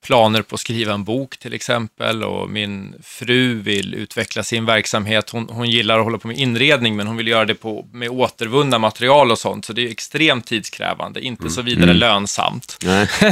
planer 0.04 0.42
på 0.42 0.54
att 0.54 0.60
skriva 0.60 0.92
en 0.92 1.04
bok 1.04 1.38
till 1.38 1.54
exempel 1.54 2.24
och 2.24 2.50
min 2.50 2.94
fru 3.02 3.54
vill 3.54 3.94
utveckla 3.94 4.42
sin 4.42 4.66
verksamhet. 4.66 5.30
Hon, 5.30 5.48
hon 5.50 5.70
gillar 5.70 5.98
att 5.98 6.04
hålla 6.04 6.18
på 6.18 6.28
med 6.28 6.38
inredning 6.38 6.96
men 6.96 7.06
hon 7.06 7.16
vill 7.16 7.28
göra 7.28 7.44
det 7.44 7.54
på, 7.54 7.86
med 7.92 8.08
återvunna 8.08 8.78
material 8.78 9.30
och 9.30 9.38
sånt. 9.38 9.64
Så 9.64 9.72
det 9.72 9.86
är 9.86 9.90
extremt 9.90 10.46
tidskrävande, 10.46 11.20
inte 11.20 11.42
mm. 11.42 11.50
så 11.50 11.62
vidare 11.62 11.84
mm. 11.84 11.96
lönsamt. 11.96 12.78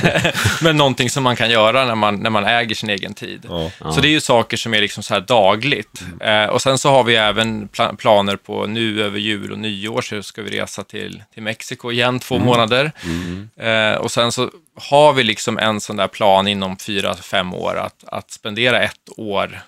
men 0.62 0.76
någonting 0.76 1.10
som 1.10 1.22
man 1.22 1.36
kan 1.36 1.50
göra 1.50 1.84
när 1.84 1.94
man, 1.94 2.16
när 2.16 2.30
man 2.30 2.44
äger 2.44 2.74
sin 2.74 2.90
egen 2.90 3.14
tid. 3.14 3.46
Ja. 3.48 3.92
Så 3.92 4.00
det 4.00 4.08
är 4.08 4.12
ju 4.12 4.20
saker 4.20 4.56
som 4.56 4.74
är 4.74 4.80
liksom 4.80 5.02
så 5.02 5.14
här 5.14 5.20
dagligt. 5.20 6.02
Mm. 6.20 6.44
Eh, 6.44 6.50
och 6.50 6.62
sen 6.62 6.78
så 6.78 6.90
har 6.90 7.04
vi 7.04 7.16
även 7.16 7.68
pla 7.68 7.94
planer 7.94 8.36
på 8.36 8.66
nu 8.66 9.02
över 9.02 9.18
jul 9.18 9.52
och 9.52 9.58
nyår 9.58 10.02
så 10.02 10.22
ska 10.22 10.42
vi 10.42 10.60
resa 10.60 10.84
till, 10.84 11.22
till 11.34 11.42
Mexiko 11.42 11.92
igen 11.92 12.18
två 12.18 12.34
mm. 12.34 12.46
månader. 12.46 12.92
Mm. 13.04 13.50
Eh, 13.56 13.98
och 13.98 14.10
sen 14.10 14.32
så 14.32 14.50
har 14.76 15.12
vi 15.12 15.24
liksom 15.24 15.58
en 15.58 15.80
sån 15.80 15.96
där 15.96 16.08
plan 16.08 16.48
inom 16.48 16.76
fyra, 16.76 17.14
fem 17.14 17.54
år 17.54 17.76
att, 17.76 18.04
att 18.06 18.30
spendera 18.30 18.82
ett 18.82 19.08
år, 19.16 19.60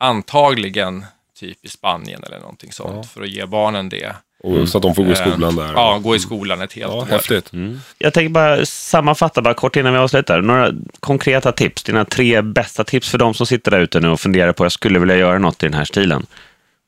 antagligen 0.00 1.04
typ 1.38 1.64
i 1.64 1.68
Spanien 1.68 2.24
eller 2.26 2.38
någonting 2.38 2.72
sånt, 2.72 2.96
ja. 2.96 3.02
för 3.02 3.22
att 3.22 3.28
ge 3.28 3.46
barnen 3.46 3.88
det. 3.88 4.14
Och 4.42 4.68
så 4.68 4.78
att 4.78 4.82
de 4.82 4.94
får 4.94 5.04
gå 5.04 5.12
i 5.12 5.16
skolan 5.16 5.56
där? 5.56 5.72
Ja, 5.72 5.98
gå 6.02 6.16
i 6.16 6.18
skolan 6.18 6.60
ett 6.60 6.72
helt 6.72 6.92
ja, 6.92 6.98
år. 6.98 7.06
Häftigt. 7.06 7.52
Mm. 7.52 7.80
Jag 7.98 8.14
tänker 8.14 8.28
bara 8.28 8.66
sammanfatta 8.66 9.42
bara 9.42 9.54
kort 9.54 9.76
innan 9.76 9.92
vi 9.92 9.98
avslutar. 9.98 10.42
Några 10.42 10.72
konkreta 11.00 11.52
tips, 11.52 11.82
dina 11.82 12.04
tre 12.04 12.42
bästa 12.42 12.84
tips 12.84 13.08
för 13.08 13.18
de 13.18 13.34
som 13.34 13.46
sitter 13.46 13.70
där 13.70 13.80
ute 13.80 14.00
nu 14.00 14.08
och 14.08 14.20
funderar 14.20 14.52
på 14.52 14.62
att 14.62 14.64
jag 14.64 14.72
skulle 14.72 14.98
vilja 14.98 15.16
göra 15.16 15.38
något 15.38 15.62
i 15.62 15.66
den 15.66 15.74
här 15.74 15.84
stilen. 15.84 16.26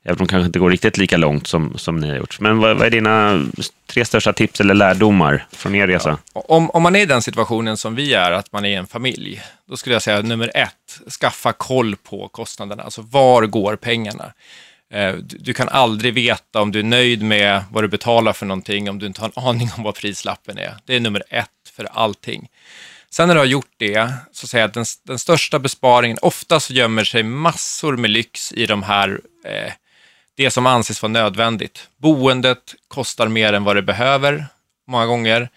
Även 0.05 0.13
om 0.13 0.27
de 0.27 0.31
kanske 0.31 0.47
inte 0.47 0.59
går 0.59 0.71
riktigt 0.71 0.99
lika 0.99 1.17
långt 1.17 1.47
som, 1.47 1.79
som 1.79 1.97
ni 1.97 2.09
har 2.09 2.17
gjort. 2.17 2.41
Men 2.41 2.59
vad, 2.59 2.77
vad 2.77 2.87
är 2.87 2.91
dina 2.91 3.47
tre 3.87 4.05
största 4.05 4.33
tips 4.33 4.61
eller 4.61 4.75
lärdomar 4.75 5.47
från 5.53 5.75
er 5.75 5.87
resa? 5.87 6.19
Ja. 6.35 6.45
Om, 6.49 6.71
om 6.71 6.83
man 6.83 6.97
är 6.97 7.01
i 7.01 7.07
den 7.07 7.23
situationen 7.23 7.77
som 7.77 7.95
vi 7.95 8.15
är, 8.15 8.33
att 8.33 8.53
man 8.53 8.65
är 8.65 8.79
en 8.79 8.87
familj, 8.87 9.43
då 9.69 9.77
skulle 9.77 9.95
jag 9.95 10.03
säga 10.03 10.23
nummer 10.23 10.51
ett, 10.55 11.13
skaffa 11.21 11.53
koll 11.53 11.97
på 11.97 12.29
kostnaderna. 12.29 12.83
Alltså 12.83 13.03
var 13.03 13.47
går 13.47 13.77
pengarna? 13.77 14.33
Eh, 14.93 15.15
du 15.15 15.55
kan 15.55 15.69
aldrig 15.69 16.15
veta 16.15 16.61
om 16.61 16.73
du 16.73 16.79
är 16.79 16.85
nöjd 16.85 17.23
med 17.23 17.65
vad 17.71 17.85
du 17.85 17.89
betalar 17.89 18.33
för 18.33 18.47
någonting 18.47 18.91
om 18.91 18.99
du 18.99 19.07
inte 19.07 19.21
har 19.21 19.33
en 19.37 19.45
aning 19.49 19.71
om 19.77 19.83
vad 19.83 19.95
prislappen 19.95 20.59
är. 20.59 20.75
Det 20.85 20.97
är 20.97 21.01
nummer 21.01 21.23
ett 21.29 21.49
för 21.77 21.89
allting. 21.93 22.49
Sen 23.11 23.29
när 23.29 23.35
du 23.35 23.41
har 23.41 23.47
gjort 23.47 23.75
det, 23.77 24.13
så 24.33 24.47
säger 24.47 24.63
jag 24.63 24.69
att 24.69 24.75
den, 24.75 24.85
den 25.07 25.19
största 25.19 25.59
besparingen, 25.59 26.19
ofta 26.23 26.61
så 26.61 26.73
gömmer 26.73 27.05
sig 27.05 27.23
massor 27.23 27.97
med 27.97 28.11
lyx 28.11 28.53
i 28.53 28.67
de 28.67 28.83
här 28.83 29.21
eh, 29.45 29.73
det 30.37 30.51
som 30.51 30.67
anses 30.67 31.03
vara 31.03 31.13
nödvändigt. 31.13 31.89
Boendet 31.97 32.75
kostar 32.89 33.29
mer 33.29 33.53
än 33.53 33.65
vad 33.65 33.77
det 33.77 33.83
behöver 33.83 34.47
många 34.89 35.07
gånger. 35.07 35.49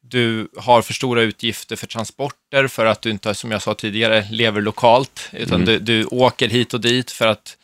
Du 0.00 0.48
har 0.56 0.82
för 0.82 0.92
stora 0.92 1.22
utgifter 1.22 1.76
för 1.76 1.86
transporter 1.86 2.68
för 2.68 2.86
att 2.86 3.02
du 3.02 3.10
inte, 3.10 3.34
som 3.34 3.50
jag 3.50 3.62
sa 3.62 3.74
tidigare, 3.74 4.26
lever 4.30 4.60
lokalt, 4.60 5.28
utan 5.32 5.62
mm. 5.62 5.66
du, 5.66 5.78
du 5.78 6.04
åker 6.04 6.48
hit 6.48 6.74
och 6.74 6.80
dit 6.80 7.10
för 7.10 7.26
att, 7.26 7.56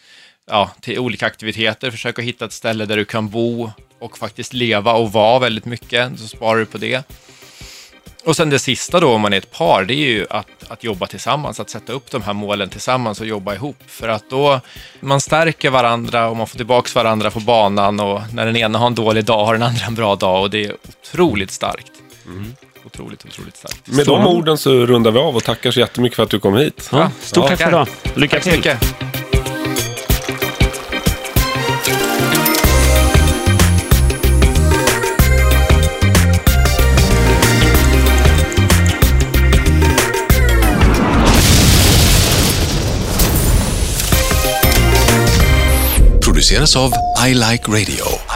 ja, 0.47 0.71
till 0.81 0.99
olika 0.99 1.27
aktiviteter, 1.27 1.91
försöka 1.91 2.23
hitta 2.23 2.45
ett 2.45 2.53
ställe 2.53 2.87
där 2.87 2.97
du 2.97 3.05
kan 3.05 3.29
bo 3.29 3.71
och 3.99 4.19
faktiskt 4.19 4.53
leva 4.53 4.93
och 4.93 5.13
vara 5.13 5.39
väldigt 5.39 5.65
mycket, 5.65 6.19
så 6.19 6.29
sparar 6.29 6.59
du 6.59 6.67
på 6.67 6.79
det. 6.79 7.05
Och 8.29 8.37
sen 8.37 8.51
det 8.51 8.59
sista 8.59 9.01
då, 9.01 9.14
om 9.14 9.20
man 9.20 9.33
är 9.33 9.37
ett 9.39 9.51
par, 9.51 9.85
det 9.85 9.95
är 9.95 10.09
ju 10.09 10.26
att, 10.31 10.47
att 10.68 10.85
jobba 10.85 11.07
tillsammans, 11.07 11.61
att 11.61 11.70
sätta 11.70 11.93
upp 11.93 12.11
de 12.11 12.22
här 12.22 12.33
målen 12.33 12.68
tillsammans 12.68 13.20
och 13.20 13.26
jobba 13.26 13.55
ihop. 13.55 13.76
För 13.87 14.09
att 14.09 14.31
då, 14.31 14.61
man 15.01 15.20
stärker 15.20 15.70
varandra 15.70 16.29
och 16.29 16.37
man 16.37 16.47
får 16.47 16.57
tillbaka 16.57 16.91
varandra 16.95 17.31
på 17.31 17.41
banan 17.41 18.01
och 18.01 18.20
när 18.33 18.47
den 18.47 18.57
ena 18.57 18.79
har 18.79 18.87
en 18.87 18.95
dålig 18.95 19.24
dag 19.24 19.45
har 19.45 19.53
den 19.53 19.62
andra 19.62 19.87
en 19.87 19.95
bra 19.95 20.16
dag 20.16 20.43
och 20.43 20.51
det 20.51 20.64
är 20.64 20.76
otroligt 20.89 21.51
starkt. 21.51 21.93
Mm. 22.26 22.55
Otroligt, 22.85 23.24
otroligt 23.24 23.57
starkt. 23.57 23.87
Med 23.87 24.07
de 24.07 24.26
orden 24.26 24.59
så 24.59 24.70
rundar 24.70 25.11
vi 25.11 25.18
av 25.18 25.37
och 25.37 25.45
tackar 25.45 25.70
så 25.70 25.81
jättemycket 25.81 26.16
för 26.16 26.22
att 26.22 26.31
du 26.31 26.41
kom 26.41 26.57
hit. 26.57 26.89
Ja, 26.93 27.11
stort 27.20 27.45
ja. 27.45 27.49
tack 27.49 27.59
för 27.59 27.68
idag. 27.68 27.89
Lycka 28.14 28.41
till. 28.41 28.76
Av 46.76 46.92
I 47.26 47.34
Like 47.34 47.68
Radio. 47.68 48.28